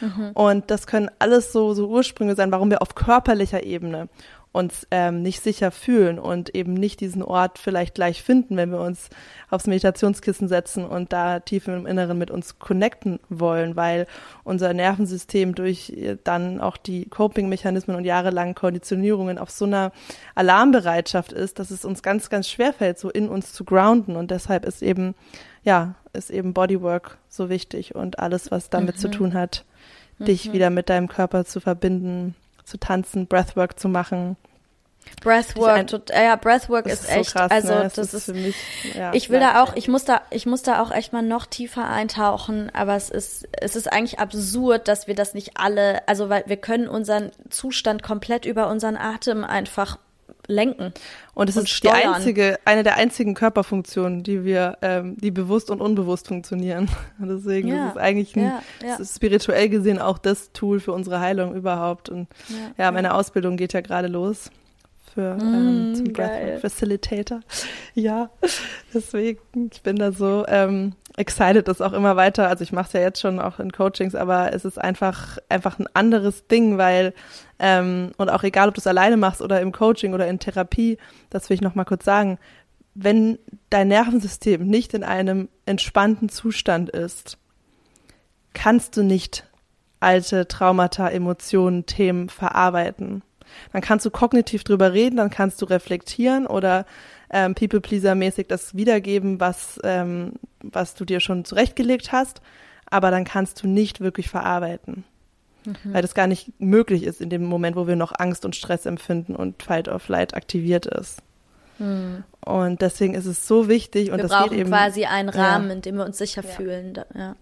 Mhm. 0.00 0.30
Und 0.34 0.70
das 0.70 0.86
können 0.86 1.10
alles 1.18 1.52
so, 1.52 1.74
so 1.74 1.88
Ursprünge 1.88 2.36
sein, 2.36 2.52
warum 2.52 2.70
wir 2.70 2.82
auf 2.82 2.94
körperlicher 2.94 3.64
Ebene 3.64 4.08
uns 4.56 4.86
ähm, 4.90 5.22
nicht 5.22 5.42
sicher 5.42 5.70
fühlen 5.70 6.18
und 6.18 6.54
eben 6.54 6.72
nicht 6.72 7.00
diesen 7.00 7.22
Ort 7.22 7.58
vielleicht 7.58 7.94
gleich 7.94 8.22
finden, 8.22 8.56
wenn 8.56 8.70
wir 8.70 8.80
uns 8.80 9.10
aufs 9.50 9.66
Meditationskissen 9.66 10.48
setzen 10.48 10.86
und 10.86 11.12
da 11.12 11.40
tief 11.40 11.68
im 11.68 11.86
Inneren 11.86 12.16
mit 12.16 12.30
uns 12.30 12.58
connecten 12.58 13.20
wollen, 13.28 13.76
weil 13.76 14.06
unser 14.44 14.72
Nervensystem 14.72 15.54
durch 15.54 15.90
äh, 15.90 16.16
dann 16.24 16.60
auch 16.60 16.78
die 16.78 17.04
Coping-Mechanismen 17.04 17.96
und 17.96 18.04
jahrelangen 18.04 18.54
Konditionierungen 18.54 19.38
auf 19.38 19.50
so 19.50 19.66
einer 19.66 19.92
Alarmbereitschaft 20.34 21.32
ist, 21.32 21.58
dass 21.58 21.70
es 21.70 21.84
uns 21.84 22.02
ganz, 22.02 22.30
ganz 22.30 22.48
schwer 22.48 22.72
fällt, 22.72 22.98
so 22.98 23.10
in 23.10 23.28
uns 23.28 23.52
zu 23.52 23.64
grounden 23.64 24.16
und 24.16 24.30
deshalb 24.30 24.64
ist 24.64 24.82
eben, 24.82 25.14
ja, 25.64 25.94
ist 26.14 26.30
eben 26.30 26.54
Bodywork 26.54 27.18
so 27.28 27.50
wichtig 27.50 27.94
und 27.94 28.18
alles, 28.18 28.50
was 28.50 28.70
damit 28.70 28.96
mhm. 28.96 29.00
zu 29.00 29.10
tun 29.10 29.34
hat, 29.34 29.66
dich 30.18 30.48
mhm. 30.48 30.52
wieder 30.54 30.70
mit 30.70 30.88
deinem 30.88 31.08
Körper 31.08 31.44
zu 31.44 31.60
verbinden, 31.60 32.34
zu 32.66 32.78
tanzen, 32.78 33.26
Breathwork 33.26 33.78
zu 33.78 33.88
machen. 33.88 34.36
Breathwork, 35.22 35.86
tot, 35.86 36.10
ja, 36.10 36.34
Breathwork 36.34 36.86
ist, 36.86 37.04
ist, 37.04 37.10
echt, 37.10 37.30
so 37.30 37.38
krass, 37.38 37.50
also 37.50 37.74
ne? 37.74 37.90
das 37.94 38.12
ist, 38.12 38.24
für 38.24 38.34
mich, 38.34 38.56
ja, 38.92 39.14
ich 39.14 39.30
will 39.30 39.38
da 39.38 39.62
auch, 39.62 39.76
ich 39.76 39.86
muss 39.86 40.04
da, 40.04 40.20
ich 40.30 40.46
muss 40.46 40.62
da 40.62 40.82
auch 40.82 40.90
echt 40.90 41.12
mal 41.12 41.22
noch 41.22 41.46
tiefer 41.46 41.88
eintauchen, 41.88 42.70
aber 42.74 42.96
es 42.96 43.08
ist, 43.08 43.48
es 43.52 43.76
ist 43.76 43.92
eigentlich 43.92 44.18
absurd, 44.18 44.88
dass 44.88 45.06
wir 45.06 45.14
das 45.14 45.32
nicht 45.32 45.52
alle, 45.58 46.06
also 46.08 46.28
weil 46.28 46.42
wir 46.46 46.56
können 46.56 46.88
unseren 46.88 47.30
Zustand 47.50 48.02
komplett 48.02 48.46
über 48.46 48.68
unseren 48.68 48.96
Atem 48.96 49.44
einfach 49.44 49.98
lenken. 50.46 50.92
Und 51.34 51.48
es 51.48 51.56
ist 51.56 51.68
steuern. 51.68 51.96
die 52.02 52.06
einzige, 52.06 52.58
eine 52.64 52.82
der 52.82 52.96
einzigen 52.96 53.34
Körperfunktionen, 53.34 54.22
die 54.22 54.44
wir, 54.44 54.78
ähm, 54.82 55.16
die 55.18 55.30
bewusst 55.30 55.70
und 55.70 55.80
unbewusst 55.80 56.28
funktionieren. 56.28 56.88
Und 57.18 57.28
deswegen 57.28 57.68
ja, 57.68 57.86
ist 57.86 57.90
es 57.92 57.96
eigentlich 57.96 58.36
ein, 58.36 58.44
ja, 58.44 58.62
ja. 58.82 58.96
ist 58.96 59.14
spirituell 59.14 59.68
gesehen 59.68 59.98
auch 59.98 60.18
das 60.18 60.52
Tool 60.52 60.80
für 60.80 60.92
unsere 60.92 61.20
Heilung 61.20 61.54
überhaupt. 61.54 62.08
Und 62.08 62.28
ja, 62.78 62.90
meine 62.92 63.14
Ausbildung 63.14 63.56
geht 63.56 63.72
ja 63.72 63.80
gerade 63.80 64.08
los 64.08 64.50
für 65.16 65.34
mm, 65.34 65.40
ähm, 65.40 65.94
zum 65.94 66.12
Breathwork 66.12 66.60
Facilitator. 66.60 67.40
Ja, 67.94 68.28
deswegen, 68.92 69.70
ich 69.72 69.80
bin 69.80 69.96
da 69.96 70.12
so 70.12 70.44
ähm, 70.48 70.92
excited, 71.16 71.66
das 71.66 71.80
auch 71.80 71.94
immer 71.94 72.14
weiter. 72.16 72.48
Also 72.48 72.62
ich 72.62 72.72
mache 72.72 72.88
es 72.88 72.92
ja 72.92 73.00
jetzt 73.00 73.22
schon 73.22 73.40
auch 73.40 73.58
in 73.58 73.72
Coachings, 73.72 74.14
aber 74.14 74.52
es 74.52 74.66
ist 74.66 74.78
einfach 74.78 75.38
einfach 75.48 75.78
ein 75.78 75.86
anderes 75.94 76.46
Ding, 76.46 76.76
weil 76.76 77.14
ähm, 77.58 78.12
und 78.16 78.28
auch 78.28 78.42
egal, 78.42 78.68
ob 78.68 78.74
du 78.74 78.80
es 78.80 78.86
alleine 78.86 79.16
machst 79.16 79.40
oder 79.40 79.60
im 79.60 79.72
Coaching 79.72 80.14
oder 80.14 80.26
in 80.28 80.38
Therapie, 80.38 80.98
das 81.30 81.48
will 81.48 81.54
ich 81.54 81.60
noch 81.62 81.74
mal 81.74 81.84
kurz 81.84 82.04
sagen. 82.04 82.38
Wenn 82.94 83.38
dein 83.70 83.88
Nervensystem 83.88 84.66
nicht 84.66 84.94
in 84.94 85.04
einem 85.04 85.48
entspannten 85.66 86.28
Zustand 86.28 86.90
ist, 86.90 87.38
kannst 88.52 88.96
du 88.96 89.02
nicht 89.02 89.46
alte 90.00 90.48
Traumata, 90.48 91.08
Emotionen, 91.08 91.86
Themen 91.86 92.28
verarbeiten. 92.28 93.22
Dann 93.72 93.82
kannst 93.82 94.04
du 94.04 94.10
kognitiv 94.10 94.64
drüber 94.64 94.92
reden, 94.92 95.16
dann 95.16 95.30
kannst 95.30 95.60
du 95.62 95.66
reflektieren 95.66 96.46
oder 96.46 96.84
ähm, 97.30 97.54
People-Pleaser-mäßig 97.54 98.46
das 98.48 98.74
wiedergeben, 98.74 99.40
was, 99.40 99.80
ähm, 99.84 100.34
was 100.62 100.94
du 100.94 101.04
dir 101.04 101.20
schon 101.20 101.44
zurechtgelegt 101.44 102.12
hast, 102.12 102.40
aber 102.86 103.10
dann 103.10 103.24
kannst 103.24 103.62
du 103.62 103.68
nicht 103.68 104.00
wirklich 104.00 104.28
verarbeiten. 104.28 105.04
Mhm. 105.66 105.92
Weil 105.92 106.02
das 106.02 106.14
gar 106.14 106.26
nicht 106.26 106.52
möglich 106.60 107.02
ist 107.04 107.20
in 107.20 107.30
dem 107.30 107.44
Moment, 107.44 107.76
wo 107.76 107.86
wir 107.86 107.96
noch 107.96 108.12
Angst 108.18 108.44
und 108.44 108.56
Stress 108.56 108.86
empfinden 108.86 109.34
und 109.34 109.62
Fight 109.62 109.88
or 109.88 109.98
Flight 109.98 110.34
aktiviert 110.34 110.86
ist. 110.86 111.22
Mhm. 111.78 112.24
Und 112.40 112.80
deswegen 112.80 113.14
ist 113.14 113.26
es 113.26 113.46
so 113.46 113.68
wichtig 113.68 114.10
und 114.10 114.18
wir 114.18 114.22
das 114.22 114.32
brauchen 114.32 114.50
geht 114.50 114.60
eben 114.60 114.70
quasi 114.70 115.04
einen 115.04 115.28
Rahmen, 115.28 115.68
ja. 115.68 115.74
in 115.74 115.82
dem 115.82 115.96
wir 115.96 116.04
uns 116.04 116.18
sicher 116.18 116.42
ja. 116.42 116.48
fühlen. 116.48 116.94
Da, 116.94 117.06
ja. 117.14 117.36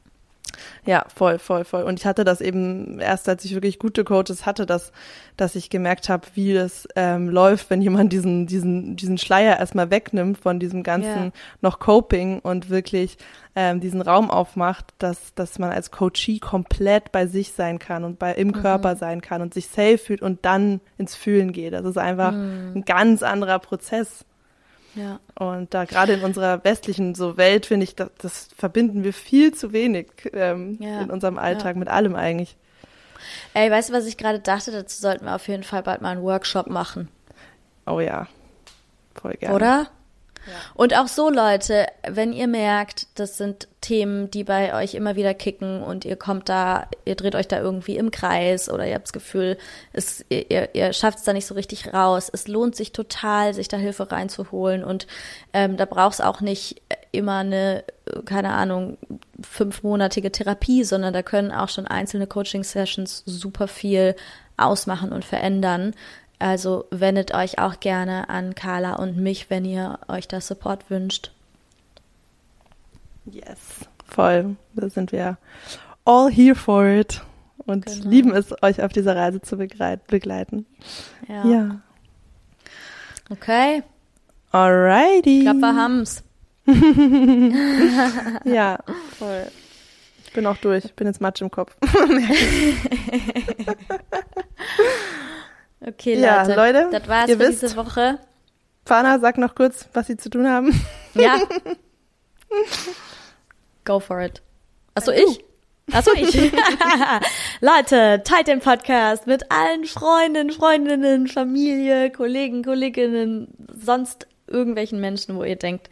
Ja, 0.86 1.04
voll, 1.14 1.38
voll, 1.38 1.64
voll. 1.64 1.82
Und 1.82 1.98
ich 1.98 2.06
hatte 2.06 2.24
das 2.24 2.40
eben 2.40 3.00
erst, 3.00 3.28
als 3.28 3.44
ich 3.44 3.54
wirklich 3.54 3.78
gute 3.78 4.04
Coaches 4.04 4.46
hatte, 4.46 4.66
dass, 4.66 4.92
dass 5.36 5.54
ich 5.54 5.70
gemerkt 5.70 6.08
habe, 6.08 6.26
wie 6.34 6.52
es 6.52 6.86
ähm, 6.96 7.28
läuft, 7.28 7.70
wenn 7.70 7.82
jemand 7.82 8.12
diesen, 8.12 8.46
diesen, 8.46 8.96
diesen 8.96 9.18
Schleier 9.18 9.58
erstmal 9.58 9.90
wegnimmt 9.90 10.38
von 10.38 10.58
diesem 10.60 10.82
ganzen 10.82 11.24
Ja. 11.26 11.32
noch 11.60 11.78
Coping 11.78 12.40
und 12.40 12.70
wirklich 12.70 13.16
ähm, 13.56 13.80
diesen 13.80 14.00
Raum 14.02 14.30
aufmacht, 14.30 14.86
dass, 14.98 15.32
dass 15.34 15.58
man 15.58 15.70
als 15.70 15.90
Coachee 15.90 16.38
komplett 16.38 17.12
bei 17.12 17.26
sich 17.26 17.52
sein 17.52 17.78
kann 17.78 18.02
und 18.04 18.18
bei 18.18 18.32
im 18.34 18.52
Körper 18.52 18.96
sein 18.96 19.20
kann 19.20 19.42
und 19.42 19.54
sich 19.54 19.68
safe 19.68 19.98
fühlt 19.98 20.22
und 20.22 20.44
dann 20.44 20.80
ins 20.98 21.14
Fühlen 21.14 21.52
geht. 21.52 21.72
Das 21.72 21.84
ist 21.84 21.98
einfach 21.98 22.32
ein 22.74 22.84
ganz 22.84 23.22
anderer 23.22 23.58
Prozess. 23.60 24.24
Ja. 24.94 25.18
Und 25.38 25.74
da 25.74 25.84
gerade 25.84 26.12
in 26.14 26.22
unserer 26.22 26.62
westlichen 26.64 27.14
so 27.14 27.36
Welt 27.36 27.66
finde 27.66 27.84
ich, 27.84 27.94
das, 27.96 28.10
das 28.18 28.48
verbinden 28.56 29.02
wir 29.04 29.12
viel 29.12 29.52
zu 29.54 29.72
wenig 29.72 30.08
ähm, 30.32 30.78
Ja. 30.80 31.00
in 31.02 31.10
unserem 31.10 31.38
Alltag 31.38 31.76
mit 31.76 31.88
allem 31.88 32.14
eigentlich. 32.14 32.56
Ey, 33.54 33.70
weißt 33.70 33.88
du, 33.88 33.92
was 33.92 34.06
ich 34.06 34.16
gerade 34.16 34.38
dachte? 34.40 34.70
Dazu 34.70 35.00
sollten 35.00 35.24
wir 35.24 35.34
auf 35.34 35.48
jeden 35.48 35.62
Fall 35.64 35.82
bald 35.82 36.02
mal 36.02 36.10
einen 36.10 36.22
Workshop 36.22 36.68
machen. 36.68 37.08
Oh 37.86 38.00
ja, 38.00 38.26
voll 39.14 39.34
gerne. 39.34 39.54
Oder? 39.54 39.86
Und 40.74 40.96
auch 40.96 41.08
so, 41.08 41.30
Leute, 41.30 41.86
wenn 42.08 42.32
ihr 42.32 42.46
merkt, 42.46 43.06
das 43.14 43.38
sind 43.38 43.68
Themen, 43.80 44.30
die 44.30 44.44
bei 44.44 44.74
euch 44.74 44.94
immer 44.94 45.14
wieder 45.14 45.34
kicken 45.34 45.82
und 45.82 46.04
ihr 46.04 46.16
kommt 46.16 46.48
da, 46.48 46.88
ihr 47.04 47.16
dreht 47.16 47.34
euch 47.34 47.48
da 47.48 47.60
irgendwie 47.60 47.96
im 47.96 48.10
Kreis 48.10 48.70
oder 48.70 48.86
ihr 48.86 48.94
habt 48.94 49.06
das 49.06 49.12
Gefühl, 49.12 49.58
es, 49.92 50.24
ihr, 50.30 50.74
ihr, 50.74 50.92
schafft 50.92 51.18
es 51.18 51.24
da 51.24 51.32
nicht 51.32 51.46
so 51.46 51.54
richtig 51.54 51.92
raus. 51.92 52.30
Es 52.32 52.48
lohnt 52.48 52.76
sich 52.76 52.92
total, 52.92 53.52
sich 53.52 53.68
da 53.68 53.76
Hilfe 53.76 54.10
reinzuholen 54.10 54.84
und 54.84 55.06
ähm, 55.52 55.76
da 55.76 55.84
braucht 55.84 56.14
es 56.14 56.20
auch 56.20 56.40
nicht 56.40 56.80
immer 57.12 57.38
eine, 57.38 57.84
keine 58.24 58.52
Ahnung, 58.52 58.98
fünfmonatige 59.42 60.32
Therapie, 60.32 60.84
sondern 60.84 61.12
da 61.12 61.22
können 61.22 61.52
auch 61.52 61.68
schon 61.68 61.86
einzelne 61.86 62.26
Coaching-Sessions 62.26 63.22
super 63.26 63.68
viel 63.68 64.16
ausmachen 64.56 65.12
und 65.12 65.24
verändern. 65.24 65.94
Also 66.38 66.84
wendet 66.90 67.32
euch 67.34 67.58
auch 67.58 67.80
gerne 67.80 68.28
an 68.28 68.54
Carla 68.54 68.94
und 68.96 69.16
mich, 69.16 69.48
wenn 69.50 69.64
ihr 69.64 69.98
euch 70.08 70.28
da 70.28 70.40
Support 70.40 70.90
wünscht. 70.90 71.30
Yes, 73.26 73.58
voll. 74.06 74.56
Da 74.74 74.90
sind 74.90 75.12
wir 75.12 75.38
all 76.04 76.30
here 76.30 76.54
for 76.54 76.84
it 76.86 77.22
und 77.64 77.86
Genau. 77.86 78.08
lieben 78.10 78.34
es, 78.34 78.52
euch 78.62 78.82
auf 78.82 78.92
dieser 78.92 79.16
Reise 79.16 79.40
zu 79.40 79.56
begleiten. 79.56 80.66
Ja. 81.28 81.46
Ja. 81.46 81.80
Okay, 83.30 83.82
Alrighty. 84.52 85.38
ich 85.38 85.44
glaube, 85.44 85.60
wir 85.60 85.74
haben's. 85.74 86.22
Ja, 88.44 88.78
voll. 89.18 89.46
Ich 90.26 90.32
bin 90.34 90.46
auch 90.46 90.56
durch. 90.58 90.84
Ich 90.84 90.94
bin 90.94 91.06
jetzt 91.06 91.20
Matsch 91.22 91.40
im 91.40 91.50
Kopf. 91.50 91.74
Okay, 95.86 96.18
Ja, 96.18 96.42
Leute. 96.42 96.56
Leute, 96.56 96.88
das 96.98 97.08
war's 97.08 97.28
ihr 97.28 97.36
für 97.38 97.48
wisst. 97.48 97.62
diese 97.62 97.76
Woche. 97.76 98.18
Fana, 98.86 99.18
sag 99.18 99.38
noch 99.38 99.54
kurz, 99.54 99.86
was 99.92 100.06
sie 100.06 100.16
zu 100.16 100.30
tun 100.30 100.48
haben. 100.48 100.78
Ja. 101.14 101.38
Go 103.84 104.00
for 104.00 104.20
it. 104.20 104.42
Achso, 104.94 105.12
ich? 105.12 105.44
Achso, 105.92 106.12
ich. 106.14 106.34
Leute, 107.60 108.22
teilt 108.24 108.48
den 108.48 108.60
Podcast 108.60 109.26
mit 109.26 109.50
allen 109.50 109.84
Freunden, 109.84 110.50
Freundinnen, 110.50 111.28
Familie, 111.28 112.10
Kollegen, 112.10 112.64
Kolleginnen, 112.64 113.48
sonst 113.74 114.26
irgendwelchen 114.46 115.00
Menschen, 115.00 115.36
wo 115.36 115.44
ihr 115.44 115.56
denkt, 115.56 115.90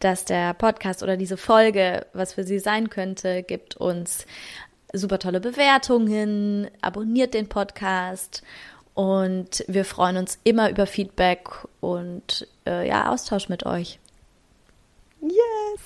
dass 0.00 0.24
der 0.24 0.54
Podcast 0.54 1.02
oder 1.02 1.16
diese 1.16 1.36
Folge 1.36 2.06
was 2.12 2.34
für 2.34 2.44
sie 2.44 2.58
sein 2.58 2.90
könnte. 2.90 3.42
Gibt 3.42 3.76
uns 3.76 4.26
super 4.92 5.18
tolle 5.18 5.40
Bewertungen, 5.40 6.68
abonniert 6.80 7.34
den 7.34 7.48
Podcast 7.48 8.42
und 8.94 9.64
wir 9.68 9.84
freuen 9.84 10.16
uns 10.16 10.38
immer 10.44 10.70
über 10.70 10.86
Feedback 10.86 11.48
und 11.80 12.46
äh, 12.66 12.86
ja, 12.86 13.10
Austausch 13.10 13.48
mit 13.48 13.64
euch. 13.64 13.98
Yes. 15.20 15.80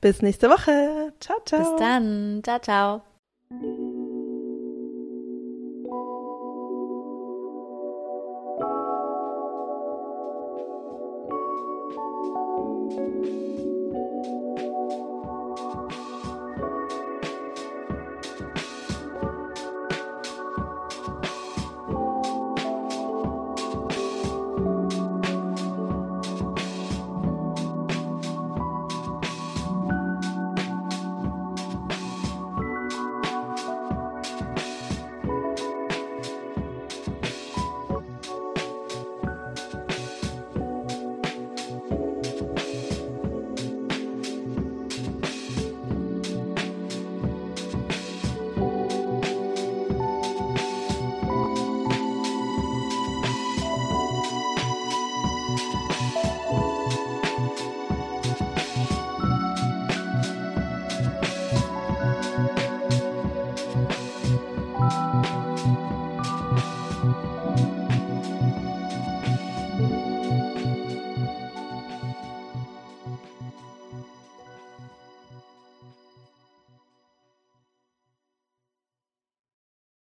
Bis 0.00 0.22
nächste 0.22 0.48
Woche. 0.48 1.12
Ciao, 1.20 1.38
ciao. 1.44 1.60
Bis 1.60 1.78
dann. 1.78 2.40
Ciao, 2.44 2.58
ciao. 2.60 3.02